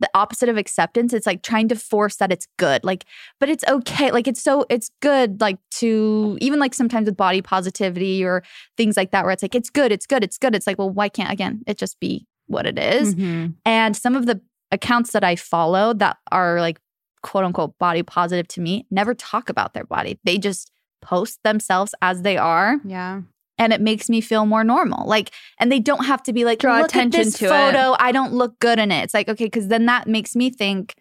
the 0.00 0.10
opposite 0.12 0.48
of 0.48 0.56
acceptance. 0.58 1.14
It's 1.14 1.26
like 1.26 1.42
trying 1.42 1.68
to 1.68 1.76
force 1.76 2.16
that 2.16 2.32
it's 2.32 2.48
good. 2.58 2.82
Like, 2.82 3.04
but 3.38 3.48
it's 3.48 3.64
okay. 3.68 4.10
Like, 4.10 4.26
it's 4.26 4.42
so, 4.42 4.66
it's 4.68 4.90
good, 5.00 5.40
like 5.40 5.58
to 5.76 6.36
even 6.40 6.58
like 6.58 6.74
sometimes 6.74 7.06
with 7.06 7.16
body 7.16 7.42
positivity 7.42 8.24
or 8.24 8.42
things 8.76 8.96
like 8.96 9.12
that, 9.12 9.22
where 9.22 9.32
it's 9.32 9.42
like, 9.42 9.54
it's 9.54 9.70
good, 9.70 9.92
it's 9.92 10.06
good, 10.06 10.24
it's 10.24 10.36
good. 10.36 10.54
It's 10.56 10.66
like, 10.66 10.78
well, 10.78 10.90
why 10.90 11.08
can't, 11.08 11.32
again, 11.32 11.62
it 11.68 11.78
just 11.78 12.00
be 12.00 12.26
what 12.46 12.66
it 12.66 12.78
is? 12.78 13.14
Mhm. 13.14 13.54
And 13.64 13.96
some 13.96 14.14
of 14.16 14.26
the 14.26 14.40
accounts 14.72 15.12
that 15.12 15.24
I 15.24 15.36
follow 15.36 15.92
that 15.94 16.18
are 16.32 16.60
like 16.60 16.80
quote 17.22 17.44
unquote 17.44 17.76
body 17.78 18.02
positive 18.02 18.46
to 18.48 18.60
me 18.60 18.86
never 18.90 19.14
talk 19.14 19.48
about 19.48 19.74
their 19.74 19.84
body. 19.84 20.18
They 20.24 20.38
just 20.38 20.70
post 21.02 21.40
themselves 21.44 21.94
as 22.02 22.22
they 22.22 22.36
are 22.36 22.76
Yeah. 22.84 23.22
and 23.58 23.72
it 23.72 23.80
makes 23.80 24.08
me 24.08 24.20
feel 24.20 24.44
more 24.46 24.64
normal. 24.64 25.06
Like 25.08 25.30
and 25.58 25.70
they 25.72 25.80
don't 25.80 26.04
have 26.06 26.22
to 26.24 26.32
be 26.32 26.44
like 26.44 26.58
Draw 26.58 26.78
look 26.78 26.86
attention 26.86 27.20
at 27.20 27.24
this 27.26 27.38
to 27.38 27.46
it." 27.46 27.48
photo, 27.48 27.96
I 27.98 28.12
don't 28.12 28.32
look 28.32 28.58
good 28.60 28.78
in 28.78 28.90
it. 28.90 29.02
It's 29.04 29.14
like 29.14 29.28
okay 29.28 29.48
cuz 29.48 29.68
then 29.68 29.86
that 29.86 30.06
makes 30.06 30.34
me 30.36 30.50
think, 30.50 30.94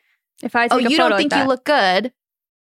If 0.44 0.56
I 0.56 0.68
take 0.68 0.74
"Oh, 0.74 0.90
you 0.90 0.98
don't 0.98 1.16
think 1.18 1.34
you 1.34 1.44
look 1.46 1.64
good." 1.66 2.12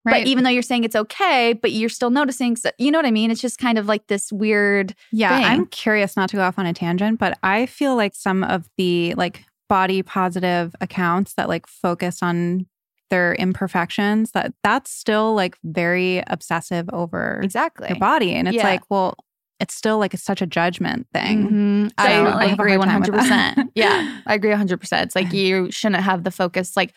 Right. 0.04 0.22
But 0.24 0.28
even 0.28 0.44
though 0.44 0.50
you're 0.50 0.62
saying 0.62 0.84
it's 0.84 0.96
okay, 0.96 1.52
but 1.52 1.72
you're 1.72 1.88
still 1.90 2.10
noticing, 2.10 2.56
so, 2.56 2.70
you 2.78 2.90
know 2.90 2.98
what 2.98 3.04
I 3.06 3.10
mean? 3.10 3.30
It's 3.30 3.40
just 3.40 3.58
kind 3.58 3.76
of 3.78 3.86
like 3.86 4.06
this 4.06 4.32
weird 4.32 4.94
Yeah, 5.12 5.36
thing. 5.36 5.44
I'm 5.46 5.66
curious 5.66 6.16
not 6.16 6.30
to 6.30 6.36
go 6.36 6.42
off 6.42 6.58
on 6.58 6.64
a 6.66 6.72
tangent, 6.72 7.18
but 7.18 7.38
I 7.42 7.66
feel 7.66 7.96
like 7.96 8.14
some 8.14 8.42
of 8.44 8.66
the 8.78 9.14
like 9.16 9.44
body 9.68 10.02
positive 10.02 10.74
accounts 10.80 11.34
that 11.34 11.48
like 11.48 11.66
focus 11.66 12.22
on 12.22 12.66
their 13.10 13.34
imperfections, 13.34 14.30
that 14.32 14.54
that's 14.62 14.90
still 14.90 15.34
like 15.34 15.58
very 15.64 16.22
obsessive 16.28 16.88
over 16.92 17.40
Exactly. 17.42 17.88
your 17.88 17.98
body. 17.98 18.32
And 18.34 18.48
it's 18.48 18.56
Yeah. 18.56 18.64
like, 18.68 18.82
well, 18.88 19.16
it's 19.58 19.74
still 19.74 19.98
like 19.98 20.14
it's 20.14 20.22
such 20.22 20.40
a 20.40 20.46
judgment 20.46 21.08
thing. 21.12 21.50
Mhm. 21.50 21.92
I, 21.98 22.06
So, 22.08 22.08
I 22.30 22.44
I 22.44 22.46
have 22.46 22.58
agree 22.58 22.70
hard 22.70 22.78
one 22.78 22.88
time 22.88 23.00
with 23.00 23.10
hundred 23.10 23.28
that. 23.28 23.54
percent. 23.56 23.70
Yeah, 23.74 24.22
I 24.26 24.34
agree 24.34 24.48
one 24.50 24.58
hundred 24.58 24.80
percent. 24.80 25.04
It's 25.06 25.14
like 25.14 25.32
you 25.34 25.70
shouldn't 25.70 26.02
have 26.02 26.24
the 26.24 26.30
focus. 26.30 26.76
Like, 26.76 26.94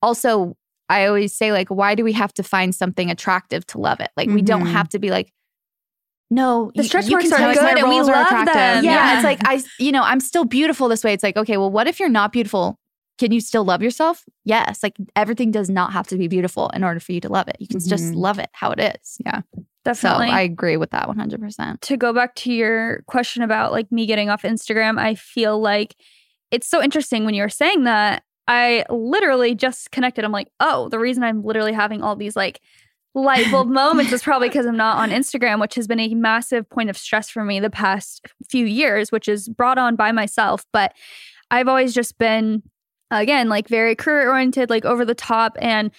also, 0.00 0.56
I 0.88 1.06
always 1.06 1.34
say, 1.34 1.52
like, 1.52 1.68
why 1.68 1.94
do 1.94 2.02
we 2.04 2.12
have 2.14 2.32
to 2.34 2.42
find 2.42 2.74
something 2.74 3.10
attractive 3.10 3.66
to 3.68 3.78
love 3.78 4.00
it? 4.00 4.10
Like, 4.16 4.28
we 4.28 4.42
don't 4.42 4.64
Mhm. 4.64 4.72
have 4.72 4.88
to 4.90 4.98
be 4.98 5.10
like, 5.10 5.32
no, 6.30 6.70
The 6.74 6.84
stretch 6.84 7.06
you 7.06 7.12
marks 7.12 7.32
are 7.32 7.54
good 7.54 7.78
and 7.78 7.88
we 7.88 8.00
love 8.02 8.08
attractive. 8.26 8.54
them. 8.54 8.84
Yeah, 8.84 8.92
Yeah. 8.92 9.14
it's 9.16 9.24
like 9.24 9.40
I, 9.46 9.62
you 9.78 9.92
know, 9.92 10.02
I'm 10.02 10.20
still 10.20 10.44
beautiful 10.44 10.88
this 10.88 11.02
way. 11.02 11.14
It's 11.14 11.22
like, 11.22 11.36
okay, 11.38 11.56
well, 11.56 11.70
what 11.70 11.86
if 11.86 11.98
you're 11.98 12.08
not 12.10 12.32
beautiful? 12.32 12.78
Can 13.18 13.32
you 13.32 13.40
still 13.40 13.64
love 13.64 13.82
yourself? 13.82 14.24
Yes. 14.44 14.82
Like 14.82 14.96
everything 15.16 15.50
does 15.50 15.70
not 15.70 15.92
have 15.94 16.06
to 16.08 16.18
be 16.18 16.28
beautiful 16.28 16.68
in 16.70 16.84
order 16.84 17.00
for 17.00 17.12
you 17.12 17.20
to 17.22 17.28
love 17.30 17.48
it. 17.48 17.56
You 17.58 17.66
can 17.66 17.80
just 17.80 18.12
Mhm. 18.12 18.16
love 18.16 18.38
it 18.38 18.50
how 18.52 18.70
it 18.72 18.78
is. 18.78 19.16
Yeah. 19.24 19.40
Definitely. 19.84 20.28
I 20.28 20.42
agree 20.42 20.76
with 20.76 20.90
that 20.90 21.08
100%. 21.08 21.80
to 21.82 21.96
go 21.96 22.12
back 22.12 22.34
to 22.36 22.52
your 22.52 23.02
question 23.06 23.42
about 23.42 23.72
like 23.72 23.90
me 23.90 24.04
getting 24.04 24.28
off 24.28 24.42
Instagram, 24.42 24.98
I 24.98 25.14
feel 25.14 25.58
like 25.58 25.96
it's 26.50 26.68
so 26.68 26.82
interesting 26.82 27.24
when 27.24 27.32
you 27.34 27.42
were 27.42 27.48
saying 27.48 27.84
that. 27.84 28.22
I 28.48 28.84
literally 28.88 29.54
just 29.54 29.90
connected. 29.90 30.24
I'm 30.24 30.32
like, 30.32 30.48
oh, 30.58 30.88
the 30.88 30.98
reason 30.98 31.22
I'm 31.22 31.44
literally 31.44 31.74
having 31.74 32.02
all 32.02 32.16
these 32.16 32.34
like 32.34 32.60
light 33.14 33.48
bulb 33.50 33.68
moments 33.68 34.10
is 34.10 34.22
probably 34.22 34.48
because 34.48 34.64
I'm 34.64 34.76
not 34.76 34.96
on 34.96 35.10
Instagram, 35.10 35.60
which 35.60 35.74
has 35.74 35.86
been 35.86 36.00
a 36.00 36.14
massive 36.14 36.68
point 36.68 36.88
of 36.88 36.96
stress 36.96 37.28
for 37.28 37.44
me 37.44 37.60
the 37.60 37.70
past 37.70 38.26
few 38.48 38.64
years, 38.64 39.12
which 39.12 39.28
is 39.28 39.48
brought 39.50 39.76
on 39.76 39.96
by 39.96 40.12
myself. 40.12 40.64
But 40.72 40.94
I've 41.50 41.68
always 41.68 41.92
just 41.94 42.16
been, 42.16 42.62
again, 43.10 43.50
like 43.50 43.68
very 43.68 43.94
career 43.94 44.30
oriented, 44.30 44.70
like 44.70 44.86
over 44.86 45.04
the 45.04 45.14
top. 45.14 45.56
And 45.60 45.90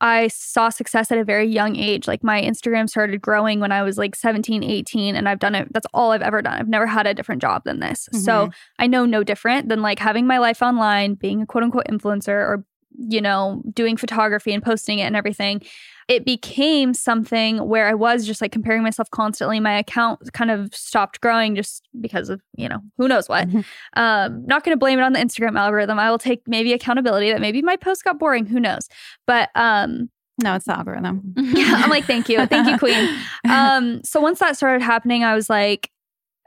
I 0.00 0.28
saw 0.28 0.68
success 0.68 1.10
at 1.10 1.18
a 1.18 1.24
very 1.24 1.46
young 1.46 1.76
age. 1.76 2.06
Like 2.06 2.22
my 2.22 2.40
Instagram 2.40 2.88
started 2.88 3.20
growing 3.20 3.58
when 3.60 3.72
I 3.72 3.82
was 3.82 3.98
like 3.98 4.14
17, 4.14 4.62
18, 4.62 5.16
and 5.16 5.28
I've 5.28 5.40
done 5.40 5.54
it. 5.54 5.72
That's 5.72 5.86
all 5.92 6.12
I've 6.12 6.22
ever 6.22 6.40
done. 6.40 6.58
I've 6.58 6.68
never 6.68 6.86
had 6.86 7.06
a 7.06 7.14
different 7.14 7.42
job 7.42 7.64
than 7.64 7.80
this. 7.80 8.08
So 8.12 8.46
mm-hmm. 8.46 8.50
I 8.78 8.86
know 8.86 9.06
no 9.06 9.24
different 9.24 9.68
than 9.68 9.82
like 9.82 9.98
having 9.98 10.26
my 10.26 10.38
life 10.38 10.62
online, 10.62 11.14
being 11.14 11.42
a 11.42 11.46
quote 11.46 11.64
unquote 11.64 11.86
influencer 11.88 12.28
or, 12.28 12.64
you 12.96 13.20
know, 13.20 13.62
doing 13.72 13.96
photography 13.96 14.52
and 14.52 14.62
posting 14.62 15.00
it 15.00 15.04
and 15.04 15.16
everything. 15.16 15.62
It 16.08 16.24
became 16.24 16.94
something 16.94 17.58
where 17.68 17.86
I 17.86 17.94
was 17.94 18.26
just 18.26 18.40
like 18.40 18.50
comparing 18.50 18.82
myself 18.82 19.10
constantly. 19.10 19.60
My 19.60 19.78
account 19.78 20.32
kind 20.32 20.50
of 20.50 20.74
stopped 20.74 21.20
growing 21.20 21.54
just 21.54 21.86
because 22.00 22.30
of, 22.30 22.40
you 22.56 22.68
know, 22.68 22.78
who 22.96 23.08
knows 23.08 23.28
what. 23.28 23.46
Um, 23.94 24.44
not 24.46 24.64
going 24.64 24.74
to 24.74 24.78
blame 24.78 24.98
it 24.98 25.02
on 25.02 25.12
the 25.12 25.18
Instagram 25.20 25.58
algorithm. 25.58 25.98
I 25.98 26.10
will 26.10 26.18
take 26.18 26.40
maybe 26.46 26.72
accountability 26.72 27.30
that 27.30 27.40
maybe 27.42 27.60
my 27.60 27.76
post 27.76 28.04
got 28.04 28.18
boring. 28.18 28.46
Who 28.46 28.58
knows? 28.58 28.88
But 29.26 29.50
um, 29.54 30.08
No, 30.42 30.54
it's 30.54 30.64
the 30.64 30.76
algorithm. 30.78 31.34
yeah, 31.36 31.80
I'm 31.82 31.90
like, 31.90 32.06
thank 32.06 32.28
you. 32.30 32.46
Thank 32.46 32.68
you, 32.68 32.78
Queen. 32.78 33.06
Um, 33.50 34.02
so 34.04 34.20
once 34.20 34.38
that 34.40 34.56
started 34.56 34.82
happening, 34.82 35.24
I 35.24 35.34
was 35.34 35.48
like, 35.50 35.90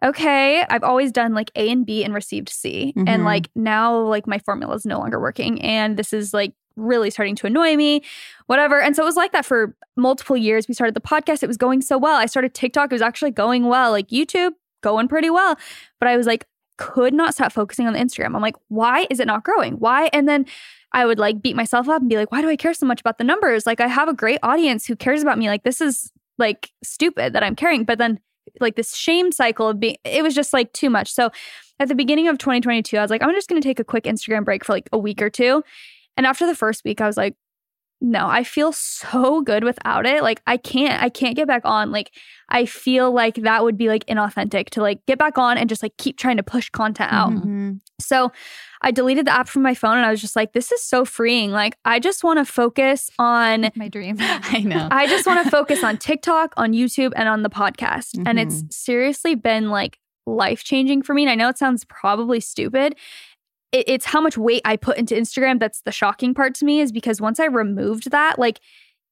okay, 0.04 0.64
I've 0.70 0.84
always 0.84 1.12
done 1.12 1.34
like 1.36 1.52
A 1.56 1.70
and 1.70 1.86
B 1.86 2.04
and 2.04 2.14
received 2.14 2.50
C. 2.50 2.94
And 2.96 3.08
Mhm. 3.22 3.26
like 3.26 3.50
now, 3.56 3.96
like 4.00 4.26
my 4.26 4.40
formula 4.40 4.74
is 4.76 4.86
no 4.86 4.98
longer 5.00 5.20
working. 5.20 5.62
And 5.62 5.98
this 5.98 6.14
is 6.14 6.34
like 6.34 6.54
really 6.76 7.10
starting 7.10 7.36
to 7.36 7.48
annoy 7.48 7.76
me, 7.76 8.04
whatever. 8.48 8.82
And 8.82 8.96
so 8.96 9.04
it 9.04 9.06
was 9.06 9.16
like 9.16 9.32
that 9.32 9.46
for 9.46 9.76
multiple 9.96 10.38
years. 10.38 10.68
We 10.68 10.74
started 10.74 10.96
the 10.96 11.02
podcast, 11.02 11.44
it 11.44 11.48
was 11.48 11.58
going 11.58 11.82
so 11.82 11.98
well. 11.98 12.18
I 12.18 12.26
started 12.26 12.54
TikTok, 12.54 12.92
it 12.92 12.96
was 12.96 13.02
actually 13.02 13.32
going 13.32 13.66
well. 13.66 13.92
Like 13.92 14.10
YouTube, 14.10 14.52
going 14.82 15.08
pretty 15.08 15.30
well. 15.30 15.58
But 16.00 16.10
I 16.10 16.18
was 16.18 16.28
like, 16.28 16.46
could 16.78 17.14
not 17.14 17.34
stop 17.34 17.52
focusing 17.52 17.86
on 17.88 17.94
the 17.94 18.00
Instagram. 18.00 18.36
I'm 18.36 18.42
like, 18.42 18.56
why 18.70 19.06
is 19.10 19.20
it 19.20 19.28
not 19.28 19.44
growing? 19.44 19.74
Why? 19.74 20.10
And 20.14 20.28
then 20.28 20.46
I 20.94 21.06
would 21.06 21.20
like 21.20 21.42
beat 21.42 21.56
myself 21.56 21.88
up 21.88 22.02
and 22.02 22.10
be 22.10 22.18
like, 22.18 22.32
why 22.32 22.42
do 22.42 22.50
I 22.50 22.56
care 22.56 22.74
so 22.74 22.86
much 22.86 23.00
about 23.00 23.18
the 23.18 23.24
numbers? 23.24 23.66
Like, 23.66 23.80
I 23.80 23.88
have 23.88 24.10
a 24.10 24.14
great 24.14 24.40
audience 24.44 24.86
who 24.86 24.96
cares 24.96 25.22
about 25.22 25.38
me. 25.38 25.48
Like, 25.48 25.64
this 25.64 25.80
is 25.80 26.12
like 26.38 26.72
stupid 26.84 27.34
that 27.34 27.44
I'm 27.44 27.56
caring. 27.56 27.84
But 27.86 27.98
then, 27.98 28.20
like, 28.60 28.76
this 28.76 28.96
shame 28.96 29.32
cycle 29.32 29.70
of 29.70 29.80
being, 29.80 29.98
it 30.04 30.24
was 30.24 30.34
just 30.34 30.54
like 30.54 30.74
too 30.74 30.90
much. 30.90 31.14
So 31.14 31.30
at 31.80 31.88
the 31.88 31.96
beginning 31.96 32.28
of 32.28 32.38
2022, 32.38 32.98
I 32.98 33.02
was 33.02 33.12
like, 33.12 33.22
I'm 33.22 33.32
just 33.32 33.48
going 33.48 33.62
to 33.62 33.68
take 33.68 33.80
a 33.80 33.84
quick 33.84 34.06
Instagram 34.06 34.44
break 34.44 34.66
for 34.66 34.74
like 34.74 34.90
a 34.92 34.98
week 34.98 35.22
or 35.22 35.30
two. 35.30 35.64
And 36.18 36.26
after 36.26 36.46
the 36.46 36.56
first 36.56 36.84
week, 36.84 37.02
I 37.02 37.08
was 37.08 37.18
like, 37.18 37.36
no, 38.04 38.28
I 38.28 38.44
feel 38.44 38.72
so 38.72 39.42
good 39.42 39.64
without 39.64 40.08
it. 40.08 40.24
Like 40.24 40.42
I 40.48 40.58
can't, 40.58 41.02
I 41.04 41.10
can't 41.10 41.36
get 41.36 41.48
back 41.48 41.62
on. 41.66 41.92
Like 41.92 42.12
I 42.50 42.66
feel 42.66 43.12
like 43.12 43.36
that 43.36 43.64
would 43.64 43.78
be 43.78 43.90
like 43.90 44.04
inauthentic 44.08 44.72
to 44.72 44.82
like 44.82 45.06
get 45.06 45.20
back 45.20 45.38
on 45.38 45.60
and 45.60 45.70
just 45.70 45.84
like 45.84 45.96
keep 45.98 46.18
trying 46.18 46.38
to 46.38 46.44
push 46.44 46.70
content 46.72 47.14
out. 47.14 47.32
Mhm. 47.32 47.80
So 48.00 48.32
I 48.82 48.90
deleted 48.90 49.28
the 49.28 49.32
app 49.32 49.48
from 49.48 49.62
my 49.62 49.76
phone 49.76 49.98
and 49.98 50.06
I 50.06 50.10
was 50.10 50.20
just 50.20 50.36
like, 50.36 50.54
this 50.54 50.72
is 50.72 50.84
so 50.84 51.06
freeing. 51.06 51.52
Like 51.52 51.78
I 51.86 52.00
just 52.00 52.24
want 52.24 52.40
to 52.40 52.52
focus 52.52 53.12
on 53.20 53.70
My 53.76 53.88
dream. 53.88 54.18
I 54.20 54.64
know. 54.66 54.88
I 54.90 55.06
just 55.06 55.28
want 55.28 55.44
to 55.44 55.52
focus 55.58 55.84
on 55.84 55.98
TikTok, 56.00 56.56
on 56.58 56.74
YouTube, 56.74 57.12
and 57.16 57.30
on 57.30 57.44
the 57.44 57.52
podcast. 57.52 58.20
And 58.26 58.40
it's 58.40 58.64
seriously 58.76 59.36
been 59.36 59.70
like 59.70 60.00
life 60.26 60.64
changing 60.64 61.04
for 61.04 61.14
me. 61.14 61.22
And 61.24 61.30
I 61.30 61.36
know 61.36 61.50
it 61.50 61.60
sounds 61.60 61.86
probably 61.86 62.40
stupid. 62.40 62.96
It- 63.72 63.88
it's 63.88 64.06
how 64.06 64.22
much 64.22 64.38
weight 64.38 64.62
I 64.66 64.76
put 64.78 64.98
into 64.98 65.16
Instagram 65.16 65.60
that's 65.60 65.82
the 65.82 65.92
shocking 65.92 66.34
part 66.34 66.56
to 66.56 66.66
me, 66.66 66.82
is 66.82 66.92
because 66.92 67.22
once 67.22 67.40
I 67.40 67.46
removed 67.46 68.12
that, 68.12 68.38
like 68.40 68.60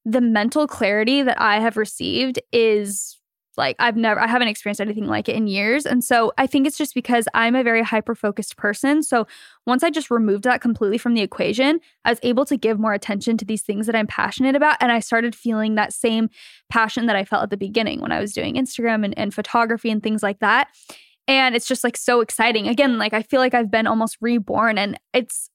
the 0.05 0.21
mental 0.21 0.67
clarity 0.67 1.21
that 1.21 1.39
I 1.41 1.59
have 1.59 1.77
received 1.77 2.39
is 2.51 3.15
like 3.57 3.75
I've 3.79 3.97
never 3.97 4.19
I 4.21 4.27
haven't 4.27 4.47
experienced 4.47 4.79
anything 4.79 5.07
like 5.07 5.27
it 5.27 5.35
in 5.35 5.47
years. 5.47 5.85
And 5.85 6.01
so 6.01 6.31
I 6.37 6.47
think 6.47 6.65
it's 6.65 6.77
just 6.77 6.93
because 6.93 7.27
I'm 7.33 7.55
a 7.55 7.63
very 7.63 7.83
hyper 7.83 8.15
focused 8.15 8.55
person. 8.55 9.03
So 9.03 9.27
once 9.67 9.83
I 9.83 9.89
just 9.89 10.09
removed 10.09 10.45
that 10.45 10.61
completely 10.61 10.97
from 10.97 11.13
the 11.13 11.21
equation, 11.21 11.81
I 12.05 12.11
was 12.11 12.19
able 12.23 12.45
to 12.45 12.55
give 12.55 12.79
more 12.79 12.93
attention 12.93 13.35
to 13.37 13.45
these 13.45 13.61
things 13.61 13.85
that 13.87 13.95
I'm 13.95 14.07
passionate 14.07 14.55
about. 14.55 14.77
And 14.79 14.91
I 14.93 14.99
started 15.01 15.35
feeling 15.35 15.75
that 15.75 15.91
same 15.93 16.29
passion 16.69 17.05
that 17.07 17.17
I 17.17 17.25
felt 17.25 17.43
at 17.43 17.49
the 17.49 17.57
beginning 17.57 17.99
when 17.99 18.13
I 18.13 18.21
was 18.21 18.31
doing 18.31 18.55
Instagram 18.55 19.03
and, 19.03 19.17
and 19.17 19.33
photography 19.33 19.89
and 19.89 20.01
things 20.01 20.23
like 20.23 20.39
that. 20.39 20.69
And 21.27 21.55
it's 21.55 21.67
just 21.67 21.83
like 21.83 21.97
so 21.97 22.21
exciting. 22.21 22.67
Again, 22.67 22.97
like 22.97 23.13
I 23.13 23.21
feel 23.21 23.39
like 23.39 23.53
I've 23.53 23.69
been 23.69 23.87
almost 23.87 24.17
reborn. 24.21 24.77
And 24.77 24.99
it's 25.13 25.49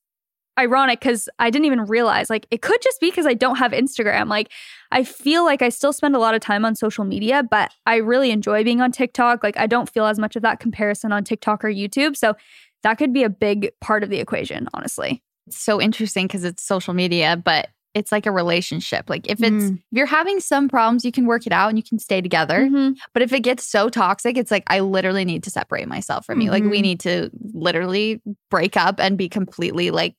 ironic 0.59 1.00
because 1.00 1.29
I 1.38 1.50
didn't 1.50 1.66
even 1.66 1.85
realize 1.87 2.31
like 2.31 2.46
it 2.50 2.62
could 2.62 2.81
just 2.81 3.00
be 3.00 3.11
because 3.11 3.27
I 3.27 3.35
don't 3.35 3.57
have 3.57 3.72
Instagram. 3.72 4.29
Like 4.29 4.50
I 4.92 5.03
feel 5.03 5.44
like 5.44 5.62
I 5.62 5.68
still 5.68 5.92
spend 5.92 6.14
a 6.14 6.18
lot 6.18 6.35
of 6.35 6.40
time 6.40 6.64
on 6.64 6.77
social 6.77 7.05
media, 7.05 7.42
but 7.42 7.72
I 7.87 7.96
really 7.96 8.31
enjoy 8.31 8.62
being 8.62 8.81
on 8.81 8.92
TikTok. 8.92 9.42
Like 9.42 9.57
I 9.57 9.66
don't 9.66 9.90
feel 9.90 10.07
as 10.07 10.18
much 10.18 10.37
of 10.37 10.42
that 10.42 10.61
comparison 10.61 11.12
on 11.12 11.24
TikTok 11.24 11.64
or 11.64 11.68
YouTube. 11.68 12.16
So 12.16 12.35
that 12.83 12.98
could 12.98 13.12
be 13.12 13.24
a 13.24 13.31
big 13.31 13.70
part 13.81 14.03
of 14.05 14.11
the 14.11 14.20
equation, 14.20 14.68
honestly. 14.74 15.22
It's 15.46 15.59
so 15.59 15.81
interesting 15.81 16.27
because 16.27 16.44
it's 16.44 16.62
social 16.62 16.94
media, 16.94 17.40
but 17.42 17.68
it's 17.94 18.11
like 18.12 18.26
a 18.26 18.30
relationship. 18.33 19.09
Like 19.09 19.28
if 19.30 19.40
it's 19.42 19.64
Mm. 19.66 19.74
if 19.76 19.83
you're 19.92 20.07
having 20.07 20.40
some 20.40 20.68
problems, 20.68 21.04
you 21.04 21.12
can 21.12 21.26
work 21.26 21.46
it 21.46 21.52
out 21.52 21.68
and 21.68 21.78
you 21.78 21.83
can 21.85 21.98
stay 21.98 22.20
together. 22.20 22.66
Mhm. 22.68 22.96
But 23.12 23.22
if 23.22 23.33
it 23.33 23.40
gets 23.40 23.64
so 23.64 23.88
toxic, 23.88 24.37
it's 24.37 24.50
like 24.50 24.64
I 24.68 24.80
literally 24.80 25.24
need 25.24 25.42
to 25.44 25.50
separate 25.50 25.87
myself 25.88 26.26
from 26.26 26.40
you. 26.40 26.50
Like 26.50 26.64
we 26.64 26.78
Mhm. 26.78 26.83
need 26.83 27.00
to 27.00 27.30
literally 27.52 28.20
break 28.50 28.76
up 28.76 28.98
and 28.98 29.16
be 29.16 29.28
completely 29.28 29.90
like 29.90 30.16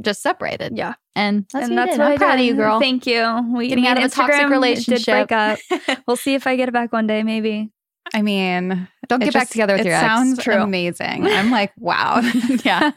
just 0.00 0.22
separated. 0.22 0.72
Yeah. 0.76 0.94
And 1.14 1.44
that's 1.52 1.66
and 1.68 1.76
what 1.76 1.86
that's 1.86 1.98
what 1.98 2.12
I'm 2.12 2.16
proud 2.18 2.38
of 2.38 2.44
you, 2.46 2.54
girl. 2.54 2.80
Thank 2.80 3.06
you. 3.06 3.42
We 3.54 3.68
Getting 3.68 3.86
out 3.86 3.98
of 3.98 4.04
a 4.04 4.08
toxic 4.08 4.40
Did 4.40 4.50
relationship. 4.50 5.28
break 5.28 5.32
up. 5.32 5.58
we'll 6.06 6.16
see 6.16 6.32
if 6.34 6.46
I 6.46 6.56
get 6.56 6.68
it 6.68 6.72
back 6.72 6.92
one 6.94 7.06
day, 7.06 7.22
maybe. 7.22 7.70
I 8.14 8.20
mean, 8.22 8.88
Don't 9.08 9.20
get 9.22 9.32
back 9.32 9.48
together 9.48 9.74
with 9.74 9.82
it 9.82 9.86
your 9.86 9.94
ex. 9.94 10.02
sounds 10.06 10.38
True. 10.42 10.56
amazing. 10.62 11.26
I'm 11.26 11.50
like, 11.50 11.72
wow. 11.78 12.20
Yeah. 12.64 12.90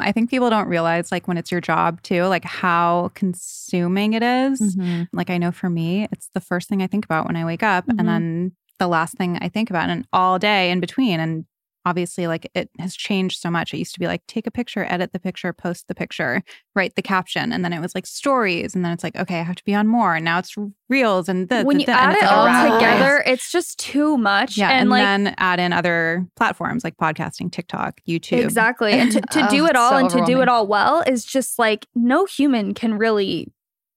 I 0.00 0.12
think 0.12 0.28
people 0.30 0.50
don't 0.50 0.68
realize, 0.68 1.10
like, 1.12 1.26
when 1.28 1.38
it's 1.38 1.50
your 1.50 1.60
job 1.60 2.02
too, 2.02 2.24
like 2.24 2.44
how 2.44 3.10
consuming 3.14 4.12
it 4.14 4.22
is. 4.22 4.76
Mhm. 4.76 5.08
Like, 5.12 5.30
I 5.30 5.38
know 5.38 5.50
for 5.52 5.70
me, 5.70 6.08
it's 6.12 6.28
the 6.34 6.40
first 6.40 6.68
thing 6.68 6.82
I 6.82 6.86
think 6.86 7.04
about 7.04 7.26
when 7.26 7.36
I 7.36 7.44
wake 7.44 7.62
up, 7.62 7.86
Mhm. 7.86 7.98
and 7.98 8.08
then 8.08 8.52
the 8.78 8.88
last 8.88 9.14
thing 9.16 9.38
I 9.40 9.48
think 9.48 9.70
about, 9.70 9.88
and 9.90 10.06
all 10.12 10.38
day 10.38 10.70
in 10.70 10.80
between. 10.80 11.20
And 11.20 11.44
obviously, 11.84 12.26
like, 12.26 12.50
it 12.54 12.70
has 12.78 12.94
changed 12.94 13.40
so 13.40 13.50
much. 13.50 13.74
It 13.74 13.78
used 13.78 13.94
to 13.94 14.00
be 14.00 14.06
like, 14.06 14.22
take 14.28 14.46
a 14.46 14.50
picture, 14.50 14.86
edit 14.88 15.12
the 15.12 15.18
picture, 15.18 15.52
post 15.52 15.88
the 15.88 15.94
picture, 15.94 16.42
write 16.74 16.94
the 16.94 17.02
caption. 17.02 17.52
And 17.52 17.64
then 17.64 17.72
it 17.72 17.80
was 17.80 17.94
like 17.94 18.06
stories. 18.06 18.74
And 18.74 18.84
then 18.84 18.92
it's 18.92 19.02
like, 19.02 19.16
okay, 19.16 19.40
I 19.40 19.42
have 19.42 19.56
to 19.56 19.64
be 19.64 19.74
on 19.74 19.88
more. 19.88 20.14
And 20.14 20.24
now 20.24 20.38
it's 20.38 20.54
reels 20.88 21.28
and 21.28 21.48
this. 21.48 21.64
when 21.64 21.80
you 21.80 21.86
add 21.88 22.16
it 22.16 22.24
all 22.24 22.46
together, 22.46 23.22
it's 23.26 23.50
just 23.50 23.78
too 23.78 24.16
much. 24.16 24.56
Yeah, 24.56 24.70
and, 24.70 24.82
and, 24.82 24.90
like 24.90 25.02
then 25.02 25.34
add 25.38 25.60
in 25.60 25.72
other 25.72 26.26
platforms 26.36 26.84
like 26.84 26.96
podcasting, 26.96 27.50
TikTok, 27.50 28.00
YouTube. 28.08 28.44
Exactly. 28.44 28.92
And 28.92 29.10
to, 29.12 29.20
to 29.20 29.48
Oh, 29.48 29.50
do 29.50 29.66
it 29.66 29.76
all 29.76 29.90
so 29.90 29.96
and 29.96 30.10
to 30.10 30.24
do 30.24 30.40
it 30.40 30.48
all 30.48 30.66
well 30.66 31.02
is 31.06 31.24
just 31.24 31.58
like 31.58 31.86
no 31.94 32.24
human 32.24 32.74
can 32.74 32.94
really 32.94 33.52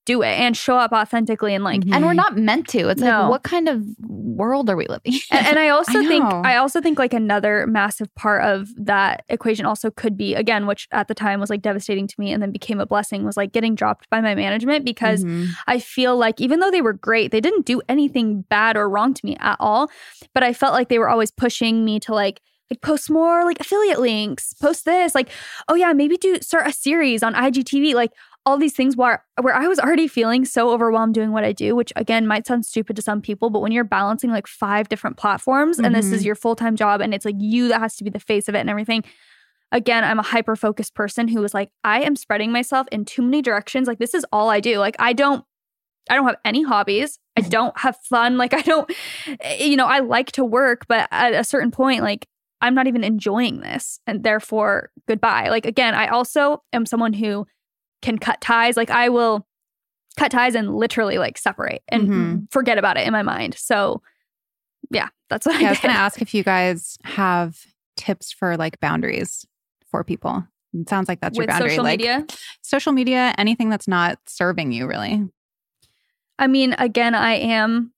do 0.05 0.23
it 0.23 0.29
and 0.39 0.57
show 0.57 0.77
up 0.77 0.91
authentically 0.91 1.53
and 1.53 1.63
like 1.63 1.81
And 1.91 2.03
we're 2.05 2.13
not 2.13 2.35
meant 2.35 2.67
to. 2.69 2.89
It's 2.89 3.01
No. 3.01 3.21
like, 3.21 3.29
what 3.29 3.43
kind 3.43 3.69
of 3.69 3.83
world 3.99 4.69
are 4.69 4.75
we 4.75 4.87
living? 4.87 5.13
in? 5.13 5.19
and, 5.31 5.47
and 5.47 5.59
I 5.59 5.69
also 5.77 5.99
I 5.99 6.05
think. 6.07 6.23
I 6.25 6.55
also 6.57 6.81
think 6.81 6.97
like 6.97 7.13
another 7.13 7.67
massive 7.67 8.13
part 8.15 8.43
of 8.43 8.67
that 8.77 9.23
equation 9.29 9.65
also 9.65 9.91
could 9.91 10.17
be 10.17 10.33
again, 10.33 10.65
which 10.65 10.87
at 10.91 11.07
the 11.07 11.13
time 11.13 11.39
was 11.39 11.49
like 11.51 11.61
devastating 11.61 12.07
to 12.07 12.15
me 12.17 12.31
and 12.33 12.41
then 12.41 12.51
became 12.51 12.79
a 12.79 12.85
blessing 12.85 13.23
was 13.25 13.37
like 13.37 13.51
getting 13.51 13.75
dropped 13.75 14.09
by 14.09 14.21
my 14.21 14.33
management 14.33 14.85
because 14.85 15.23
Mhm. 15.23 15.49
I 15.67 15.79
feel 15.79 16.17
like 16.17 16.41
even 16.41 16.59
though 16.61 16.71
they 16.71 16.81
were 16.81 16.93
great, 16.93 17.31
they 17.31 17.41
didn't 17.41 17.65
do 17.67 17.81
anything 17.87 18.41
bad 18.49 18.77
or 18.77 18.89
wrong 18.89 19.13
to 19.13 19.25
me 19.25 19.37
at 19.39 19.57
all. 19.59 19.89
But 20.33 20.41
I 20.43 20.53
felt 20.53 20.73
like 20.73 20.89
they 20.89 20.97
were 20.99 21.09
always 21.09 21.29
pushing 21.31 21.85
me 21.85 21.99
to 22.01 22.13
like 22.13 22.41
like 22.71 22.79
post 22.81 23.09
more 23.11 23.43
like 23.43 23.59
affiliate 23.59 23.99
links, 23.99 24.53
post 24.53 24.85
this, 24.85 25.13
like, 25.13 25.27
oh 25.67 25.75
yeah, 25.75 25.91
maybe 25.91 26.15
do 26.15 26.37
start 26.41 26.65
a 26.65 26.71
series 26.71 27.21
on 27.21 27.33
IGTV, 27.33 27.93
like 27.93 28.11
all 28.45 28.57
these 28.57 28.73
things 28.73 28.95
where 28.97 29.23
where 29.39 29.53
I 29.55 29.67
was 29.67 29.79
already 29.79 30.07
feeling 30.07 30.45
so 30.45 30.71
overwhelmed 30.71 31.13
doing 31.13 31.31
what 31.31 31.43
I 31.43 31.51
do, 31.51 31.75
which 31.75 31.93
again 31.95 32.25
might 32.25 32.47
sound 32.47 32.65
stupid 32.65 32.95
to 32.95 33.01
some 33.01 33.21
people, 33.21 33.49
but 33.49 33.59
when 33.61 33.71
you're 33.71 33.83
balancing 33.83 34.31
like 34.31 34.47
five 34.47 34.89
different 34.89 35.17
platforms 35.17 35.77
and 35.79 35.93
this 35.93 36.11
is 36.11 36.21
Mhm. 36.23 36.25
your 36.25 36.35
full-time 36.35 36.75
job 36.75 37.01
and 37.01 37.13
it's 37.13 37.25
like 37.25 37.35
you 37.37 37.67
that 37.67 37.79
has 37.79 37.95
to 37.97 38.03
be 38.03 38.09
the 38.09 38.19
face 38.19 38.47
of 38.49 38.55
it 38.55 38.59
and 38.59 38.69
everything. 38.69 39.03
Again, 39.71 40.03
I'm 40.03 40.19
a 40.19 40.23
hyper 40.23 40.55
focused 40.55 40.95
person 40.95 41.27
who 41.27 41.39
was 41.39 41.53
like, 41.53 41.69
I 41.83 42.01
am 42.01 42.15
spreading 42.15 42.51
myself 42.51 42.87
in 42.91 43.05
too 43.05 43.21
many 43.21 43.41
directions. 43.41 43.87
Like 43.87 43.99
this 43.99 44.13
is 44.13 44.25
all 44.31 44.49
I 44.49 44.59
do. 44.59 44.79
Like 44.79 44.95
I 44.99 45.13
don't 45.13 45.45
I 46.09 46.15
don't 46.15 46.25
have 46.25 46.37
any 46.43 46.63
hobbies. 46.63 47.19
I 47.37 47.41
don't 47.41 47.77
have 47.79 47.95
fun. 48.09 48.37
Like 48.37 48.53
I 48.55 48.61
don't 48.61 48.91
you 49.59 49.77
know, 49.77 49.85
I 49.85 49.99
like 49.99 50.31
to 50.33 50.43
work, 50.43 50.87
but 50.87 51.07
at 51.11 51.33
a 51.33 51.43
certain 51.43 51.69
point 51.71 52.01
like 52.01 52.27
I'm 52.59 52.73
not 52.75 52.87
even 52.87 53.03
enjoying 53.03 53.61
this 53.61 53.99
and 54.07 54.23
therefore 54.23 54.89
goodbye. 55.07 55.49
Like 55.49 55.65
again, 55.67 55.93
I 55.93 56.07
also 56.07 56.63
am 56.73 56.85
someone 56.87 57.13
who 57.13 57.45
can 58.01 58.17
cut 58.17 58.41
ties. 58.41 58.77
Like 58.77 58.89
I 58.89 59.09
will 59.09 59.47
cut 60.17 60.31
ties 60.31 60.55
and 60.55 60.75
literally 60.75 61.17
like 61.17 61.37
separate 61.37 61.83
and 61.87 62.07
Mhm. 62.09 62.51
forget 62.51 62.77
about 62.77 62.97
it 62.97 63.05
in 63.07 63.11
my 63.13 63.21
mind. 63.23 63.55
So 63.57 64.01
yeah, 64.89 65.07
that's 65.29 65.45
what 65.45 65.59
Yeah, 65.59 65.67
I 65.67 65.69
I 65.69 65.71
was 65.71 65.79
going 65.79 65.93
to 65.93 65.99
ask 65.99 66.21
if 66.21 66.33
you 66.33 66.43
guys 66.43 66.97
have 67.03 67.57
tips 67.97 68.31
for 68.31 68.57
like 68.57 68.79
boundaries 68.79 69.45
for 69.89 70.03
people. 70.03 70.45
It 70.73 70.89
sounds 70.89 71.07
like 71.09 71.19
that's 71.21 71.37
your 71.37 71.43
With 71.43 71.49
boundary. 71.49 71.69
social 71.71 71.83
like 71.83 71.99
media. 71.99 72.25
social 72.61 72.91
media, 72.93 73.33
anything 73.37 73.69
that's 73.69 73.87
not 73.87 74.19
serving 74.25 74.71
you 74.71 74.87
really. 74.87 75.27
I 76.39 76.47
mean, 76.47 76.73
again, 76.77 77.13
I 77.13 77.33
am 77.35 77.93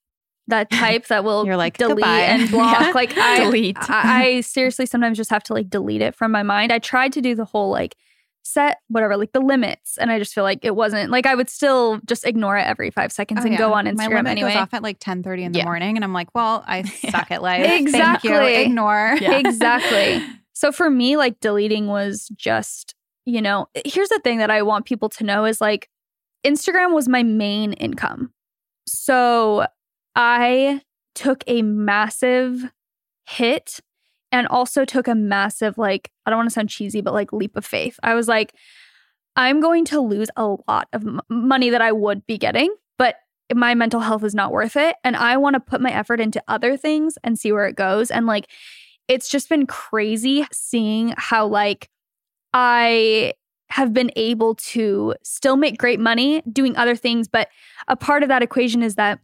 that 0.48 0.70
type 0.72 1.08
that 1.08 1.24
will 1.24 1.46
You're 1.46 1.56
like, 1.58 1.78
delete 1.78 1.98
"Goodbye." 1.98 2.20
and 2.22 2.50
block. 2.52 2.80
Yeah. 2.80 2.92
Like 2.94 3.18
I, 3.18 3.40
Delete. 3.46 3.78
I, 3.90 4.26
I 4.38 4.42
seriously 4.42 4.86
sometimes 4.86 5.18
just 5.18 5.30
have 5.30 5.44
to 5.44 5.54
like 5.54 5.70
delete 5.70 6.02
it 6.02 6.16
from 6.16 6.32
my 6.32 6.44
mind. 6.44 6.72
I 6.72 6.80
tried 6.80 7.14
to 7.14 7.22
do 7.22 7.34
the 7.36 7.46
whole 7.46 7.70
like 7.70 7.96
set 8.44 8.78
whatever 8.90 9.16
like 9.18 9.32
the 9.32 9.40
limits, 9.40 9.98
and 9.98 10.12
I 10.12 10.20
just 10.20 10.34
feel 10.34 10.44
like 10.44 10.60
it 10.64 10.76
wasn't 10.76 11.10
like 11.12 11.26
I 11.26 11.34
would 11.36 11.50
still 11.50 12.00
just 12.06 12.26
ignore 12.26 12.58
it 12.58 12.64
every 12.68 12.92
five 12.92 13.12
seconds 13.12 13.40
Oh, 13.42 13.44
and 13.44 13.54
yeah. 13.54 13.58
go 13.58 13.74
on 13.74 13.86
instagram 13.86 13.98
My 13.98 14.08
limit 14.08 14.32
anyway. 14.32 14.50
goes 14.54 14.58
off 14.62 14.74
at 14.74 14.84
like 14.84 15.00
10:30 15.00 15.44
in 15.44 15.52
the 15.54 15.60
Yeah. 15.60 15.64
morning 15.66 15.96
and 15.96 16.04
I'm 16.04 16.14
like, 16.14 16.34
"Well, 16.36 16.64
I 16.68 16.84
Yeah. 17.04 17.12
suck 17.12 17.32
at 17.32 17.42
life." 17.42 17.66
Thank 17.66 17.82
you. 17.82 17.88
Exactly. 17.96 18.56
Ignore. 18.56 19.18
Exactly. 19.22 20.22
So 20.56 20.72
for 20.72 20.90
me, 20.90 21.18
like 21.18 21.40
deleting 21.40 21.88
was 21.88 22.30
just, 22.38 22.94
you 23.26 23.42
know, 23.42 23.66
here's 23.86 24.10
the 24.10 24.20
thing 24.24 24.38
that 24.38 24.52
I 24.52 24.62
want 24.62 24.86
people 24.86 25.10
to 25.10 25.24
know 25.24 25.46
is 25.46 25.60
like 25.60 25.90
Instagram 26.46 26.94
was 26.94 27.10
my 27.10 27.24
main 27.24 27.74
income. 27.74 28.32
So 28.88 29.66
I 30.16 30.82
took 31.16 31.44
a 31.48 31.64
massive 31.64 32.72
hit 33.28 33.80
and 34.34 34.48
also 34.48 34.84
took 34.84 35.08
a 35.08 35.14
massive, 35.16 35.78
like, 35.78 36.12
I 36.26 36.32
don't 36.32 36.40
want 36.40 36.50
to 36.50 36.54
sound 36.54 36.70
cheesy, 36.70 37.02
but 37.02 37.14
like 37.14 37.32
leap 37.32 37.56
of 37.56 37.64
faith. 37.66 38.00
I 38.02 38.16
was 38.16 38.28
like, 38.28 38.56
I'm 39.36 39.62
going 39.62 39.86
to 39.86 40.02
lose 40.02 40.30
a 40.36 40.56
lot 40.68 40.88
of 40.92 41.06
m- 41.08 41.22
money 41.30 41.70
that 41.70 41.82
I 41.82 41.92
would 41.92 42.26
be 42.26 42.40
getting, 42.40 42.74
but 42.98 43.18
my 43.54 43.76
mental 43.76 44.00
health 44.00 44.24
is 44.24 44.34
not 44.34 44.52
worth 44.52 44.76
it. 44.76 44.96
And 45.04 45.16
I 45.16 45.38
want 45.38 45.54
to 45.54 45.60
put 45.60 45.82
my 45.82 45.92
effort 45.92 46.20
into 46.20 46.44
other 46.48 46.76
things 46.76 47.16
and 47.24 47.38
see 47.38 47.52
where 47.52 47.68
it 47.68 47.76
goes. 47.76 48.10
And 48.10 48.26
like, 48.26 48.50
it's 49.08 49.30
just 49.30 49.50
been 49.50 49.68
crazy 49.68 50.48
seeing 50.52 51.14
how 51.18 51.46
like 51.46 51.90
I 52.54 53.34
have 53.70 53.94
been 53.94 54.12
able 54.16 54.56
to 54.56 55.14
still 55.24 55.58
make 55.58 55.78
great 55.78 56.00
money 56.00 56.42
doing 56.52 56.76
other 56.76 56.96
things, 56.96 57.28
but 57.28 57.50
a 57.88 57.96
part 57.96 58.24
of 58.24 58.30
that 58.30 58.42
equation 58.42 58.82
is 58.82 58.96
that 58.96 59.20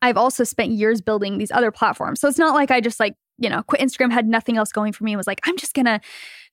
I've 0.00 0.16
also 0.16 0.44
spent 0.44 0.72
years 0.72 1.02
building 1.02 1.36
these 1.36 1.50
other 1.50 1.70
platforms. 1.70 2.20
So 2.20 2.28
it's 2.28 2.38
not 2.38 2.54
like 2.54 2.70
I 2.70 2.80
just 2.80 3.00
like, 3.00 3.16
you 3.38 3.48
know, 3.50 3.62
quit 3.62 3.80
Instagram, 3.80 4.12
had 4.12 4.26
nothing 4.26 4.56
else 4.56 4.72
going 4.72 4.92
for 4.92 5.04
me 5.04 5.12
and 5.12 5.18
was 5.18 5.26
like, 5.26 5.40
I'm 5.44 5.56
just 5.56 5.74
to 5.86 6.00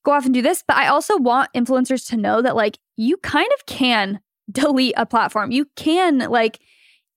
go 0.03 0.11
off 0.11 0.25
and 0.25 0.33
do 0.33 0.41
this. 0.41 0.63
But 0.67 0.77
I 0.77 0.87
also 0.87 1.17
want 1.17 1.49
influencers 1.53 2.07
to 2.09 2.17
know 2.17 2.41
that 2.41 2.55
like 2.55 2.77
you 2.97 3.17
kind 3.17 3.49
of 3.57 3.65
can 3.65 4.19
delete 4.51 4.93
a 4.97 5.05
platform. 5.05 5.51
You 5.51 5.65
can 5.75 6.19
like 6.19 6.59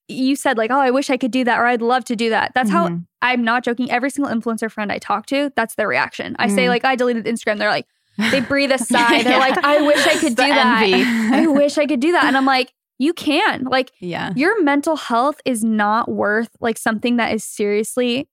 you 0.08 0.36
said 0.36 0.56
like, 0.56 0.70
"Oh, 0.70 0.78
I 0.78 0.92
wish 0.92 1.10
I 1.10 1.16
could 1.16 1.32
do 1.32 1.42
that 1.42 1.58
or 1.58 1.66
I'd 1.66 1.82
love 1.82 2.04
to 2.04 2.14
do 2.14 2.30
that." 2.30 2.52
That's 2.54 2.70
how 2.70 2.88
Mhm. 2.88 3.06
I'm 3.22 3.42
not 3.42 3.64
joking. 3.64 3.90
Every 3.90 4.08
single 4.10 4.32
influencer 4.32 4.70
friend 4.70 4.92
I 4.92 4.98
talk 4.98 5.26
to, 5.26 5.50
that's 5.56 5.74
their 5.74 5.88
reaction. 5.88 6.36
I 6.38 6.46
say 6.46 6.66
Mhm. 6.66 6.68
like, 6.68 6.84
"I 6.84 6.94
deleted 6.94 7.24
Instagram." 7.24 7.58
They're 7.58 7.68
like, 7.70 7.86
they 8.30 8.38
breathe 8.52 8.70
a 8.70 8.78
sigh. 8.78 9.24
They're 9.24 9.40
like, 9.40 9.58
"I 9.64 9.82
wish 9.82 10.06
I 10.06 10.14
could 10.14 10.36
do 10.36 10.46
that. 10.46 11.30
I 11.32 11.46
wish 11.48 11.76
I 11.76 11.86
could 11.86 11.98
do 11.98 12.12
that." 12.12 12.22
And 12.24 12.36
I'm 12.36 12.46
like, 12.46 12.72
"You 12.98 13.12
can." 13.14 13.64
Like 13.64 13.90
Yeah. 13.98 14.32
your 14.36 14.62
mental 14.62 14.94
health 14.94 15.40
is 15.44 15.64
not 15.64 16.08
worth 16.08 16.50
like 16.60 16.78
something 16.78 17.16
that 17.16 17.34
is 17.34 17.42
seriously 17.42 18.28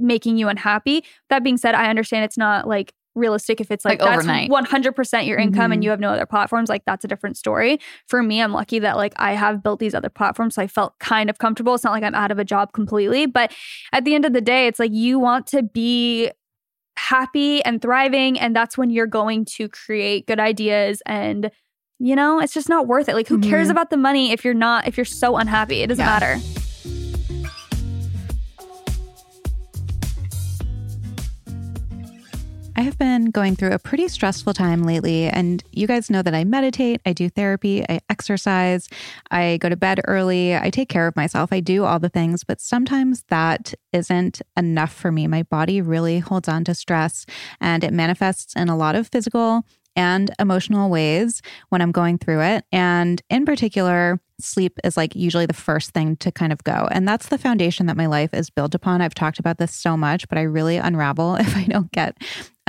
making 0.00 0.38
you 0.38 0.48
unhappy. 0.48 1.04
That 1.28 1.42
being 1.44 1.56
said, 1.56 1.74
I 1.74 1.88
understand 1.90 2.24
it's 2.24 2.38
not 2.38 2.66
like 2.68 2.92
realistic 3.16 3.60
if 3.60 3.70
it's 3.72 3.84
like, 3.84 4.00
Like 4.00 4.08
that's 4.08 4.18
overnight. 4.24 4.48
100% 4.50 5.26
your 5.26 5.36
income 5.36 5.72
and 5.72 5.80
Mhm. 5.80 5.84
you 5.84 5.90
have 5.90 5.98
no 5.98 6.10
other 6.10 6.26
platforms 6.26 6.68
like 6.68 6.84
that's 6.86 7.04
a 7.04 7.08
different 7.08 7.36
story 7.36 7.80
for 8.06 8.22
me 8.22 8.40
i'm 8.40 8.52
lucky 8.52 8.78
that 8.78 8.96
like 8.96 9.12
i 9.16 9.32
have 9.32 9.64
built 9.64 9.80
these 9.80 9.96
other 9.96 10.08
platforms 10.08 10.54
so 10.54 10.62
i 10.62 10.68
felt 10.68 10.96
kind 11.00 11.28
of 11.28 11.36
comfortable 11.38 11.74
it's 11.74 11.82
not 11.82 11.90
like 11.90 12.04
i'm 12.04 12.14
out 12.14 12.30
of 12.30 12.38
a 12.38 12.44
job 12.44 12.72
completely 12.72 13.26
but 13.26 13.52
at 13.92 14.04
the 14.04 14.14
end 14.14 14.24
of 14.24 14.32
the 14.32 14.40
day 14.40 14.68
it's 14.68 14.78
like 14.78 14.92
you 14.92 15.18
want 15.18 15.48
to 15.48 15.60
be 15.64 16.30
happy 16.96 17.62
and 17.64 17.82
thriving 17.82 18.38
and 18.38 18.54
that's 18.54 18.78
when 18.78 18.90
you're 18.90 19.06
going 19.08 19.44
to 19.44 19.68
create 19.68 20.26
good 20.28 20.38
ideas 20.38 21.02
and 21.04 21.50
you 21.98 22.14
know 22.14 22.38
it's 22.40 22.54
just 22.54 22.68
not 22.68 22.86
worth 22.86 23.08
it 23.08 23.14
like 23.16 23.26
who 23.26 23.40
cares 23.40 23.66
Mhm. 23.66 23.72
about 23.72 23.90
the 23.90 23.96
money 23.96 24.30
if 24.30 24.44
you're 24.44 24.54
not 24.54 24.86
if 24.86 24.96
you're 24.96 25.04
so 25.04 25.36
unhappy 25.36 25.82
it 25.82 25.88
doesn't 25.88 26.04
Yeah. 26.04 26.10
matter 26.10 26.36
I 32.80 32.84
have 32.84 32.96
been 32.96 33.26
going 33.26 33.56
through 33.56 33.72
a 33.72 33.78
pretty 33.78 34.08
stressful 34.08 34.54
time 34.54 34.84
lately, 34.84 35.24
and 35.26 35.62
you 35.70 35.86
guys 35.86 36.08
know 36.08 36.22
that 36.22 36.34
I 36.34 36.44
meditate, 36.44 37.02
I 37.04 37.12
do 37.12 37.28
therapy, 37.28 37.84
I 37.86 38.00
exercise, 38.08 38.88
I 39.30 39.58
go 39.58 39.68
to 39.68 39.76
bed 39.76 40.00
early, 40.08 40.56
I 40.56 40.70
take 40.70 40.88
care 40.88 41.06
of 41.06 41.14
myself, 41.14 41.52
I 41.52 41.60
do 41.60 41.84
all 41.84 41.98
the 41.98 42.08
things, 42.08 42.42
but 42.42 42.58
sometimes 42.58 43.24
that 43.28 43.74
isn't 43.92 44.40
enough 44.56 44.94
for 44.94 45.12
me. 45.12 45.26
My 45.26 45.42
body 45.42 45.82
really 45.82 46.20
holds 46.20 46.48
on 46.48 46.64
to 46.64 46.74
stress, 46.74 47.26
and 47.60 47.84
it 47.84 47.92
manifests 47.92 48.56
in 48.56 48.70
a 48.70 48.76
lot 48.78 48.94
of 48.96 49.08
physical 49.08 49.66
and 49.94 50.30
emotional 50.38 50.88
ways 50.88 51.42
when 51.68 51.82
I'm 51.82 51.92
going 51.92 52.16
through 52.16 52.40
it. 52.40 52.64
And 52.72 53.20
in 53.28 53.44
particular, 53.44 54.20
sleep 54.38 54.78
is 54.84 54.96
like 54.96 55.14
usually 55.14 55.44
the 55.44 55.52
first 55.52 55.90
thing 55.90 56.16
to 56.16 56.32
kind 56.32 56.52
of 56.52 56.64
go. 56.64 56.88
And 56.90 57.06
that's 57.06 57.28
the 57.28 57.36
foundation 57.36 57.86
that 57.86 57.96
my 57.96 58.06
life 58.06 58.32
is 58.32 58.48
built 58.48 58.74
upon. 58.74 59.02
I've 59.02 59.14
talked 59.14 59.38
about 59.38 59.58
this 59.58 59.74
so 59.74 59.98
much, 59.98 60.28
but 60.28 60.38
I 60.38 60.42
really 60.42 60.78
unravel 60.78 61.34
if 61.40 61.54
I 61.54 61.64
don't 61.64 61.92
get 61.92 62.16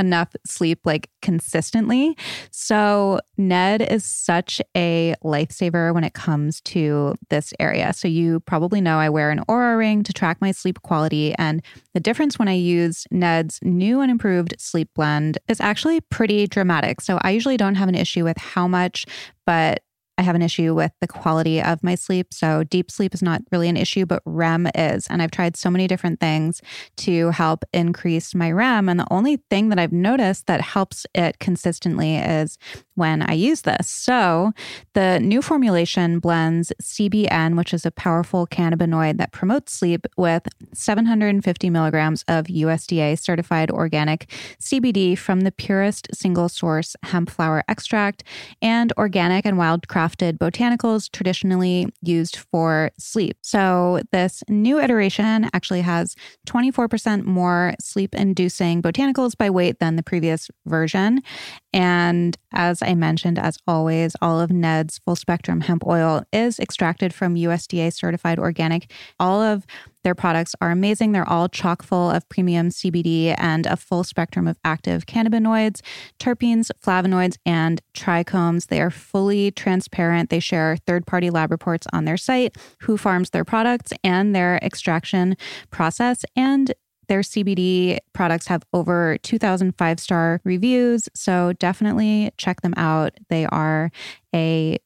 enough 0.02 0.36
sleep 0.46 0.80
like 0.84 1.10
consistently. 1.22 2.18
So, 2.52 3.22
Ned 3.38 3.82
is 3.82 4.04
such 4.04 4.62
a 4.76 5.16
lifesaver 5.24 5.94
when 5.94 6.04
it 6.04 6.14
comes 6.14 6.60
to 6.62 7.16
this 7.30 7.54
area. 7.60 7.94
So, 7.94 8.08
you 8.08 8.42
probably 8.42 8.82
know 8.82 8.98
I 8.98 9.10
wear 9.10 9.32
an 9.32 9.44
Oura 9.48 9.78
ring 9.78 10.04
to 10.04 10.12
track 10.12 10.40
my 10.42 10.52
sleep 10.52 10.82
quality. 10.82 11.34
And 11.36 11.64
the 11.94 12.00
difference 12.00 12.38
when 12.38 12.50
I 12.50 12.54
use 12.54 13.06
Ned's 13.12 13.60
new 13.64 14.02
and 14.02 14.12
improved 14.12 14.56
sleep 14.58 14.90
blend 14.96 15.38
is 15.48 15.62
actually 15.62 16.02
pretty 16.02 16.48
dramatic. 16.48 17.00
So, 17.00 17.20
I 17.22 17.32
usually 17.32 17.58
don't 17.58 17.76
have 17.76 17.90
an 17.90 17.96
issue 17.96 18.26
with 18.26 18.38
how 18.38 18.68
much, 18.68 19.06
but 19.46 19.84
I 20.18 20.24
have 20.24 20.36
an 20.36 20.42
issue 20.42 20.74
with 20.74 20.92
the 21.02 21.08
quality 21.08 21.62
of 21.62 21.84
my 21.84 21.96
sleep. 21.96 22.34
So, 22.34 22.64
deep 22.64 22.92
sleep 22.92 23.14
is 23.14 23.22
not 23.22 23.42
really 23.52 23.70
an 23.70 23.78
issue, 23.78 24.06
but 24.06 24.22
REM 24.26 24.68
is. 24.76 25.08
And 25.08 25.22
I've 25.22 25.32
tried 25.32 25.58
so 25.58 25.70
many 25.70 25.88
different 25.88 26.20
things 26.20 26.62
to 26.98 27.32
help 27.32 27.64
increase 27.74 28.36
my 28.36 28.52
REM. 28.52 28.88
And 28.90 29.00
the 29.00 29.12
only 29.12 29.38
thing 29.50 29.70
that 29.70 29.80
I've 29.80 29.92
noticed 29.92 30.48
that 30.48 30.62
helps 30.62 31.06
it 31.16 31.40
consistently 31.40 32.18
is 32.18 32.58
when 32.96 33.22
I 33.22 33.34
use 33.34 33.62
this. 33.62 33.90
So, 33.90 34.52
the 34.94 35.20
new 35.20 35.42
formulation 35.42 36.20
blends 36.20 36.72
CBN, 36.82 37.58
which 37.58 37.74
is 37.74 37.86
a 37.86 37.92
powerful 37.92 38.46
cannabinoid 38.46 39.18
that 39.18 39.32
promotes 39.32 39.74
sleep, 39.74 40.06
with 40.18 40.48
750 40.74 41.70
milligrams 41.70 42.24
of 42.28 42.46
USDA 42.46 43.18
certified 43.18 43.72
organic 43.72 44.30
CBD 44.60 45.18
from 45.18 45.42
the 45.42 45.52
purest 45.52 46.08
single 46.14 46.50
source 46.50 46.96
hemp 47.04 47.30
flower 47.30 47.64
extract 47.68 48.24
and 48.62 48.94
organic 48.98 49.46
and 49.46 49.58
wild 49.58 49.88
crafted 50.02 50.38
botanicals 50.38 51.12
traditionally 51.12 51.88
used 52.02 52.38
for 52.38 52.92
sleep. 52.98 53.38
So, 53.42 54.02
this 54.12 54.44
new 54.50 54.80
iteration 54.80 55.50
actually 55.54 55.82
has 55.82 56.16
24% 56.48 57.24
more 57.24 57.74
sleep 57.80 58.16
inducing 58.16 58.82
botanicals 58.82 59.38
by 59.38 59.50
weight 59.50 59.80
than 59.80 59.96
the 59.96 60.04
previous 60.04 60.50
version. 60.66 61.22
And 61.74 62.38
as 62.52 62.82
I 62.82 62.96
mentioned, 62.96 63.40
as 63.40 63.58
always, 63.68 64.16
all 64.22 64.40
of 64.40 64.52
Ned's 64.52 65.00
full 65.00 65.16
spectrum 65.16 65.62
hemp 65.62 65.86
oil 65.86 66.24
is 66.34 66.60
extracted 66.60 67.14
from 67.14 67.36
USDA 67.36 67.94
certified 67.94 68.40
organic. 68.40 68.92
All 69.20 69.42
of 69.42 69.66
their 70.04 70.16
products 70.16 70.56
are 70.60 70.72
amazing. 70.72 71.12
They're 71.12 71.28
all 71.28 71.48
chock 71.48 71.84
full 71.84 72.10
of 72.10 72.28
premium 72.28 72.70
CBD 72.70 73.36
and 73.38 73.66
a 73.66 73.78
full 73.78 74.04
spectrum 74.04 74.48
of 74.48 74.58
active 74.66 75.06
cannabinoids, 75.06 75.82
terpenes, 76.20 76.72
flavonoids, 76.84 77.38
and 77.46 77.82
trichomes. 77.94 78.68
They 78.68 78.82
are 78.82 78.90
fully 78.90 79.52
transparent. 79.52 80.30
They 80.30 80.40
share 80.40 80.78
third 80.88 81.06
party 81.06 81.30
lab 81.30 81.52
reports 81.52 81.88
on 81.94 82.06
their 82.06 82.18
site, 82.18 82.58
who 82.82 82.98
farms 82.98 83.30
their 83.30 83.46
products, 83.46 83.94
and 84.04 84.36
their 84.36 84.58
extraction 84.58 85.38
process. 85.70 86.26
And 86.36 86.74
their 87.12 87.20
CBD 87.20 87.98
products 88.14 88.48
have 88.48 88.64
over 88.72 89.18
2,000 89.18 89.78
five 89.78 90.00
star 90.00 90.40
reviews. 90.46 91.10
So 91.14 91.52
definitely 91.60 92.32
check 92.38 92.62
them 92.62 92.74
out. 92.78 93.12
They 93.28 93.46
are 93.48 93.92
a 94.34 94.78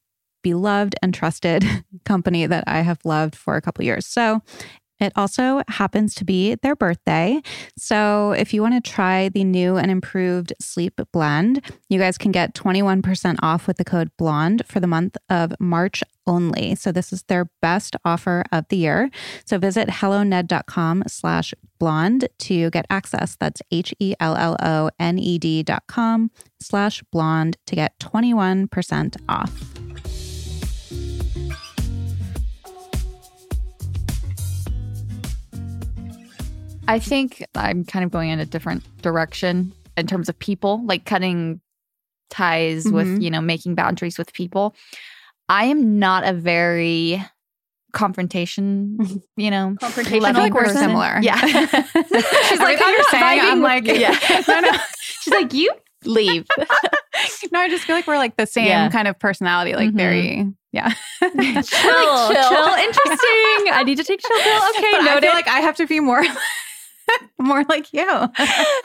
beloved 0.41 0.95
and 1.03 1.13
trusted 1.13 1.63
company 2.03 2.47
that 2.47 2.63
I 2.65 2.81
have 2.81 2.97
loved 3.05 3.35
for 3.35 3.57
a 3.57 3.61
couple 3.61 3.85
years. 3.85 4.07
So 4.07 4.41
it 4.99 5.13
also 5.15 5.61
happens 5.67 6.15
to 6.15 6.25
be 6.25 6.55
their 6.55 6.75
birthday. 6.75 7.41
So 7.77 8.31
if 8.31 8.53
you 8.53 8.61
want 8.61 8.83
to 8.83 8.91
try 8.91 9.29
the 9.29 9.43
new 9.43 9.77
and 9.77 9.91
improved 9.91 10.53
sleep 10.59 10.99
blend, 11.11 11.61
you 11.89 11.99
guys 11.99 12.17
can 12.17 12.31
get 12.31 12.53
21% 12.53 13.37
off 13.41 13.67
with 13.67 13.77
the 13.77 13.85
code 13.85 14.11
BLONDE 14.17 14.65
for 14.65 14.79
the 14.79 14.87
month 14.87 15.17
of 15.29 15.53
March 15.59 16.03
only. 16.27 16.75
So 16.75 16.91
this 16.91 17.13
is 17.13 17.23
their 17.23 17.49
best 17.61 17.95
offer 18.03 18.43
of 18.51 18.67
the 18.69 18.77
year. 18.77 19.09
So 19.45 19.57
visit 19.57 19.89
helloned.com 19.89 21.03
slash 21.07 21.53
blonde 21.77 22.27
to 22.39 22.69
get 22.71 22.85
access. 22.89 23.35
That's 23.39 23.61
H-E-L-L-O-N-E-D 23.71 25.63
dot 25.63 25.83
com 25.87 26.31
slash 26.59 27.03
blonde 27.11 27.57
to 27.67 27.75
get 27.75 27.99
21% 27.99 29.17
off. 29.29 29.84
I 36.87 36.99
think 36.99 37.43
I'm 37.55 37.83
kind 37.85 38.05
of 38.05 38.11
going 38.11 38.29
in 38.29 38.39
a 38.39 38.45
different 38.45 38.83
direction 39.01 39.71
in 39.97 40.07
terms 40.07 40.29
of 40.29 40.37
people, 40.39 40.81
like 40.85 41.05
cutting 41.05 41.61
ties 42.29 42.85
with, 42.85 43.07
Mhm. 43.07 43.21
you 43.21 43.29
know, 43.31 43.41
making 43.41 43.75
boundaries 43.75 44.17
with 44.17 44.33
people. 44.33 44.75
I 45.49 45.65
am 45.65 45.99
not 45.99 46.25
a 46.25 46.33
very 46.33 47.23
confrontation, 47.93 48.97
you 49.37 49.49
know, 49.51 49.75
I 49.81 49.89
feel 49.91 50.21
like 50.21 50.53
we're 50.53 50.63
person. 50.65 50.77
similar. 50.77 51.19
Yeah. 51.21 51.37
She's 51.45 52.59
like, 52.59 52.81
I'm 52.81 52.89
you're 52.89 52.97
not 52.97 53.11
saying, 53.11 53.39
I'm 53.41 53.61
like, 53.61 53.85
yeah. 53.85 54.17
no, 54.47 54.59
no. 54.59 54.71
She's 55.21 55.33
like, 55.33 55.53
you 55.53 55.71
leave. 56.03 56.45
No, 57.51 57.59
I 57.59 57.69
just 57.69 57.85
feel 57.85 57.95
like 57.95 58.05
we're 58.05 58.17
like 58.17 58.35
the 58.37 58.45
same 58.45 58.67
Yeah. 58.67 58.89
kind 58.89 59.07
of 59.07 59.17
personality, 59.17 59.75
like 59.75 59.89
Mhm. 59.91 59.95
very, 59.97 60.47
yeah. 60.73 60.89
chill, 61.21 61.61
chill, 61.63 62.73
Interesting. 62.75 63.71
I 63.71 63.83
need 63.85 63.95
to 63.97 64.03
take 64.03 64.19
chill 64.21 64.39
pill. 64.41 64.61
Okay, 64.77 64.91
but 64.99 65.07
I 65.07 65.21
feel 65.21 65.31
like 65.31 65.47
I 65.47 65.61
have 65.61 65.75
to 65.77 65.87
be 65.87 65.99
more, 65.99 66.23
more 67.39 67.63
like 67.65 67.91
you. 67.93 68.05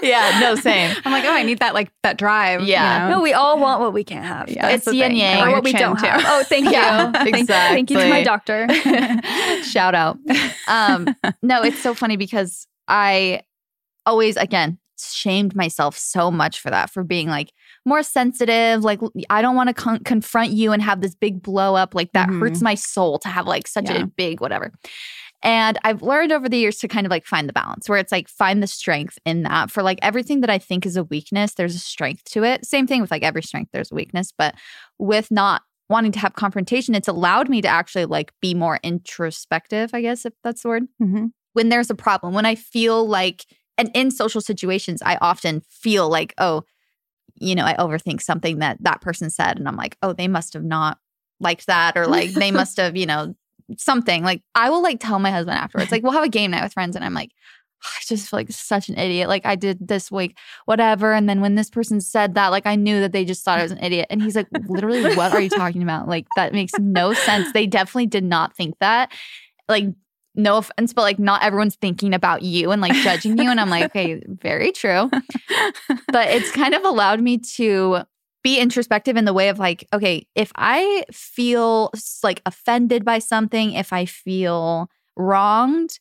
yeah, 0.02 0.38
no, 0.40 0.54
same. 0.60 0.94
I'm 1.04 1.12
like, 1.12 1.24
oh, 1.24 1.32
I 1.32 1.42
need 1.42 1.58
that 1.60 1.74
like 1.74 1.90
that 2.02 2.18
drive. 2.18 2.62
Yeah. 2.62 3.04
you 3.04 3.10
know? 3.10 3.16
no, 3.16 3.22
we 3.22 3.32
all 3.32 3.58
want 3.58 3.80
what 3.80 3.92
we 3.92 4.04
can't 4.04 4.24
have. 4.24 4.48
Yeah, 4.48 4.68
it's 4.68 4.84
the 4.84 4.94
yin 4.96 5.12
yang. 5.16 5.46
Or 5.48 5.52
what 5.52 5.64
we 5.64 5.72
don't 5.72 5.98
too. 5.98 6.06
have. 6.06 6.22
Oh, 6.26 6.42
thank 6.44 6.64
Yeah, 6.70 7.06
you. 7.24 7.30
Thank- 7.32 7.48
Thank 7.48 7.90
you 7.90 7.98
to 7.98 8.08
my 8.08 8.22
doctor. 8.22 8.66
Shout 9.64 9.94
out. 9.94 10.18
Um, 10.68 11.14
no, 11.42 11.62
it's 11.62 11.78
so 11.78 11.94
funny 11.94 12.16
because 12.16 12.66
I 12.88 13.42
always, 14.06 14.36
again, 14.36 14.78
shamed 14.98 15.54
myself 15.56 15.96
so 15.96 16.30
much 16.30 16.60
for 16.60 16.70
that, 16.70 16.90
for 16.90 17.02
being 17.02 17.28
like 17.28 17.52
more 17.86 18.02
sensitive. 18.02 18.84
Like, 18.84 19.00
I 19.30 19.40
don't 19.42 19.56
want 19.56 19.68
to 19.68 19.74
con- 19.74 20.00
confront 20.04 20.50
you 20.50 20.72
and 20.72 20.82
have 20.82 21.00
this 21.00 21.14
big 21.14 21.40
blow 21.42 21.74
up. 21.74 21.94
Like, 21.94 22.12
that 22.12 22.28
Mhm. 22.28 22.40
hurts 22.40 22.60
my 22.60 22.74
soul 22.74 23.18
to 23.20 23.28
have 23.28 23.46
like 23.46 23.66
such 23.66 23.88
Yeah. 23.88 24.02
a 24.02 24.06
big 24.06 24.40
whatever. 24.40 24.72
And 25.42 25.78
I've 25.84 26.02
learned 26.02 26.32
over 26.32 26.48
the 26.48 26.58
years 26.58 26.78
to 26.78 26.88
kind 26.88 27.06
of 27.06 27.10
like 27.10 27.24
find 27.24 27.48
the 27.48 27.52
balance 27.52 27.88
where 27.88 27.98
it's 27.98 28.12
like 28.12 28.28
find 28.28 28.62
the 28.62 28.66
strength 28.66 29.18
in 29.24 29.42
that 29.44 29.70
for 29.70 29.82
like 29.82 29.98
everything 30.02 30.40
that 30.42 30.50
I 30.50 30.58
think 30.58 30.84
is 30.84 30.96
a 30.96 31.04
weakness, 31.04 31.54
there's 31.54 31.74
a 31.74 31.78
strength 31.80 32.24
to 32.32 32.44
it. 32.44 32.66
Same 32.66 32.86
thing 32.86 33.00
with 33.00 33.10
like 33.10 33.22
every 33.22 33.42
strength, 33.42 33.70
there's 33.72 33.90
a 33.90 33.94
weakness. 33.94 34.32
But 34.36 34.54
with 34.98 35.30
not 35.30 35.62
wanting 35.88 36.12
to 36.12 36.18
have 36.18 36.34
confrontation, 36.34 36.94
it's 36.94 37.08
allowed 37.08 37.48
me 37.48 37.62
to 37.62 37.68
actually 37.68 38.04
like 38.04 38.32
be 38.40 38.54
more 38.54 38.78
introspective, 38.82 39.90
I 39.94 40.02
guess, 40.02 40.26
if 40.26 40.34
that's 40.44 40.62
the 40.62 40.68
word. 40.68 40.84
Mhm. 41.02 41.32
When 41.54 41.68
there's 41.68 41.90
a 41.90 41.94
problem, 41.96 42.34
when 42.34 42.46
I 42.46 42.54
feel 42.54 43.06
like, 43.08 43.44
and 43.78 43.90
in 43.94 44.10
social 44.10 44.40
situations, 44.40 45.02
I 45.04 45.16
often 45.20 45.62
feel 45.68 46.08
like, 46.08 46.34
oh, 46.38 46.64
you 47.34 47.54
know, 47.54 47.64
I 47.64 47.74
overthink 47.74 48.20
something 48.20 48.58
that 48.58 48.76
that 48.82 49.00
person 49.00 49.30
said. 49.30 49.58
And 49.58 49.66
I'm 49.66 49.76
like, 49.76 49.96
oh, 50.02 50.12
they 50.12 50.28
must 50.28 50.52
have 50.52 50.64
not 50.64 50.98
liked 51.40 51.66
that. 51.66 51.96
Or 51.96 52.06
like 52.06 52.30
they 52.32 52.50
must 52.52 52.76
have, 52.76 52.96
you 52.96 53.06
know, 53.06 53.34
something. 53.78 54.22
Like 54.22 54.42
I 54.54 54.70
will 54.70 54.82
like 54.82 55.00
tell 55.00 55.18
my 55.18 55.30
husband 55.30 55.58
afterwards, 55.58 55.90
like 55.90 56.02
we'll 56.02 56.12
have 56.12 56.24
a 56.24 56.28
game 56.28 56.50
night 56.50 56.62
with 56.62 56.72
friends. 56.72 56.96
And 56.96 57.04
I'm 57.04 57.14
like, 57.14 57.30
I 57.82 58.00
just 58.06 58.28
feel 58.28 58.38
like 58.38 58.50
such 58.50 58.88
an 58.88 58.98
idiot. 58.98 59.28
Like 59.28 59.46
I 59.46 59.56
did 59.56 59.88
this 59.88 60.10
week, 60.10 60.36
whatever. 60.66 61.12
And 61.12 61.28
then 61.28 61.40
when 61.40 61.54
this 61.54 61.70
person 61.70 62.00
said 62.00 62.34
that, 62.34 62.48
like 62.48 62.66
I 62.66 62.76
knew 62.76 63.00
that 63.00 63.12
they 63.12 63.24
just 63.24 63.44
thought 63.44 63.58
I 63.58 63.62
was 63.62 63.72
an 63.72 63.82
idiot. 63.82 64.06
And 64.10 64.22
he's 64.22 64.36
like, 64.36 64.48
literally, 64.68 65.14
what 65.16 65.32
are 65.32 65.40
you 65.40 65.48
talking 65.48 65.82
about? 65.82 66.08
Like 66.08 66.26
that 66.36 66.52
makes 66.52 66.72
no 66.78 67.14
sense. 67.14 67.52
They 67.52 67.66
definitely 67.66 68.06
did 68.06 68.24
not 68.24 68.54
think 68.54 68.74
that. 68.80 69.12
Like, 69.68 69.86
no 70.36 70.58
offense, 70.58 70.92
but 70.92 71.02
like 71.02 71.18
not 71.18 71.42
everyone's 71.42 71.74
thinking 71.74 72.14
about 72.14 72.42
you 72.42 72.70
and 72.70 72.80
like 72.80 72.92
judging 73.02 73.36
you. 73.36 73.50
And 73.50 73.60
I'm 73.60 73.68
like, 73.68 73.86
okay, 73.86 74.22
very 74.26 74.70
true. 74.70 75.10
But 76.12 76.28
it's 76.28 76.52
kind 76.52 76.74
of 76.74 76.84
allowed 76.84 77.20
me 77.20 77.38
to 77.56 78.02
be 78.42 78.58
introspective 78.58 79.16
in 79.16 79.24
the 79.26 79.32
way 79.34 79.48
of 79.48 79.58
like, 79.58 79.86
okay, 79.92 80.26
if 80.34 80.50
I 80.56 81.04
feel 81.12 81.90
like 82.22 82.40
offended 82.46 83.04
by 83.04 83.18
something, 83.18 83.72
if 83.72 83.92
I 83.92 84.06
feel 84.06 84.88
wronged, 85.16 85.98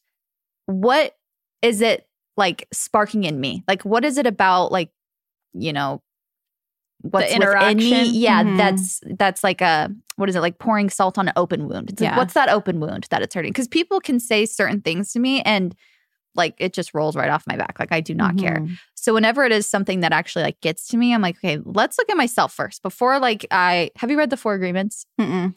what 0.66 1.16
is 1.62 1.82
it 1.82 2.08
like 2.38 2.68
sparking 2.72 3.24
in 3.26 3.40
me? 3.40 3.64
Like, 3.68 3.84
what 3.84 4.06
is 4.06 4.18
it 4.18 4.26
about 4.26 4.72
like, 4.72 4.90
you 5.54 5.74
know, 5.74 6.02
what's 7.02 7.30
me? 7.30 7.36
interaction? 7.36 8.06
Yeah, 8.14 8.44
Mhm. 8.44 8.58
that's 8.58 9.02
that's 9.18 9.44
like 9.44 9.62
a 9.62 9.90
what 10.16 10.30
is 10.30 10.36
it 10.36 10.42
like 10.42 10.60
pouring 10.60 10.90
salt 10.90 11.18
on 11.18 11.28
an 11.28 11.34
open 11.36 11.68
wound? 11.68 11.90
It's 11.90 12.02
like, 12.02 12.12
Yeah. 12.12 12.18
what's 12.18 12.34
that 12.34 12.50
open 12.50 12.80
wound 12.80 13.08
that 13.10 13.22
it's 13.22 13.34
hurting? 13.36 13.52
Because 13.52 13.68
people 13.68 14.00
can 14.00 14.20
say 14.20 14.46
certain 14.46 14.82
things 14.82 15.12
to 15.14 15.20
me 15.20 15.42
and 15.42 15.76
like 16.36 16.56
it 16.60 16.74
just 16.74 16.94
rolls 16.94 17.16
right 17.16 17.30
off 17.30 17.46
my 17.48 17.56
back. 17.58 17.78
Like 17.80 17.92
I 17.92 18.02
do 18.02 18.14
not 18.14 18.38
care. 18.38 18.66
So 19.10 19.14
whenever 19.16 19.44
it 19.44 19.52
is 19.52 19.66
something 19.66 20.02
that 20.02 20.12
actually 20.12 20.44
like 20.44 20.62
gets 20.62 20.88
to 20.90 20.98
me, 20.98 21.16
I'm 21.16 21.22
like, 21.24 21.38
okay, 21.38 21.58
let's 21.66 21.98
look 21.98 22.12
at 22.12 22.16
myself 22.16 22.54
first 22.54 22.84
before 22.84 23.18
like 23.20 23.44
I 23.50 23.90
have 23.96 24.12
you 24.12 24.18
read 24.20 24.30
the 24.30 24.38
Four 24.38 24.54
Agreements? 24.54 25.08
Mm-mm. 25.20 25.56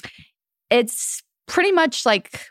It's 0.71 1.23
pretty 1.47 1.71
much 1.71 2.07
like 2.07 2.47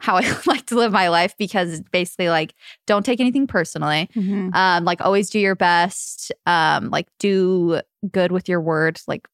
how 0.00 0.16
I 0.16 0.30
like 0.46 0.66
to 0.66 0.74
live 0.74 0.92
my 0.92 1.08
life 1.08 1.34
because 1.38 1.80
basically 1.92 2.28
like 2.28 2.52
don't 2.86 3.06
take 3.06 3.20
anything 3.20 3.46
personally. 3.46 4.10
Mhm. 4.14 4.54
Um, 4.54 4.84
like 4.84 5.00
always 5.00 5.30
do 5.30 5.38
your 5.38 5.54
best. 5.56 6.30
Um, 6.44 6.90
like 6.90 7.06
do 7.18 7.80
good 8.12 8.30
with 8.30 8.50
your 8.50 8.60
word. 8.60 9.00
Like, 9.08 9.26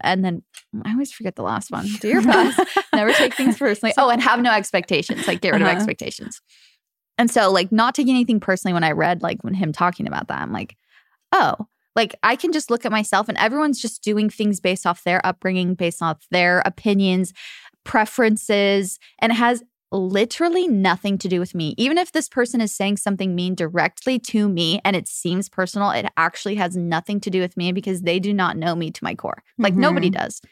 and 0.00 0.24
then 0.24 0.42
I 0.82 0.92
always 0.92 1.12
forget 1.12 1.36
the 1.36 1.42
last 1.42 1.70
one. 1.70 1.88
Do 2.00 2.08
your 2.08 2.22
best. 2.26 2.58
Never 2.94 3.12
take 3.12 3.34
things 3.34 3.58
personally. 3.58 3.92
Oh, 3.98 4.08
and 4.08 4.22
have 4.22 4.40
no 4.40 4.50
expectations. 4.52 5.28
Like 5.28 5.42
get 5.42 5.52
rid 5.52 5.60
of 5.60 5.68
Uh-huh. 5.68 5.76
expectations. 5.76 6.40
And 7.18 7.30
so, 7.30 7.50
like, 7.50 7.72
not 7.72 7.94
taking 7.94 8.14
anything 8.14 8.40
personally 8.40 8.72
when 8.72 8.84
I 8.84 8.92
read 8.92 9.22
like 9.22 9.42
when 9.42 9.54
him 9.54 9.72
talking 9.72 10.06
about 10.06 10.28
that, 10.28 10.40
I'm 10.40 10.52
like, 10.52 10.76
oh, 11.32 11.54
like 11.96 12.14
I 12.22 12.36
can 12.36 12.52
just 12.52 12.70
look 12.70 12.86
at 12.86 12.92
myself 12.92 13.28
and 13.28 13.36
everyone's 13.38 13.80
just 13.82 14.02
doing 14.02 14.30
things 14.30 14.60
based 14.60 14.86
off 14.86 15.02
their 15.04 15.24
upbringing, 15.26 15.74
based 15.74 16.00
off 16.00 16.24
their 16.30 16.62
opinions, 16.64 17.32
preferences, 17.84 18.98
and 19.18 19.32
it 19.32 19.36
has 19.36 19.62
literally 19.90 20.68
nothing 20.68 21.16
to 21.18 21.28
do 21.28 21.40
with 21.40 21.54
me. 21.54 21.74
Even 21.78 21.96
if 21.98 22.12
this 22.12 22.28
person 22.28 22.60
is 22.60 22.74
saying 22.74 22.98
something 22.98 23.34
mean 23.34 23.54
directly 23.54 24.18
to 24.18 24.48
me 24.48 24.80
and 24.84 24.94
it 24.94 25.08
seems 25.08 25.48
personal, 25.48 25.90
it 25.90 26.06
actually 26.16 26.54
has 26.56 26.76
nothing 26.76 27.20
to 27.20 27.30
do 27.30 27.40
with 27.40 27.56
me 27.56 27.72
because 27.72 28.02
they 28.02 28.20
do 28.20 28.34
not 28.34 28.56
know 28.56 28.74
me 28.76 28.90
to 28.90 29.02
my 29.02 29.14
core. 29.14 29.42
Like 29.56 29.74
Mhm. 29.74 29.78
nobody 29.78 30.10
does. 30.10 30.42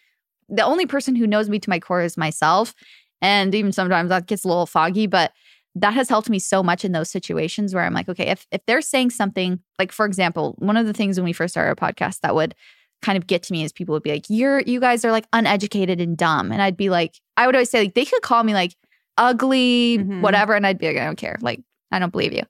The 0.48 0.64
only 0.64 0.86
person 0.86 1.16
who 1.16 1.26
knows 1.26 1.48
me 1.48 1.58
to 1.58 1.70
my 1.70 1.78
core 1.78 2.02
is 2.02 2.16
myself. 2.16 2.74
And 3.22 3.54
even 3.54 3.72
sometimes 3.72 4.08
that 4.08 4.26
gets 4.26 4.44
a 4.44 4.48
little 4.48 4.66
foggy, 4.66 5.06
but 5.06 5.32
that 5.76 5.94
has 5.94 6.08
helped 6.08 6.28
me 6.30 6.38
so 6.38 6.62
much 6.62 6.84
in 6.84 6.92
those 6.92 7.10
situations 7.10 7.74
where 7.74 7.84
I'm 7.84 7.94
like, 7.94 8.08
okay, 8.08 8.26
if 8.28 8.46
if 8.50 8.60
they're 8.66 8.80
saying 8.82 9.10
something, 9.10 9.60
like 9.78 9.92
for 9.92 10.04
example, 10.06 10.54
one 10.58 10.76
of 10.76 10.86
the 10.86 10.92
things 10.92 11.16
when 11.18 11.24
we 11.24 11.32
first 11.32 11.52
started 11.52 11.68
our 11.80 11.90
podcast 11.90 12.20
that 12.20 12.34
would 12.34 12.54
kind 13.02 13.18
of 13.18 13.26
get 13.26 13.42
to 13.44 13.52
me 13.52 13.62
is 13.62 13.72
people 13.72 13.92
would 13.92 14.02
be 14.02 14.10
like, 14.10 14.24
You're 14.28 14.60
you 14.60 14.80
guys 14.80 15.04
are 15.04 15.12
like 15.12 15.26
uneducated 15.32 16.00
and 16.00 16.16
dumb. 16.16 16.50
And 16.50 16.60
I'd 16.62 16.76
be 16.76 16.88
like, 16.90 17.14
I 17.36 17.46
would 17.46 17.54
always 17.54 17.70
say, 17.70 17.80
like, 17.80 17.94
they 17.94 18.06
could 18.06 18.22
call 18.22 18.42
me 18.42 18.54
like 18.54 18.74
ugly, 19.18 19.98
Mhm. 19.98 20.20
whatever, 20.22 20.54
and 20.54 20.66
I'd 20.66 20.78
be 20.78 20.86
like, 20.88 20.96
I 20.96 21.04
don't 21.04 21.16
care. 21.16 21.36
Like, 21.40 21.60
I 21.90 21.98
don't 21.98 22.10
believe 22.12 22.32
you. 22.32 22.42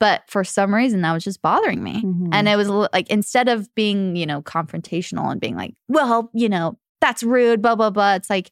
But 0.00 0.22
for 0.28 0.44
some 0.44 0.74
reason 0.74 1.02
that 1.02 1.12
was 1.12 1.24
just 1.24 1.40
bothering 1.42 1.82
me. 1.82 2.02
Mhm. 2.02 2.28
And 2.32 2.48
it 2.48 2.56
was 2.56 2.68
like 2.68 3.08
instead 3.10 3.48
of 3.48 3.72
being, 3.74 4.16
you 4.16 4.26
know, 4.26 4.42
confrontational 4.42 5.30
and 5.30 5.40
being 5.40 5.56
like, 5.56 5.74
well, 5.88 6.30
you 6.34 6.48
know, 6.48 6.78
that's 7.00 7.22
rude, 7.22 7.62
blah, 7.62 7.74
blah, 7.76 7.90
blah. 7.90 8.14
It's 8.14 8.28
like, 8.30 8.50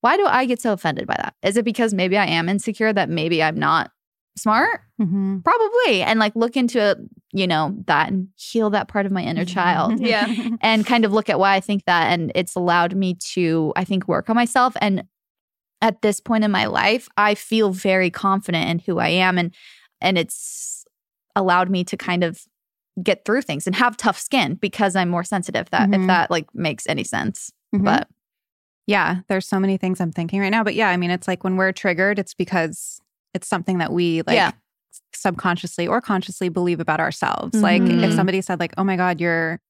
why 0.00 0.16
do 0.16 0.24
I 0.26 0.44
get 0.46 0.60
so 0.60 0.72
offended 0.72 1.06
by 1.06 1.14
that? 1.18 1.34
Is 1.42 1.56
it 1.56 1.64
because 1.64 1.92
maybe 1.94 2.16
I 2.16 2.26
am 2.26 2.48
insecure 2.48 2.92
that 2.92 3.08
maybe 3.08 3.42
I'm 3.42 3.58
not 3.58 3.90
smart? 4.38 4.80
Mhm. 5.00 5.42
Probably. 5.44 6.02
And 6.02 6.18
like 6.18 6.34
look 6.36 6.56
into, 6.56 6.96
you 7.32 7.46
know, 7.46 7.76
that 7.86 8.08
and 8.10 8.28
heal 8.36 8.70
that 8.70 8.88
part 8.88 9.04
of 9.06 9.12
my 9.12 9.22
inner 9.22 9.44
child 9.44 10.00
Yeah. 10.00 10.26
and 10.62 10.86
kind 10.86 11.04
of 11.04 11.12
look 11.12 11.28
at 11.28 11.38
why 11.38 11.54
I 11.54 11.60
think 11.60 11.84
that. 11.84 12.12
And 12.12 12.32
it's 12.34 12.54
allowed 12.54 12.94
me 12.94 13.14
to, 13.34 13.72
I 13.76 13.84
think, 13.84 14.08
work 14.08 14.30
on 14.30 14.36
myself. 14.36 14.74
And 14.80 15.04
at 15.82 16.00
this 16.02 16.20
point 16.20 16.44
in 16.44 16.50
my 16.50 16.66
life, 16.66 17.08
I 17.16 17.34
feel 17.34 17.70
very 17.72 18.10
confident 18.10 18.68
in 18.70 18.78
who 18.80 18.98
I 18.98 19.08
am. 19.08 19.36
And 19.38 19.54
and 20.00 20.16
it's 20.16 20.84
allowed 21.36 21.70
me 21.70 21.84
to 21.84 21.96
kind 21.96 22.24
of 22.24 22.40
get 23.02 23.24
through 23.24 23.42
things 23.42 23.66
and 23.66 23.76
have 23.76 23.96
tough 23.96 24.18
skin 24.18 24.54
because 24.54 24.96
I'm 24.96 25.08
more 25.08 25.24
sensitive. 25.24 25.68
That 25.70 25.88
if 25.92 26.00
Mhm. 26.00 26.06
that 26.06 26.30
like 26.30 26.46
makes 26.54 26.86
any 26.86 27.04
sense. 27.04 27.50
Mhm. 27.74 27.84
But 27.84 28.08
Yeah, 28.86 29.20
there's 29.28 29.46
so 29.46 29.60
many 29.60 29.76
things 29.76 30.00
I'm 30.00 30.12
thinking 30.12 30.40
right 30.40 30.50
now. 30.50 30.64
But 30.64 30.74
yeah, 30.74 30.88
I 30.88 30.96
mean, 30.96 31.10
it's 31.10 31.28
like 31.28 31.44
when 31.44 31.56
we're 31.56 31.72
triggered, 31.72 32.18
it's 32.18 32.34
because 32.34 33.00
it's 33.34 33.46
something 33.46 33.78
that 33.78 33.92
we 33.92 34.22
like 34.26 34.34
Yeah. 34.36 34.50
subconsciously 35.14 35.86
or 35.86 36.00
consciously 36.00 36.48
believe 36.48 36.80
about 36.80 36.98
ourselves. 37.00 37.62
Like 37.62 37.82
if 37.82 37.88
Mhm. 37.88 38.16
somebody 38.16 38.40
said, 38.40 38.58
like, 38.58 38.74
oh 38.78 38.84
my 38.84 38.96
God, 38.96 39.20
you're 39.20 39.60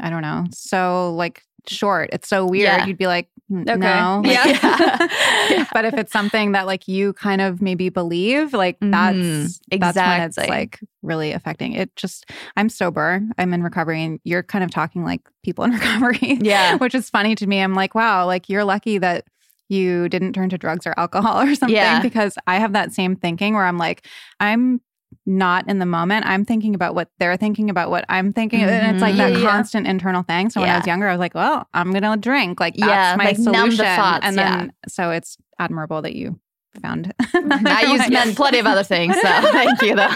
I 0.00 0.10
don't 0.10 0.22
know, 0.22 0.46
so 0.52 1.12
like 1.16 1.42
short. 1.66 2.10
It's 2.12 2.28
so 2.28 2.46
weird. 2.46 2.62
Yeah. 2.64 2.86
You'd 2.86 2.98
be 2.98 3.08
like, 3.08 3.28
"N- 3.36 3.37
Okay. 3.50 3.74
no. 3.76 4.22
Like, 4.24 4.60
Yeah. 4.62 5.64
but 5.72 5.84
if 5.84 5.94
it's 5.94 6.12
something 6.12 6.52
that 6.52 6.66
like 6.66 6.86
you 6.86 7.12
kind 7.14 7.40
of 7.40 7.62
maybe 7.62 7.88
believe, 7.88 8.52
like 8.52 8.76
that's 8.80 9.16
Mhm. 9.16 9.80
that's 9.80 9.96
when 9.96 10.20
it's 10.22 10.36
like 10.36 10.80
really 11.02 11.32
affecting. 11.32 11.72
It 11.72 11.94
just 11.96 12.26
I'm 12.56 12.68
sober. 12.68 13.22
I'm 13.38 13.54
in 13.54 13.62
recovery 13.62 14.02
and 14.04 14.20
you're 14.24 14.42
kind 14.42 14.62
of 14.64 14.70
talking 14.70 15.04
like 15.04 15.22
people 15.42 15.64
in 15.64 15.70
recovery. 15.78 16.38
Yeah. 16.42 16.76
Which 16.76 16.94
is 16.94 17.08
funny 17.08 17.34
to 17.36 17.46
me. 17.46 17.60
I'm 17.60 17.74
like, 17.74 17.94
wow, 17.94 18.26
like 18.26 18.48
you're 18.48 18.64
lucky 18.64 18.98
that 18.98 19.24
you 19.70 20.08
didn't 20.08 20.32
turn 20.32 20.48
to 20.50 20.58
drugs 20.58 20.86
or 20.86 20.94
alcohol 20.96 21.40
or 21.46 21.54
something 21.54 21.74
Yeah. 21.76 22.00
because 22.02 22.36
I 22.46 22.56
have 22.58 22.72
that 22.74 22.92
same 22.92 23.16
thinking 23.16 23.54
where 23.54 23.64
I'm 23.64 23.78
like, 23.78 24.06
I'm 24.40 24.80
not 25.28 25.68
in 25.68 25.78
the 25.78 25.86
moment. 25.86 26.24
I'm 26.26 26.44
thinking 26.44 26.74
about 26.74 26.94
what 26.94 27.10
they're 27.18 27.36
thinking 27.36 27.68
about 27.70 27.90
what 27.90 28.04
I'm 28.08 28.32
thinking. 28.32 28.62
And 28.62 28.96
it's 28.96 29.02
like 29.02 29.14
Mhm. 29.14 29.18
that 29.18 29.32
Yeah, 29.32 29.38
yeah. 29.38 29.50
constant 29.50 29.86
internal 29.86 30.22
thing. 30.22 30.48
So 30.50 30.60
when 30.60 30.70
I 30.70 30.78
was 30.78 30.86
younger, 30.86 31.06
I 31.06 31.12
was 31.12 31.20
like, 31.20 31.34
well, 31.34 31.68
I'm 31.74 31.90
going 31.92 32.02
to 32.02 32.16
drink. 32.16 32.58
Like, 32.60 32.74
that's 32.76 32.88
Yeah, 32.88 33.14
my 33.16 33.24
like, 33.26 33.36
solution. 33.36 33.76
the 33.76 33.84
thoughts, 33.84 34.24
and 34.26 34.36
yeah. 34.36 34.56
then, 34.56 34.72
so 34.88 35.10
it's 35.10 35.36
admirable 35.58 36.00
that 36.02 36.14
you 36.16 36.40
found. 36.82 37.12
I 37.34 37.82
use 37.92 38.08
men 38.10 38.34
plenty 38.34 38.58
of 38.58 38.66
other 38.66 38.82
things, 38.82 39.14
so 39.16 39.20
thank 39.52 39.82
you 39.82 39.94
though. 39.96 40.14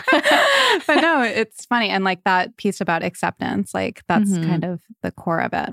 but 0.87 1.01
no, 1.01 1.23
it's 1.23 1.67
funny. 1.67 1.91
And 1.91 2.05
like 2.05 2.25
that 2.25 2.57
piece 2.57 2.81
about 2.81 3.03
acceptance, 3.03 3.75
like 3.75 4.03
that's 4.09 4.31
Mhm. 4.31 4.47
kind 4.47 4.65
of 4.65 4.81
the 5.03 5.11
core 5.13 5.41
of 5.41 5.53
it. 5.53 5.71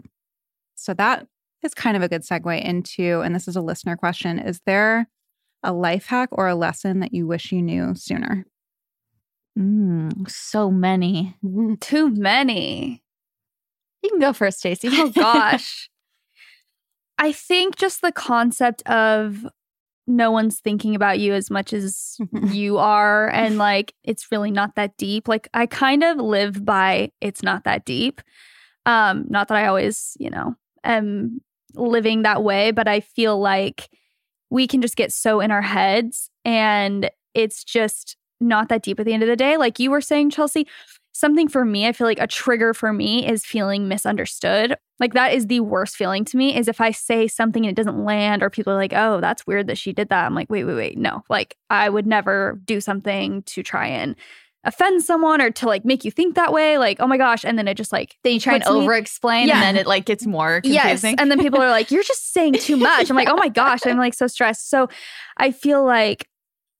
So 0.76 0.94
that 0.96 1.28
is 1.64 1.74
kind 1.74 1.96
of 1.96 2.04
a 2.04 2.10
good 2.10 2.24
segue 2.24 2.62
into, 2.64 3.22
and 3.22 3.34
this 3.36 3.48
is 3.48 3.56
a 3.56 3.62
listener 3.62 3.96
question 3.96 4.38
Is 4.40 4.62
there 4.66 5.08
a 5.64 5.72
life 5.74 6.08
hack 6.08 6.30
or 6.32 6.48
a 6.48 6.56
lesson 6.56 7.00
that 7.02 7.14
you 7.14 7.26
wish 7.28 7.52
you 7.52 7.62
knew 7.62 7.94
sooner? 7.96 8.46
Mm, 9.58 10.30
so 10.30 10.72
many. 10.72 11.36
Too 11.82 12.10
many. 12.10 13.04
You 14.04 14.10
can 14.10 14.20
go 14.20 14.34
first, 14.34 14.64
Jaci. 14.64 14.90
Oh 14.94 15.10
gosh. 15.16 15.90
I 17.18 17.32
think 17.32 17.76
just 17.76 18.02
the 18.02 18.12
concept 18.12 18.82
of 18.88 19.46
no 20.08 20.32
one's 20.32 20.60
thinking 20.60 20.96
about 20.96 21.20
you 21.20 21.34
as 21.34 21.52
much 21.52 21.74
as 21.74 22.18
you 22.52 22.78
are 22.78 23.30
and 23.30 23.58
like 23.58 23.94
it's 24.04 24.32
really 24.32 24.52
not 24.52 24.76
that 24.76 24.98
deep. 24.98 25.28
Like 25.28 25.50
I 25.54 25.66
kind 25.66 26.04
of 26.04 26.18
live 26.18 26.66
by 26.66 27.12
it's 27.22 27.44
not 27.44 27.64
that 27.66 27.86
deep. 27.86 28.22
Um 28.86 29.26
not 29.30 29.48
that 29.50 29.58
I 29.58 29.68
always, 29.68 30.18
you 30.20 30.30
know, 30.30 30.56
am 30.84 31.42
living 31.76 32.24
that 32.24 32.44
way, 32.44 32.72
but 32.72 32.88
I 32.88 33.02
feel 33.02 33.40
like 33.40 33.90
we 34.50 34.68
can 34.68 34.82
just 34.82 34.96
get 34.96 35.14
so 35.14 35.42
in 35.42 35.52
our 35.52 35.62
heads 35.62 36.30
and 36.46 37.10
it's 37.36 37.64
just 37.64 38.18
not 38.40 38.70
that 38.70 38.84
deep 38.84 39.00
at 39.00 39.06
the 39.06 39.14
end 39.14 39.24
of 39.24 39.30
the 39.30 39.36
day. 39.36 39.58
Like 39.58 39.80
you 39.80 39.92
were 39.92 40.02
saying 40.02 40.30
Chelsey, 40.32 40.68
something 41.12 41.48
for 41.48 41.66
me, 41.66 41.88
I 41.88 41.92
feel 41.92 42.08
like 42.08 42.20
a 42.20 42.28
trigger 42.28 42.74
for 42.74 42.94
me 42.94 43.28
is 43.28 43.46
feeling 43.46 43.88
misunderstood. 43.88 44.78
Like 45.00 45.14
that 45.14 45.34
is 45.34 45.48
the 45.48 45.60
worst 45.62 45.96
feeling 45.96 46.26
to 46.26 46.38
me 46.38 46.56
is 46.58 46.68
if 46.68 46.80
I 46.82 46.92
say 46.92 47.28
something 47.28 47.66
and 47.66 47.72
it 47.72 47.76
doesn't 47.76 48.04
land 48.04 48.44
or 48.44 48.50
people 48.50 48.74
are 48.74 48.78
like, 48.78 48.94
"Oh, 48.94 49.20
that's 49.22 49.46
weird 49.48 49.68
that 49.68 49.78
she 49.78 49.94
did 49.94 50.10
that." 50.10 50.26
I'm 50.26 50.36
like, 50.36 50.50
"Wait, 50.50 50.64
wait, 50.66 50.76
wait. 50.76 50.98
No. 50.98 51.24
Like 51.30 51.56
I 51.70 51.90
would 51.90 52.06
never 52.08 52.60
do 52.66 52.80
something 52.82 53.44
to 53.44 53.64
try 53.64 53.88
and 53.88 54.16
offend 54.66 55.02
someone 55.02 55.40
or 55.42 55.50
to 55.50 55.66
like 55.68 55.86
make 55.86 56.04
you 56.04 56.12
think 56.12 56.36
that 56.36 56.52
way. 56.52 56.78
Like, 56.78 56.98
"Oh 57.00 57.08
my 57.08 57.18
gosh." 57.18 57.46
And 57.46 57.58
then 57.58 57.68
it 57.68 57.76
just 57.76 57.94
like 57.94 58.18
Then 58.24 58.34
you 58.34 58.40
try 58.42 58.56
and 58.56 58.64
over 58.66 58.94
explain 58.94 59.48
Yeah. 59.48 59.56
and 59.56 59.64
then 59.64 59.76
it 59.78 59.88
like 59.88 60.06
gets 60.06 60.26
more 60.26 60.60
confusing 60.62 60.74
Yes. 60.74 60.84
confusing. 61.02 61.16
And 61.20 61.32
then 61.32 61.40
people 61.40 61.62
are 61.62 61.70
like, 61.80 61.92
you're 61.92 62.04
just 62.04 62.34
saying 62.34 62.54
too 62.56 62.76
much. 62.78 63.10
I'm 63.10 63.16
like, 63.16 63.30
oh 63.30 63.38
my 63.38 63.48
gosh, 63.50 63.86
I'm 63.86 63.98
like 63.98 64.14
so 64.14 64.28
stressed. 64.28 64.70
So 64.70 64.90
I 65.38 65.52
feel 65.52 65.84
like 65.86 66.28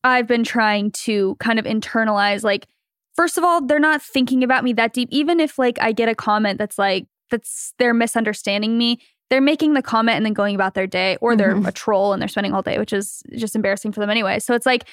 I've 0.04 0.28
been 0.28 0.44
trying 0.44 0.92
to 0.92 1.36
kind 1.40 1.60
of 1.60 1.66
internalize, 1.66 2.44
like, 2.44 2.68
first 3.16 3.38
of 3.38 3.44
all, 3.44 3.66
they're 3.66 3.80
not 3.80 4.02
thinking 4.02 4.44
about 4.44 4.64
me 4.64 4.74
that 4.74 4.94
deep. 4.94 5.10
Even 5.12 5.40
if 5.40 5.60
like 5.60 5.78
I 5.82 5.92
get 5.92 6.08
a 6.10 6.16
comment 6.16 6.58
that's 6.58 6.78
like, 6.78 7.06
that's 7.30 7.74
they're 7.78 7.94
misunderstanding 7.94 8.78
me. 8.78 9.00
They're 9.30 9.42
making 9.42 9.74
the 9.74 9.82
comment 9.82 10.18
and 10.18 10.26
then 10.26 10.34
going 10.34 10.56
about 10.56 10.74
their 10.74 10.88
day, 10.88 11.18
or 11.22 11.36
they're 11.36 11.54
Mhm. 11.56 11.68
a 11.68 11.72
troll 11.72 12.14
and 12.14 12.22
they're 12.22 12.30
spending 12.30 12.54
all 12.54 12.62
day, 12.64 12.80
which 12.80 12.94
is 12.94 13.22
just 13.36 13.56
embarrassing 13.56 13.92
for 13.92 14.00
them 14.00 14.10
anyway. 14.10 14.40
So 14.40 14.56
it's 14.56 14.66
like, 14.66 14.86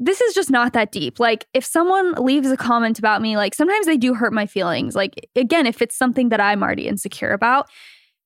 this 0.00 0.20
is 0.20 0.34
just 0.34 0.50
not 0.50 0.72
that 0.72 0.90
deep. 0.90 1.20
Like, 1.20 1.46
if 1.52 1.64
someone 1.64 2.14
leaves 2.14 2.50
a 2.50 2.56
comment 2.56 2.98
about 2.98 3.20
me, 3.22 3.36
like, 3.36 3.54
sometimes 3.54 3.86
they 3.86 3.96
do 3.96 4.14
hurt 4.14 4.32
my 4.32 4.46
feelings. 4.46 4.96
Like, 4.96 5.28
again, 5.36 5.66
if 5.66 5.82
it's 5.82 5.96
something 5.96 6.30
that 6.30 6.40
I'm 6.40 6.62
already 6.62 6.88
insecure 6.88 7.30
about. 7.32 7.68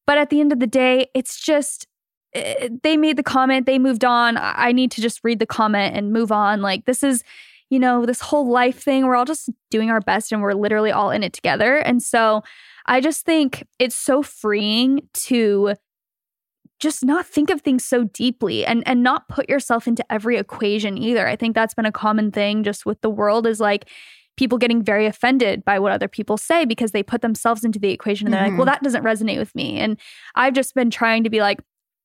But 0.06 0.16
at 0.16 0.30
the 0.30 0.40
end 0.40 0.52
of 0.52 0.60
the 0.60 0.66
day, 0.66 1.08
it's 1.14 1.38
just 1.40 1.86
they 2.34 2.96
made 2.96 3.16
the 3.16 3.22
comment, 3.22 3.66
they 3.66 3.78
moved 3.78 4.04
on. 4.04 4.36
I 4.38 4.72
need 4.72 4.90
to 4.92 5.00
just 5.00 5.20
read 5.24 5.38
the 5.38 5.46
comment 5.46 5.96
and 5.96 6.12
move 6.12 6.30
on. 6.32 6.60
Like, 6.62 6.84
this 6.84 7.02
is, 7.02 7.22
you 7.70 7.78
know, 7.78 8.04
this 8.06 8.20
whole 8.20 8.48
life 8.50 8.80
thing. 8.82 9.06
We're 9.06 9.16
all 9.16 9.24
just 9.24 9.50
doing 9.70 9.90
our 9.90 10.00
best 10.00 10.32
and 10.32 10.42
we're 10.42 10.54
literally 10.54 10.90
all 10.92 11.10
in 11.10 11.22
it 11.22 11.32
together. 11.32 11.76
And 11.76 12.02
so 12.02 12.42
I 12.86 13.00
just 13.00 13.24
think 13.24 13.66
it's 13.78 13.96
so 13.96 14.22
freeing 14.22 15.08
to 15.14 15.74
just 16.80 17.04
not 17.04 17.26
think 17.26 17.50
of 17.50 17.60
things 17.60 17.84
so 17.84 18.04
deeply 18.04 18.64
and 18.64 18.86
and 18.86 19.02
not 19.02 19.28
put 19.28 19.48
yourself 19.48 19.88
into 19.88 20.04
every 20.12 20.36
equation 20.36 20.96
either. 20.96 21.26
I 21.26 21.34
think 21.34 21.54
that's 21.56 21.74
been 21.74 21.84
a 21.86 21.92
common 21.92 22.30
thing 22.30 22.62
just 22.62 22.86
with 22.86 23.00
the 23.00 23.10
world 23.10 23.46
is 23.48 23.58
like 23.58 23.88
people 24.36 24.56
getting 24.58 24.80
very 24.80 25.04
offended 25.04 25.64
by 25.64 25.80
what 25.80 25.90
other 25.90 26.06
people 26.06 26.36
say 26.36 26.64
because 26.64 26.92
they 26.92 27.02
put 27.02 27.20
themselves 27.20 27.64
into 27.64 27.80
the 27.80 27.90
equation 27.90 28.28
and 28.28 28.34
they're 28.34 28.42
Mhm. 28.42 28.50
like, 28.50 28.58
"Well, 28.58 28.66
that 28.66 28.82
doesn't 28.84 29.02
resonate 29.02 29.38
with 29.38 29.52
me." 29.56 29.78
And 29.80 29.98
I've 30.36 30.54
just 30.54 30.76
been 30.76 30.88
trying 30.90 31.24
to 31.24 31.30
be 31.30 31.40
like 31.40 31.58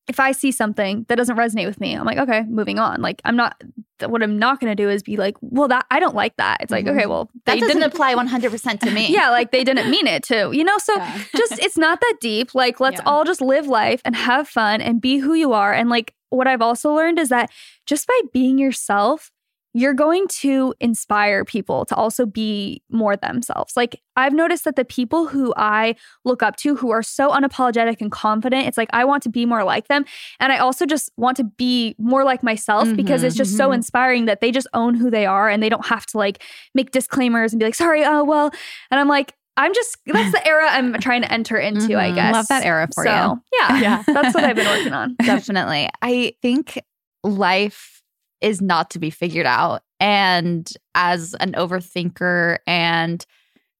if 0.08 0.20
I 0.20 0.34
see 0.34 0.52
something 0.52 1.06
that 1.08 1.16
doesn't 1.16 1.38
resonate 1.38 1.66
with 1.66 1.80
me, 1.80 1.94
I'm 1.96 2.06
like, 2.06 2.18
okay, 2.18 2.44
moving 2.44 2.78
on. 2.78 3.02
Like, 3.02 3.22
I'm 3.24 3.38
not, 3.38 3.62
what 4.06 4.22
I'm 4.22 4.38
not 4.38 4.60
going 4.60 4.70
to 4.70 4.76
do 4.76 4.90
is 4.90 5.02
be 5.02 5.16
like, 5.16 5.36
well, 5.40 5.70
that, 5.70 5.86
I 5.92 6.00
don't 6.02 6.14
like 6.16 6.36
that. 6.36 6.58
It's 6.60 6.72
like, 6.72 6.84
Mhm. 6.86 6.90
okay, 6.98 7.06
well, 7.06 7.30
that 7.46 7.58
didn't 7.60 7.84
apply 7.84 8.14
100% 8.16 8.80
to 8.82 8.92
me. 8.92 9.08
yeah, 9.14 9.30
like 9.30 9.52
they 9.52 9.64
didn't 9.64 9.90
mean 9.90 10.06
it 10.08 10.24
to, 10.24 10.52
you 10.52 10.66
know? 10.66 10.78
So 10.78 10.94
just, 11.38 11.54
it's 11.60 11.78
not 11.78 12.02
that 12.02 12.16
deep. 12.20 12.54
Like, 12.54 12.82
let's 12.82 13.00
Yeah. 13.00 13.10
all 13.10 13.24
just 13.24 13.40
live 13.40 13.68
life 13.68 14.02
and 14.04 14.14
have 14.16 14.48
fun 14.50 14.82
and 14.82 15.00
be 15.00 15.20
who 15.20 15.34
you 15.36 15.54
are. 15.54 15.72
And 15.74 15.90
like, 15.90 16.14
what 16.30 16.48
I've 16.48 16.62
also 16.62 16.92
learned 16.94 17.18
is 17.18 17.30
that 17.30 17.50
just 17.86 18.06
by 18.06 18.20
being 18.34 18.58
yourself, 18.58 19.32
you're 19.74 19.94
going 19.94 20.28
to 20.28 20.74
inspire 20.80 21.44
people 21.44 21.84
to 21.86 21.96
also 21.96 22.26
be 22.26 22.82
more 22.90 23.16
themselves. 23.16 23.76
Like, 23.76 24.02
I've 24.16 24.34
noticed 24.34 24.66
that 24.66 24.76
the 24.76 24.86
people 24.86 25.28
who 25.28 25.52
I 25.58 25.96
look 26.24 26.44
up 26.44 26.56
to 26.58 26.76
who 26.76 26.92
are 26.92 27.02
so 27.02 27.32
unapologetic 27.32 28.00
and 28.00 28.12
confident, 28.12 28.68
it's 28.68 28.78
like 28.78 28.90
I 28.94 29.04
want 29.04 29.24
to 29.24 29.30
be 29.30 29.46
more 29.48 29.64
like 29.64 29.88
them. 29.88 30.06
And 30.40 30.54
I 30.54 30.60
also 30.60 30.86
just 30.86 31.12
want 31.18 31.38
to 31.38 31.44
be 31.44 31.96
more 31.98 32.24
like 32.24 32.44
myself 32.44 32.96
because 32.96 33.24
it's 33.24 33.36
just 33.36 33.58
so 33.58 33.70
mhm. 33.70 33.76
inspiring 33.76 34.26
that 34.26 34.42
they 34.42 34.52
just 34.52 34.68
own 34.74 34.94
who 34.94 35.10
they 35.10 35.26
are 35.26 35.50
and 35.50 35.64
they 35.64 35.70
don't 35.70 35.88
have 35.88 36.06
to 36.08 36.18
like 36.18 36.44
make 36.76 36.92
disclaimers 36.92 37.52
and 37.52 37.60
be 37.60 37.66
like, 37.66 37.76
sorry, 37.76 38.04
oh, 38.06 38.24
well. 38.24 38.52
And 38.92 39.00
I'm 39.00 39.08
like, 39.08 39.34
I'm 39.58 39.74
just, 39.74 39.98
that's 40.06 40.32
the 40.32 40.48
era 40.48 40.68
I'm 40.70 40.94
trying 41.00 41.24
to 41.24 41.32
enter 41.32 41.58
into, 41.58 41.98
I 41.98 42.12
Mhm. 42.12 42.16
guess. 42.16 42.34
Love 42.34 42.48
that 42.50 42.66
era 42.66 42.88
for 42.94 43.06
so, 43.06 43.12
you. 43.12 43.60
Yeah. 43.60 43.80
Yeah. 43.82 44.04
That's 44.06 44.36
what 44.36 44.44
I've 44.44 44.56
been 44.56 44.68
working 44.68 44.94
on. 44.94 45.16
Definitely. 45.24 45.90
I 46.02 46.36
think 46.44 46.80
life 47.24 48.03
is 48.44 48.62
not 48.62 48.92
to 48.92 49.00
be 49.00 49.10
figured 49.10 49.48
out. 49.48 49.82
And 50.00 50.70
as 50.94 51.34
an 51.40 51.54
overthinker, 51.54 52.60
and, 52.68 53.26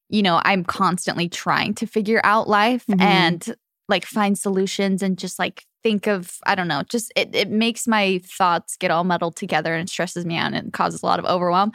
you 0.10 0.24
know, 0.24 0.42
I'm 0.46 0.64
constantly 0.64 1.30
trying 1.30 1.76
to 1.76 1.86
figure 1.86 2.22
out 2.24 2.48
life 2.48 2.86
Mhm. 2.90 3.02
and 3.02 3.56
like 3.90 4.06
find 4.06 4.38
solutions 4.40 5.04
and 5.04 5.20
just 5.20 5.38
like 5.38 5.66
think 5.84 6.08
of, 6.08 6.38
I 6.46 6.56
don't 6.56 6.70
know, 6.70 6.84
just 6.90 7.12
it, 7.18 7.36
it 7.36 7.50
makes 7.50 7.86
my 7.88 8.22
thoughts 8.26 8.78
get 8.78 8.90
all 8.90 9.04
muddled 9.04 9.36
together 9.36 9.76
and 9.76 9.90
stresses 9.90 10.26
me 10.26 10.38
out 10.38 10.54
and 10.54 10.72
causes 10.72 11.04
a 11.04 11.06
lot 11.06 11.20
of 11.20 11.26
overwhelm. 11.26 11.74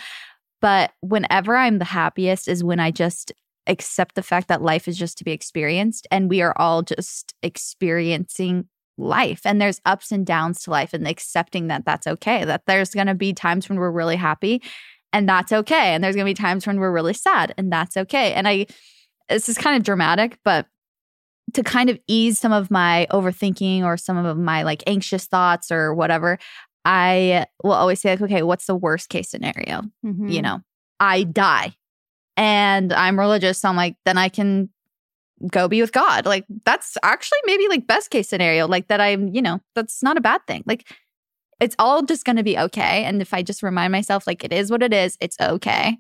But 0.63 0.93
whenever 1.03 1.57
I'm 1.57 1.79
the 1.79 1.85
happiest 1.85 2.49
is 2.49 2.65
when 2.65 2.81
I 2.81 2.91
just 2.91 3.33
accept 3.67 4.15
the 4.15 4.23
fact 4.23 4.49
that 4.49 4.63
life 4.63 4.89
is 4.89 4.97
just 4.97 5.19
to 5.19 5.25
be 5.25 5.33
experienced 5.33 6.07
and 6.11 6.31
we 6.31 6.41
are 6.41 6.55
all 6.57 6.83
just 6.83 7.35
experiencing 7.43 8.67
life 8.99 9.41
and 9.45 9.61
there's 9.61 9.81
ups 9.85 10.13
and 10.13 10.27
downs 10.27 10.63
to 10.63 10.71
life 10.71 10.93
and 10.93 11.07
accepting 11.07 11.69
that 11.69 11.85
that's 11.85 12.07
okay 12.07 12.45
that 12.45 12.63
there's 12.67 12.91
going 12.91 13.07
to 13.07 13.15
be 13.15 13.33
times 13.33 13.69
when 13.69 13.79
we're 13.79 13.91
really 13.91 14.17
happy 14.17 14.61
and 15.13 15.29
that's 15.29 15.53
okay 15.53 15.95
and 15.95 16.03
there's 16.03 16.17
going 16.17 16.27
to 16.27 16.31
be 16.31 16.35
times 16.35 16.67
when 16.67 16.81
we're 16.81 16.93
really 16.93 17.15
sad 17.15 17.55
and 17.57 17.73
that's 17.73 17.97
okay 17.97 18.33
and 18.35 18.49
i 18.49 18.67
this 19.29 19.49
is 19.49 19.57
kind 19.57 19.77
of 19.77 19.83
dramatic 19.83 20.39
but 20.45 20.67
to 21.55 21.63
kind 21.63 21.89
of 21.89 21.99
ease 22.09 22.39
some 22.39 22.53
of 22.53 22.71
my 22.71 23.07
overthinking 23.11 23.83
or 23.83 23.97
some 23.97 24.19
of 24.19 24.37
my 24.37 24.63
like 24.65 24.83
anxious 24.87 25.27
thoughts 25.27 25.71
or 25.71 25.95
whatever 25.95 26.39
i 26.85 27.47
will 27.63 27.73
always 27.73 28.01
say 28.01 28.11
like 28.11 28.21
okay 28.23 28.43
what's 28.43 28.67
the 28.67 28.77
worst 28.77 29.09
case 29.09 29.31
scenario 29.31 29.83
Mm-hmm. 30.05 30.29
you 30.29 30.43
know, 30.43 30.61
I 31.01 31.23
die 31.23 31.75
and 32.37 32.93
I'm 32.93 33.19
religious. 33.19 33.59
So 33.59 33.69
I'm 33.69 33.77
like, 33.77 33.97
then 34.05 34.19
I 34.19 34.29
can 34.29 34.71
go 35.51 35.69
be 35.69 35.81
with 35.81 35.93
God. 35.93 36.27
Like, 36.27 36.45
that's 36.65 36.97
actually 37.03 37.39
maybe 37.47 37.69
like 37.69 37.87
best 37.87 38.11
case 38.11 38.29
scenario, 38.29 38.67
like 38.67 38.89
that 38.89 39.01
I'm, 39.01 39.29
you 39.29 39.43
know, 39.43 39.61
that's 39.75 40.03
not 40.03 40.17
a 40.17 40.21
bad 40.21 40.47
thing. 40.47 40.65
Like, 40.67 40.91
it's 41.61 41.77
all 41.79 42.03
just 42.03 42.25
going 42.25 42.37
to 42.37 42.43
be 42.43 42.59
okay. 42.59 43.05
And 43.05 43.21
if 43.21 43.35
I 43.35 43.43
just 43.43 43.63
remind 43.63 43.93
myself, 43.93 44.27
like, 44.27 44.45
it 44.45 44.53
is 44.53 44.71
what 44.71 44.83
it 44.83 44.93
is, 44.93 45.17
it's 45.21 45.37
okay. 45.41 45.99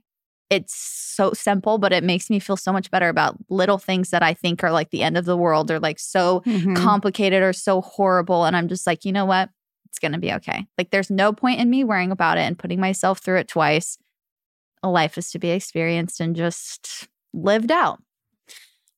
It's 0.51 0.74
so 0.74 1.32
simple, 1.32 1.78
but 1.78 1.93
it 1.93 2.05
makes 2.05 2.30
me 2.30 2.39
feel 2.39 2.57
so 2.57 2.72
much 2.72 2.91
better 2.91 3.09
about 3.09 3.36
little 3.51 3.76
things 3.76 4.11
that 4.11 4.22
I 4.22 4.34
think 4.34 4.64
are 4.64 4.70
like 4.72 4.91
the 4.91 5.03
end 5.03 5.16
of 5.18 5.24
the 5.24 5.36
world 5.36 5.70
or 5.70 5.78
like 5.78 5.99
so 5.99 6.41
Mhm. 6.47 6.74
complicated 6.76 7.43
or 7.43 7.53
so 7.53 7.80
horrible. 7.80 8.45
And 8.45 8.57
I'm 8.57 8.68
just 8.68 8.86
like, 8.86 9.05
you 9.05 9.12
know 9.12 9.26
what? 9.26 9.51
It's 9.86 9.99
going 9.99 10.12
to 10.12 10.18
be 10.18 10.32
okay. 10.34 10.66
Like, 10.78 10.91
there's 10.91 11.11
no 11.11 11.32
point 11.32 11.61
in 11.61 11.68
me 11.68 11.84
worrying 11.84 12.12
about 12.12 12.39
it 12.39 12.43
and 12.43 12.59
putting 12.59 12.80
myself 12.80 13.18
through 13.18 13.39
it 13.39 13.49
twice. 13.49 13.99
A 14.82 14.89
life 14.89 15.18
is 15.18 15.30
to 15.32 15.39
be 15.39 15.51
experienced 15.51 16.20
and 16.20 16.36
just 16.36 17.09
lived 17.34 17.72
out. 17.72 18.01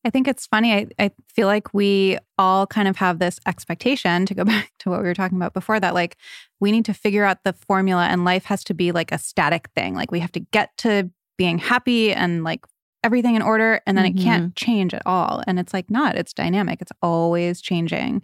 I 0.04 0.10
think 0.10 0.26
it's 0.28 0.46
funny. 0.46 0.72
I, 0.72 0.86
I 0.98 1.10
feel 1.28 1.46
like 1.46 1.74
we 1.74 2.18
all 2.38 2.66
kind 2.66 2.88
of 2.88 2.96
have 2.96 3.18
this 3.18 3.38
expectation 3.46 4.24
to 4.26 4.34
go 4.34 4.44
back 4.54 4.72
to 4.80 4.90
what 4.90 5.00
we 5.00 5.06
were 5.06 5.14
talking 5.14 5.36
about 5.36 5.52
before 5.54 5.78
that, 5.80 5.94
like, 5.94 6.16
we 6.58 6.72
need 6.72 6.84
to 6.86 6.94
figure 6.94 7.24
out 7.24 7.44
the 7.44 7.52
formula 7.52 8.06
and 8.06 8.24
life 8.24 8.44
has 8.44 8.64
to 8.64 8.74
be 8.74 8.92
like 8.92 9.12
a 9.12 9.18
static 9.18 9.68
thing. 9.74 9.94
Like, 9.94 10.10
we 10.10 10.20
have 10.20 10.32
to 10.32 10.40
get 10.40 10.70
to 10.78 11.10
being 11.38 11.58
happy 11.58 12.12
and 12.12 12.44
like 12.44 12.64
everything 13.02 13.34
in 13.34 13.40
order 13.40 13.80
and 13.86 13.96
then 13.96 14.04
Mm-hmm. 14.04 14.18
it 14.18 14.22
can't 14.22 14.56
change 14.56 14.92
at 14.92 15.00
all. 15.06 15.42
And 15.46 15.58
it's 15.58 15.72
like 15.72 15.90
not, 15.90 16.16
it's 16.16 16.34
dynamic. 16.34 16.82
It's 16.82 16.92
always 17.00 17.62
changing. 17.62 18.22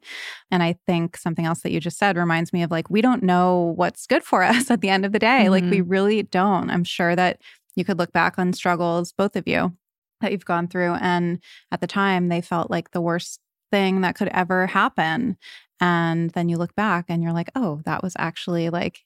And 0.51 0.63
I 0.63 0.77
think 0.87 1.17
something 1.17 1.47
else 1.47 1.61
that 1.61 1.73
you 1.73 1.81
just 1.81 1.97
said 1.97 2.19
reminds 2.19 2.53
me 2.53 2.63
of 2.63 2.71
like, 2.71 2.91
we 2.91 3.01
don't 3.01 3.23
know 3.23 3.73
what's 3.77 4.07
good 4.07 4.23
for 4.23 4.43
us 4.53 4.71
at 4.71 4.83
the 4.83 4.91
end 4.91 5.07
of 5.07 5.13
the 5.13 5.19
day. 5.19 5.49
Like, 5.49 5.65
we 5.71 5.81
really 5.81 6.23
don't. 6.25 6.69
I'm 6.69 6.85
sure 6.85 7.17
that 7.17 7.41
you 7.75 7.87
could 7.87 7.99
look 7.99 8.13
back 8.13 8.39
on 8.39 8.53
struggles, 8.53 9.13
both 9.13 9.35
of 9.35 9.49
you, 9.49 9.75
that 10.21 10.33
you've 10.33 10.45
gone 10.45 10.69
through. 10.69 10.95
And 10.95 11.41
at 11.73 11.81
the 11.81 11.87
time, 11.87 12.29
they 12.29 12.41
felt 12.41 12.71
like 12.71 12.91
the 12.93 13.01
worst 13.01 13.41
thing 13.71 14.01
that 14.03 14.17
could 14.17 14.29
ever 14.29 14.67
happen. 14.67 15.37
And 15.81 16.31
then 16.31 16.49
you 16.49 16.57
look 16.57 16.75
back 16.75 17.07
and 17.09 17.23
you're 17.23 17.33
like, 17.33 17.51
oh, 17.55 17.81
that 17.85 18.03
was 18.03 18.15
actually 18.19 18.71
like, 18.71 19.05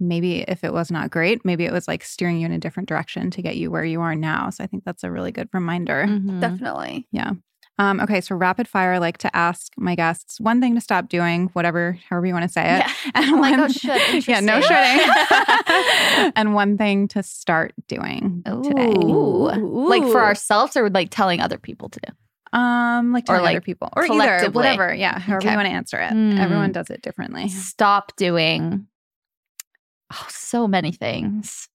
maybe 0.00 0.42
if 0.42 0.64
it 0.64 0.72
was 0.72 0.90
not 0.90 1.10
great, 1.10 1.44
maybe 1.44 1.64
it 1.64 1.72
was 1.72 1.86
like 1.88 2.02
steering 2.04 2.38
you 2.40 2.46
in 2.46 2.52
a 2.52 2.58
different 2.58 2.88
direction 2.88 3.30
to 3.30 3.42
get 3.42 3.56
you 3.56 3.70
where 3.70 3.84
you 3.84 4.00
are 4.00 4.14
now. 4.16 4.50
So 4.50 4.64
I 4.64 4.66
think 4.66 4.84
that's 4.84 5.04
a 5.04 5.10
really 5.10 5.32
good 5.32 5.48
reminder. 5.52 6.06
Mhm. 6.06 6.40
Definitely. 6.40 7.06
Yeah. 7.12 7.32
Um, 7.78 8.00
okay, 8.00 8.20
so 8.20 8.34
rapid 8.36 8.68
fire, 8.68 8.92
I 8.92 8.98
like 8.98 9.18
to 9.18 9.34
ask 9.34 9.72
my 9.76 9.94
guests 9.94 10.38
one 10.38 10.60
thing 10.60 10.74
to 10.74 10.80
stop 10.80 11.08
doing, 11.08 11.48
whatever, 11.54 11.98
however 12.08 12.26
you 12.26 12.34
want 12.34 12.44
to 12.44 12.48
say 12.52 12.62
it. 12.62 12.86
Yeah. 12.86 12.92
And 13.14 13.40
like, 13.40 13.50
one- 13.52 13.60
oh, 13.60 13.68
should. 13.68 14.28
yeah, 14.28 14.40
no 14.40 14.60
shoulding. 14.60 16.32
and 16.36 16.54
one 16.54 16.76
thing 16.76 17.08
to 17.08 17.22
start 17.22 17.72
doing 17.88 18.42
today. 18.44 18.92
Ooh. 19.02 19.48
Like 19.88 20.02
for 20.02 20.22
ourselves 20.22 20.76
or 20.76 20.90
like 20.90 21.08
telling 21.10 21.40
other 21.40 21.58
people 21.58 21.88
to 21.88 22.00
do? 22.06 22.58
Um, 22.58 23.12
like 23.12 23.24
Or, 23.24 23.36
telling 23.36 23.44
like, 23.44 23.56
other 23.56 23.60
people, 23.62 23.88
or 23.96 24.04
either, 24.04 24.50
whatever. 24.50 24.94
Yeah, 24.94 25.18
however 25.18 25.38
Okay. 25.38 25.50
you 25.50 25.56
want 25.56 25.66
to 25.66 25.72
answer 25.72 25.98
it. 25.98 26.10
Hmm. 26.10 26.38
Everyone 26.38 26.70
does 26.70 26.90
it 26.90 27.00
differently. 27.00 27.48
Stop 27.48 28.14
doing 28.16 28.86
oh, 30.12 30.26
so 30.28 30.68
many 30.68 30.92
things. 30.92 31.68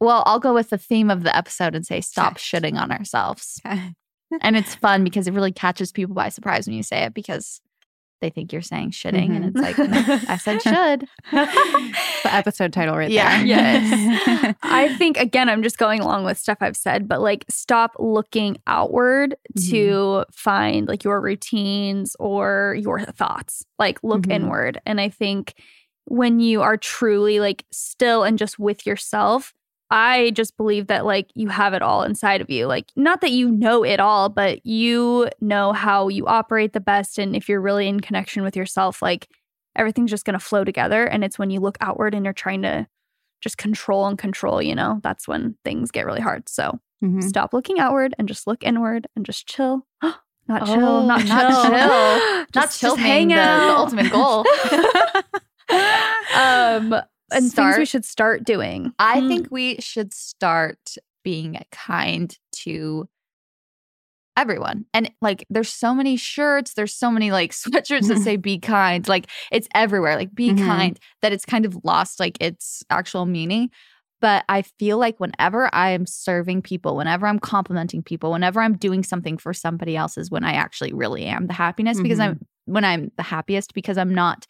Well, 0.00 0.22
I'll 0.26 0.40
go 0.40 0.52
with 0.52 0.68
the 0.68 0.76
theme 0.76 1.10
of 1.10 1.22
the 1.22 1.34
episode 1.34 1.74
and 1.74 1.86
say 1.86 2.02
stop 2.02 2.36
shitting 2.36 2.78
on 2.78 2.92
ourselves. 2.92 3.60
Okay. 3.64 3.94
And 4.40 4.56
it's 4.56 4.74
fun 4.74 5.04
because 5.04 5.26
it 5.26 5.34
really 5.34 5.52
catches 5.52 5.92
people 5.92 6.14
by 6.14 6.28
surprise 6.28 6.66
when 6.66 6.76
you 6.76 6.82
say 6.82 7.04
it 7.04 7.14
because 7.14 7.60
they 8.20 8.30
think 8.30 8.52
you're 8.52 8.62
saying 8.62 8.90
shitting 8.92 9.36
and 9.36 9.44
it's 9.44 9.56
like 9.60 9.78
I 10.30 10.36
said 10.38 10.62
should. 10.62 11.06
the 11.32 12.34
episode 12.34 12.72
title 12.72 12.96
right 12.96 13.10
Yeah. 13.10 13.36
there. 13.38 13.46
Yes. 13.46 14.56
I 14.62 14.96
think 14.96 15.18
again, 15.18 15.48
I'm 15.50 15.62
just 15.62 15.76
going 15.76 16.00
along 16.00 16.24
with 16.24 16.38
stuff 16.38 16.58
I've 16.62 16.76
said, 16.76 17.06
but 17.06 17.20
like 17.20 17.44
stop 17.50 17.96
looking 17.98 18.56
outward 18.66 19.34
to 19.68 20.24
find 20.32 20.88
like 20.88 21.04
your 21.04 21.20
routines 21.20 22.16
or 22.18 22.76
your 22.80 23.00
thoughts. 23.00 23.64
Like 23.78 24.02
look 24.02 24.22
Mhm. 24.22 24.32
inward. 24.32 24.80
And 24.86 25.00
I 25.00 25.10
think 25.10 25.54
when 26.06 26.40
you 26.40 26.62
are 26.62 26.76
truly 26.78 27.40
like 27.40 27.64
still 27.72 28.22
and 28.24 28.38
just 28.38 28.58
with 28.58 28.86
yourself, 28.86 29.52
I 29.96 30.32
just 30.32 30.56
believe 30.56 30.88
that 30.88 31.06
like 31.06 31.28
you 31.34 31.48
have 31.48 31.72
it 31.72 31.80
all 31.80 32.02
inside 32.02 32.40
of 32.40 32.50
you. 32.50 32.66
Like 32.66 32.90
not 32.96 33.20
that 33.20 33.30
you 33.30 33.48
know 33.48 33.84
it 33.84 34.00
all, 34.00 34.28
but 34.28 34.64
you 34.66 35.28
know 35.40 35.72
how 35.72 36.08
you 36.08 36.26
operate 36.26 36.72
the 36.72 36.80
best 36.80 37.16
and 37.18 37.36
if 37.36 37.48
you're 37.48 37.60
really 37.60 37.86
in 37.86 38.00
connection 38.00 38.42
with 38.42 38.56
yourself, 38.56 39.00
like 39.00 39.28
everything's 39.76 40.10
just 40.10 40.24
going 40.24 40.38
to 40.38 40.44
flow 40.44 40.64
together 40.64 41.04
and 41.06 41.22
it's 41.22 41.38
when 41.38 41.50
you 41.50 41.60
look 41.60 41.78
outward 41.80 42.12
and 42.14 42.24
you're 42.24 42.34
trying 42.34 42.62
to 42.62 42.86
just 43.40 43.56
control 43.56 44.06
and 44.06 44.18
control, 44.18 44.60
you 44.60 44.74
know, 44.74 44.98
that's 45.04 45.28
when 45.28 45.54
things 45.64 45.90
get 45.92 46.06
really 46.06 46.20
hard. 46.20 46.48
So 46.48 46.80
Mhm. 47.02 47.22
stop 47.22 47.52
looking 47.52 47.78
outward 47.78 48.14
and 48.18 48.26
just 48.26 48.46
look 48.48 48.64
inward 48.64 49.06
and 49.14 49.24
just 49.24 49.46
chill. 49.46 49.86
not 50.48 50.64
chill, 50.66 50.76
Oh, 50.76 51.06
not 51.06 51.24
not 51.26 51.40
chill. 51.52 51.70
chill. 51.70 52.46
Not 52.54 52.70
chill 52.70 52.96
just 52.96 52.96
being 52.96 53.06
hang 53.06 53.28
the, 53.28 53.34
the 53.34 53.40
out. 53.40 53.78
ultimate 53.78 54.10
goal. 54.10 54.44
um 56.34 56.94
and 57.32 57.52
things 57.52 57.78
we 57.78 57.86
should 57.86 58.04
start 58.04 58.44
doing. 58.44 58.92
I 58.98 59.20
Hmm. 59.20 59.28
think 59.28 59.48
we 59.50 59.76
should 59.80 60.12
start 60.14 60.96
being 61.22 61.58
kind 61.72 62.36
to 62.52 63.08
everyone. 64.36 64.84
And 64.92 65.10
like 65.22 65.44
there's 65.48 65.68
so 65.72 65.94
many 65.94 66.16
shirts, 66.16 66.74
there's 66.74 66.94
so 66.94 67.10
many 67.10 67.30
like 67.30 67.52
sweatshirts 67.52 68.08
that 68.08 68.18
say 68.18 68.36
be 68.36 68.58
kind. 68.58 69.06
Like 69.08 69.28
it's 69.52 69.68
everywhere. 69.74 70.16
Like 70.16 70.34
be 70.34 70.50
Mhm. 70.50 70.64
kind 70.64 71.00
that 71.22 71.32
it's 71.32 71.44
kind 71.44 71.64
of 71.64 71.76
lost 71.84 72.18
like 72.20 72.36
its 72.40 72.82
actual 72.90 73.26
meaning. 73.26 73.70
But 74.20 74.44
I 74.48 74.62
feel 74.62 74.96
like 74.96 75.20
whenever 75.20 75.72
I'm 75.74 76.06
serving 76.06 76.62
people, 76.62 76.96
whenever 76.96 77.26
I'm 77.26 77.38
complimenting 77.38 78.02
people, 78.02 78.32
whenever 78.32 78.60
I'm 78.60 78.76
doing 78.76 79.02
something 79.02 79.36
for 79.36 79.52
somebody 79.52 79.96
else 79.96 80.16
is 80.16 80.30
when 80.30 80.44
I 80.44 80.54
actually 80.54 80.92
really 80.94 81.24
am 81.26 81.46
the 81.46 81.52
happiness 81.52 82.00
because 82.00 82.18
I'm 82.20 82.40
when 82.64 82.84
I'm 82.84 83.10
the 83.16 83.22
happiest 83.22 83.74
because 83.74 83.98
I'm 83.98 84.14
not 84.14 84.46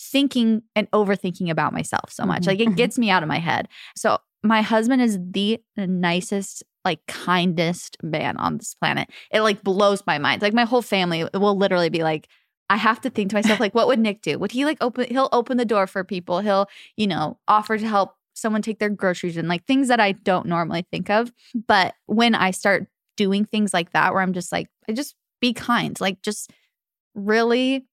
thinking 0.00 0.62
and 0.76 0.90
overthinking 0.92 1.50
about 1.50 1.72
myself 1.72 2.10
so 2.12 2.24
much. 2.24 2.42
Mhm. 2.42 2.46
Like 2.46 2.60
it 2.60 2.68
Mhm. 2.70 2.76
gets 2.76 2.98
me 2.98 3.10
out 3.10 3.22
of 3.22 3.28
my 3.28 3.38
head. 3.38 3.68
So 3.96 4.18
my 4.42 4.62
husband 4.62 5.02
is 5.02 5.18
the 5.20 5.60
nicest, 5.76 6.62
like 6.84 7.04
kindest 7.06 7.96
man 8.02 8.36
on 8.36 8.58
this 8.58 8.74
planet. 8.74 9.08
It 9.32 9.40
like 9.42 9.62
blows 9.62 10.02
my 10.06 10.18
mind. 10.18 10.42
Like 10.42 10.54
my 10.54 10.64
whole 10.64 10.82
family 10.82 11.26
will 11.34 11.56
literally 11.56 11.88
be 11.90 12.02
like, 12.02 12.28
I 12.70 12.76
have 12.76 13.00
to 13.00 13.10
think 13.10 13.30
to 13.30 13.36
myself, 13.36 13.60
like, 13.60 13.74
what 13.74 13.86
would 13.88 13.98
Nick 13.98 14.20
do? 14.22 14.38
Would 14.38 14.52
he 14.52 14.64
like 14.64 14.76
open? 14.80 15.06
He'll 15.10 15.30
open 15.32 15.56
the 15.56 15.64
door 15.64 15.86
for 15.86 16.04
people. 16.04 16.40
He'll, 16.40 16.68
you 16.96 17.06
know, 17.06 17.38
offer 17.48 17.78
to 17.78 17.88
help 17.88 18.14
someone 18.34 18.62
take 18.62 18.78
their 18.78 18.90
groceries 18.90 19.36
and 19.36 19.48
like 19.48 19.64
things 19.64 19.88
that 19.88 20.00
I 20.00 20.12
don't 20.12 20.46
normally 20.46 20.86
think 20.92 21.10
of. 21.10 21.32
But 21.66 21.94
when 22.06 22.34
I 22.34 22.50
start 22.52 22.86
doing 23.16 23.44
things 23.44 23.72
like 23.74 23.92
that, 23.92 24.12
where 24.12 24.22
I'm 24.22 24.34
just 24.34 24.52
like, 24.52 24.68
I 24.88 24.92
just 24.92 25.16
be 25.40 25.52
kind, 25.54 25.98
like 26.00 26.22
just 26.22 26.50
really 27.14 27.86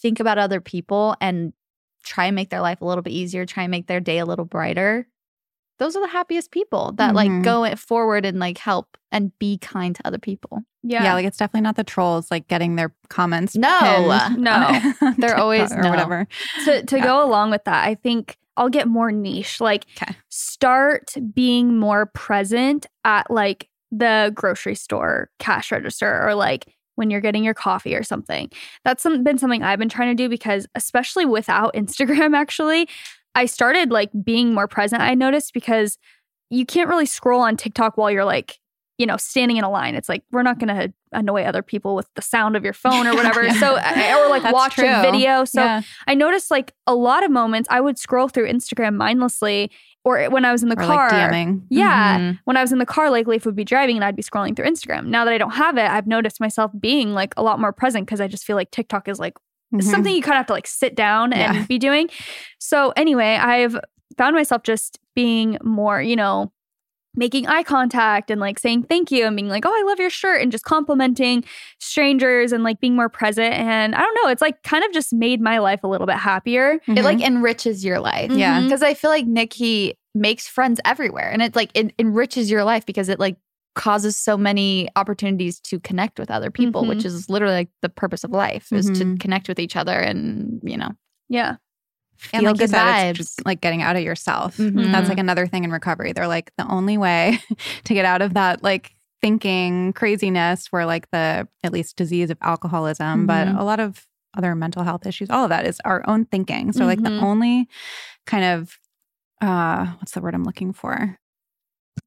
think 0.00 0.20
about 0.20 0.38
other 0.38 0.60
people 0.60 1.16
and 1.20 1.52
try 2.04 2.26
and 2.26 2.34
make 2.36 2.50
their 2.50 2.60
life 2.60 2.80
a 2.80 2.84
little 2.84 3.02
bit 3.02 3.12
easier, 3.12 3.44
try 3.44 3.64
and 3.64 3.70
make 3.70 3.86
their 3.86 4.00
day 4.00 4.18
a 4.18 4.24
little 4.24 4.44
brighter. 4.44 5.06
Those 5.78 5.94
are 5.94 6.00
the 6.00 6.08
happiest 6.08 6.50
people 6.50 6.92
that 6.96 7.12
Mhm. 7.12 7.14
like 7.14 7.42
go 7.44 7.64
it 7.64 7.78
forward 7.78 8.24
and 8.24 8.38
like 8.40 8.58
help 8.58 8.96
and 9.12 9.30
be 9.38 9.58
kind 9.58 9.94
to 9.94 10.06
other 10.06 10.18
people. 10.18 10.62
Yeah. 10.82 11.04
Yeah. 11.04 11.14
like 11.14 11.26
it's 11.26 11.36
definitely 11.36 11.62
not 11.62 11.76
the 11.76 11.84
trolls 11.84 12.30
like 12.30 12.48
getting 12.48 12.76
their 12.76 12.94
comments. 13.10 13.54
No. 13.56 14.28
No. 14.38 14.80
They're 15.18 15.36
always- 15.38 15.72
or 15.72 15.82
no. 15.82 15.90
whatever. 15.90 16.26
to 16.64 16.82
to 16.84 16.96
Yeah. 16.96 17.04
go 17.04 17.24
along 17.24 17.50
with 17.50 17.64
that, 17.64 17.86
I 17.86 17.94
think 17.94 18.36
I'll 18.56 18.68
get 18.70 18.88
more 18.88 19.12
niche. 19.12 19.60
Like 19.60 19.86
'Kay. 19.94 20.16
start 20.30 21.14
being 21.34 21.78
more 21.78 22.06
present 22.06 22.86
at 23.04 23.30
like 23.30 23.68
the 23.92 24.32
grocery 24.34 24.74
store 24.74 25.30
cash 25.38 25.70
register 25.70 26.26
or 26.26 26.34
like 26.34 26.66
when 26.98 27.10
you're 27.10 27.20
getting 27.20 27.44
your 27.44 27.54
coffee 27.54 27.94
or 27.94 28.02
something. 28.02 28.50
That's 28.84 29.02
some, 29.02 29.22
been 29.22 29.38
something 29.38 29.62
I've 29.62 29.78
been 29.78 29.88
trying 29.88 30.14
to 30.14 30.22
do 30.22 30.28
because 30.28 30.66
especially 30.74 31.24
without 31.24 31.72
Instagram 31.74 32.36
actually, 32.36 32.88
I 33.34 33.46
started 33.46 33.90
like 33.90 34.10
being 34.24 34.52
more 34.52 34.68
present. 34.68 35.00
I 35.00 35.14
noticed 35.14 35.54
because 35.54 35.96
you 36.50 36.66
can't 36.66 36.88
really 36.88 37.06
scroll 37.06 37.40
on 37.40 37.56
TikTok 37.56 37.96
while 37.96 38.10
you're 38.10 38.24
like 38.24 38.58
you 38.98 39.06
know, 39.06 39.16
standing 39.16 39.56
in 39.56 39.64
a 39.64 39.70
line. 39.70 39.94
It's 39.94 40.08
like 40.08 40.24
we're 40.32 40.42
not 40.42 40.58
going 40.58 40.74
to 40.74 40.92
annoy 41.12 41.44
other 41.44 41.62
people 41.62 41.94
with 41.94 42.08
the 42.14 42.20
sound 42.20 42.56
of 42.56 42.64
your 42.64 42.72
phone 42.72 43.06
or 43.06 43.14
whatever. 43.14 43.38
Yeah. 43.48 43.60
So, 43.60 43.74
or 43.74 44.28
like 44.28 44.42
That's 44.42 44.52
watch 44.52 44.78
a 44.78 45.00
video. 45.00 45.44
So, 45.44 45.62
Yeah. 45.62 45.82
I 46.08 46.14
noticed 46.14 46.50
like 46.50 46.74
a 46.88 46.94
lot 46.94 47.24
of 47.24 47.30
moments 47.30 47.68
I 47.70 47.80
would 47.80 47.96
scroll 47.96 48.26
through 48.26 48.48
Instagram 48.48 48.96
mindlessly 48.96 49.70
or 50.08 50.30
when 50.30 50.44
I 50.44 50.52
was 50.52 50.62
in 50.62 50.68
the 50.70 50.78
or 50.80 50.84
car. 50.86 51.10
like 51.10 51.30
DMing. 51.32 51.62
Yeah. 51.68 52.18
Mhm. 52.18 52.38
When 52.44 52.56
I 52.56 52.62
was 52.62 52.72
in 52.72 52.78
the 52.78 52.86
car, 52.86 53.10
like 53.10 53.26
Leif 53.26 53.44
would 53.46 53.54
be 53.56 53.64
driving 53.64 53.96
and 53.96 54.04
I'd 54.04 54.16
be 54.16 54.22
scrolling 54.22 54.56
through 54.56 54.66
Instagram. 54.66 55.06
Now 55.06 55.24
that 55.24 55.34
I 55.34 55.38
don't 55.38 55.52
have 55.52 55.76
it, 55.76 55.88
I've 55.88 56.06
noticed 56.06 56.40
myself 56.40 56.70
being 56.78 57.12
like 57.12 57.34
a 57.36 57.42
lot 57.42 57.60
more 57.60 57.72
present 57.72 58.06
because 58.06 58.20
I 58.20 58.26
just 58.28 58.44
feel 58.44 58.56
like 58.56 58.70
TikTok 58.70 59.08
is 59.08 59.18
like 59.18 59.34
Mhm. 59.74 59.82
something 59.82 60.14
you 60.14 60.22
kind 60.22 60.34
of 60.34 60.38
have 60.38 60.46
to 60.46 60.52
like 60.54 60.66
sit 60.66 60.94
down 60.94 61.32
and 61.32 61.54
Yeah. 61.56 61.64
be 61.66 61.78
doing. 61.78 62.08
So 62.58 62.92
anyway, 62.96 63.36
I've 63.36 63.78
found 64.16 64.34
myself 64.34 64.62
just 64.62 64.98
being 65.14 65.58
more, 65.62 66.00
you 66.00 66.16
know, 66.16 66.52
making 67.14 67.46
eye 67.46 67.62
contact 67.62 68.30
and 68.30 68.40
like 68.40 68.58
saying 68.58 68.84
thank 68.84 69.10
you 69.10 69.24
and 69.26 69.34
being 69.34 69.48
like, 69.48 69.64
oh, 69.66 69.70
I 69.72 69.82
love 69.88 69.98
your 69.98 70.10
shirt 70.10 70.40
and 70.42 70.52
just 70.52 70.64
complimenting 70.64 71.42
strangers 71.80 72.52
and 72.52 72.62
like 72.62 72.80
being 72.80 72.94
more 72.94 73.08
present. 73.08 73.54
And 73.54 73.94
I 73.94 74.00
don't 74.00 74.18
know, 74.22 74.30
it's 74.30 74.42
like 74.42 74.62
kind 74.62 74.84
of 74.84 74.92
just 74.92 75.12
made 75.12 75.40
my 75.40 75.58
life 75.58 75.80
a 75.82 75.88
little 75.88 76.06
bit 76.06 76.16
happier. 76.16 76.80
It 76.86 77.02
like 77.04 77.18
Mhm. 77.18 77.26
enriches 77.26 77.84
your 77.84 77.98
life. 77.98 78.30
Yeah. 78.30 78.60
Mhm. 78.60 78.64
Because 78.64 78.82
I 78.82 78.94
feel 78.94 79.10
like 79.10 79.26
Nikki 79.26 79.94
makes 80.14 80.46
friends 80.46 80.80
everywhere. 80.84 81.30
And 81.30 81.42
it 81.42 81.56
like 81.56 81.70
it 81.74 81.92
enriches 81.98 82.50
your 82.50 82.64
life 82.64 82.86
because 82.86 83.08
it 83.08 83.18
like 83.18 83.36
causes 83.74 84.16
so 84.16 84.36
many 84.36 84.88
opportunities 84.96 85.60
to 85.60 85.78
connect 85.80 86.18
with 86.18 86.30
other 86.30 86.50
people, 86.50 86.82
Mhm. 86.84 86.88
which 86.88 87.04
is 87.04 87.28
literally 87.30 87.54
like 87.54 87.68
the 87.82 87.88
purpose 87.88 88.24
of 88.24 88.30
life 88.32 88.72
is 88.72 88.86
to 88.90 89.04
Mhm. 89.04 89.20
connect 89.20 89.48
with 89.48 89.58
each 89.60 89.76
other 89.76 89.98
and, 89.98 90.60
you 90.64 90.76
know, 90.76 90.90
Yeah. 91.28 91.56
And, 92.32 92.40
Feel 92.42 92.50
like, 92.50 92.58
good 92.58 92.70
good 92.70 92.76
vibes. 92.76 93.14
just 93.14 93.46
like 93.46 93.60
getting 93.60 93.80
out 93.82 93.96
of 93.96 94.02
yourself. 94.02 94.56
Mhm. 94.56 94.90
That's 94.92 95.08
like 95.08 95.18
another 95.18 95.46
thing 95.46 95.64
in 95.64 95.70
recovery. 95.70 96.12
They're 96.12 96.26
like 96.28 96.50
the 96.58 96.66
only 96.68 96.98
way 96.98 97.38
to 97.84 97.94
get 97.94 98.04
out 98.04 98.22
of 98.22 98.34
that 98.34 98.62
like 98.62 98.92
thinking 99.22 99.92
craziness 99.92 100.66
where 100.70 100.84
like 100.86 101.10
the 101.10 101.46
at 101.64 101.72
least 101.72 101.96
disease 101.96 102.30
of 102.30 102.38
alcoholism, 102.42 103.26
but 103.26 103.48
Mhm. 103.48 103.58
a 103.58 103.64
lot 103.64 103.80
of 103.80 104.06
other 104.36 104.54
mental 104.54 104.82
health 104.82 105.06
issues, 105.06 105.30
all 105.30 105.44
of 105.44 105.50
that 105.50 105.64
is 105.66 105.80
our 105.84 106.02
own 106.08 106.24
thinking. 106.26 106.72
So 106.72 106.84
like 106.84 107.02
the 107.02 107.10
Mhm. 107.10 107.22
only 107.22 107.68
kind 108.26 108.44
of 108.44 108.78
uh 109.40 109.86
what's 109.98 110.12
the 110.12 110.20
word 110.20 110.34
I'm 110.34 110.44
looking 110.44 110.72
for? 110.72 111.18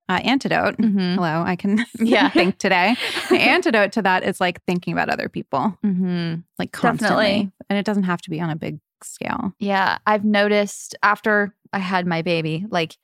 uh, 0.10 0.20
antidote. 0.26 0.78
Mhm. 0.78 1.16
Hello, 1.16 1.44
I 1.46 1.56
can 1.56 1.86
Yeah. 2.00 2.30
think 2.34 2.58
today. 2.58 2.96
The 3.30 3.40
antidote 3.40 3.94
to 3.94 4.02
that 4.02 4.24
is 4.24 4.42
like 4.42 4.62
thinking 4.66 4.92
about 4.94 5.10
other 5.10 5.30
people, 5.30 5.78
Mm-hmm. 5.86 6.42
like 6.60 6.72
constantly, 6.74 7.26
Definitely. 7.26 7.52
and 7.70 7.80
it 7.80 7.86
doesn't 7.86 8.04
have 8.04 8.22
to 8.24 8.30
be 8.30 8.42
on 8.42 8.50
a 8.50 8.56
big 8.58 8.80
scale. 9.04 9.54
Yeah, 9.60 9.98
I've 10.06 10.26
noticed 10.26 10.96
after 11.04 11.54
I 11.74 11.80
had 11.80 12.06
my 12.06 12.22
baby, 12.22 12.66
like 12.70 12.98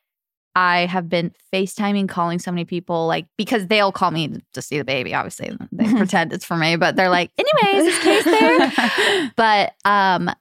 I 0.57 0.87
have 0.87 1.07
been 1.07 1.33
FaceTiming, 1.53 2.09
calling 2.09 2.39
so 2.39 2.51
many 2.51 2.65
people, 2.65 3.05
like 3.05 3.27
because 3.37 3.67
they'll 3.67 3.91
call 3.91 4.09
me 4.09 4.41
to 4.53 4.61
see 4.61 4.79
the 4.79 4.83
baby. 4.83 5.13
Obviously, 5.13 5.55
they 5.71 5.93
pretend 5.95 6.33
it's 6.33 6.45
for 6.45 6.57
me, 6.57 6.75
but 6.75 6.95
they're 6.95 7.09
like, 7.09 7.29
anyways, 7.37 7.93
is 7.93 7.99
Case 7.99 8.23
there? 8.23 9.31
but 9.35 9.73
um, 9.85 10.31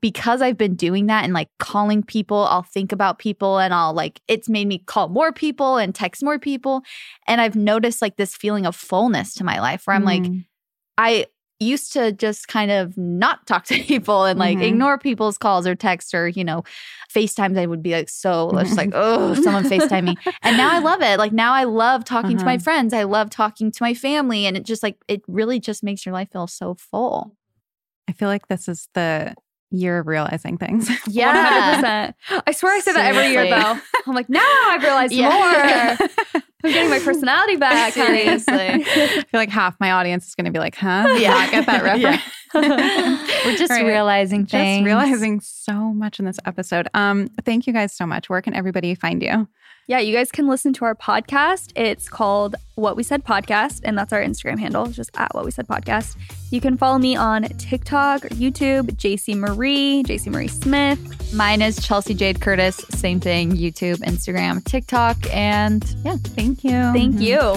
because 0.00 0.42
I've 0.42 0.58
been 0.58 0.74
doing 0.74 1.06
that 1.06 1.24
and 1.24 1.32
like 1.32 1.48
calling 1.58 2.02
people, 2.02 2.46
I'll 2.50 2.62
think 2.62 2.92
about 2.92 3.18
people 3.18 3.58
and 3.58 3.72
I'll 3.72 3.94
like 3.94 4.20
it's 4.28 4.46
made 4.46 4.68
me 4.68 4.78
call 4.78 5.08
more 5.08 5.32
people 5.32 5.78
and 5.78 5.94
text 5.94 6.22
more 6.22 6.38
people, 6.38 6.82
and 7.26 7.40
I've 7.40 7.56
noticed 7.56 8.02
like 8.02 8.16
this 8.16 8.36
feeling 8.36 8.66
of 8.66 8.76
fullness 8.76 9.32
to 9.36 9.44
my 9.44 9.58
life 9.60 9.86
where 9.86 9.96
I'm 9.96 10.04
like. 10.04 10.22
Mm. 10.22 10.44
I 10.98 11.24
used 11.62 11.92
to 11.94 12.12
just 12.12 12.48
kind 12.48 12.70
of 12.70 12.96
not 12.96 13.46
talk 13.46 13.64
to 13.66 13.82
people 13.82 14.24
and 14.24 14.38
like 14.38 14.58
Mhm. 14.58 14.62
ignore 14.68 14.98
people's 14.98 15.38
calls 15.38 15.66
or 15.66 15.74
texts 15.74 16.12
or, 16.14 16.28
you 16.28 16.44
know, 16.44 16.62
FaceTimes. 17.14 17.58
I 17.58 17.66
would 17.66 17.82
be 17.82 17.92
like, 17.92 18.08
so 18.08 18.50
just 18.58 18.76
like, 18.76 18.90
oh, 18.92 19.34
someone 19.34 19.64
FaceTime 19.64 20.04
me. 20.04 20.16
And 20.42 20.56
now 20.56 20.72
I 20.72 20.78
love 20.78 21.02
it. 21.02 21.18
Like 21.18 21.32
now 21.32 21.52
I 21.52 21.64
love 21.64 22.04
talking 22.04 22.38
to 22.38 22.44
my 22.44 22.54
Uh-huh. 22.54 22.62
friends. 22.62 22.92
I 22.94 23.04
love 23.04 23.30
talking 23.30 23.70
to 23.70 23.82
my 23.82 23.94
family. 23.94 24.46
And 24.46 24.56
it 24.56 24.64
just 24.64 24.82
like, 24.82 24.96
it 25.08 25.22
really 25.28 25.60
just 25.60 25.82
makes 25.82 26.04
your 26.06 26.12
life 26.12 26.30
feel 26.32 26.46
so 26.46 26.74
full. 26.74 27.36
I 28.08 28.12
feel 28.12 28.28
like 28.28 28.48
this 28.48 28.68
is 28.68 28.88
the 28.94 29.34
year 29.70 29.98
of 30.00 30.06
realizing 30.06 30.58
things. 30.58 30.90
Yeah. 31.06 31.80
100%. 31.80 32.42
I 32.46 32.52
swear 32.52 32.74
I 32.76 32.80
say 32.80 32.92
that 32.92 33.06
every 33.06 33.30
year, 33.30 33.48
though. 33.48 33.78
I'm 34.06 34.14
like, 34.14 34.28
now 34.28 34.40
I've 34.66 34.82
realized 34.82 35.12
Yeah. 35.14 35.96
more. 36.00 36.42
I'm 36.64 36.70
getting 36.72 36.90
my 36.90 36.98
personality 37.00 37.56
back, 37.56 37.94
honey. 37.94 38.38
Seriously. 38.38 38.54
I 38.54 38.84
feel 38.84 39.24
like 39.34 39.48
half 39.50 39.78
my 39.80 39.92
audience 39.92 40.28
is 40.28 40.34
going 40.34 40.44
to 40.46 40.50
be 40.50 40.58
like, 40.58 40.74
huh? 40.76 41.16
Yeah. 41.18 41.30
Not 41.30 41.50
get 41.50 41.66
that 41.66 41.84
Yeah. 41.98 42.10
reference. 42.10 42.22
We're 42.54 43.56
just 43.56 43.70
Right. 43.70 43.84
realizing 43.84 44.46
Just 44.46 44.84
realizing 44.84 45.40
so 45.40 45.72
much 45.92 46.18
in 46.18 46.24
this 46.26 46.38
episode. 46.44 46.88
Um, 46.94 47.28
thank 47.44 47.66
you 47.66 47.72
guys 47.72 47.92
so 47.92 48.06
much. 48.06 48.28
Where 48.28 48.42
can 48.42 48.54
everybody 48.54 48.94
find 48.94 49.22
you? 49.22 49.48
Yeah, 49.88 49.98
you 49.98 50.14
guys 50.14 50.30
can 50.30 50.46
listen 50.46 50.72
to 50.74 50.84
our 50.84 50.94
podcast. 50.94 51.72
It's 51.74 52.08
called 52.08 52.54
What 52.76 52.96
We 52.96 53.02
Said 53.02 53.24
Podcast, 53.24 53.80
and 53.82 53.98
that's 53.98 54.12
our 54.12 54.22
Instagram 54.22 54.58
handle, 54.60 54.86
just 54.86 55.10
at 55.16 55.34
What 55.34 55.44
We 55.44 55.50
Said 55.50 55.66
Podcast. 55.66 56.16
You 56.52 56.60
can 56.60 56.76
follow 56.76 56.98
me 56.98 57.16
on 57.16 57.42
TikTok 57.58 58.24
or 58.26 58.28
YouTube, 58.28 58.92
Jaci 58.92 59.36
Marie, 59.36 60.04
Jaci 60.04 60.28
Marie 60.30 60.46
Smith. 60.46 61.34
Mine 61.34 61.62
is 61.62 61.84
Chelsey 61.84 62.14
Jade 62.14 62.40
Curtis. 62.40 62.76
Same 62.90 63.18
thing. 63.18 63.52
YouTube, 63.56 63.96
Instagram, 64.04 64.64
TikTok. 64.64 65.16
And 65.34 65.84
yeah. 66.04 66.16
Thank 66.16 66.62
you. 66.62 66.92
Thank 66.92 67.20
you. 67.20 67.56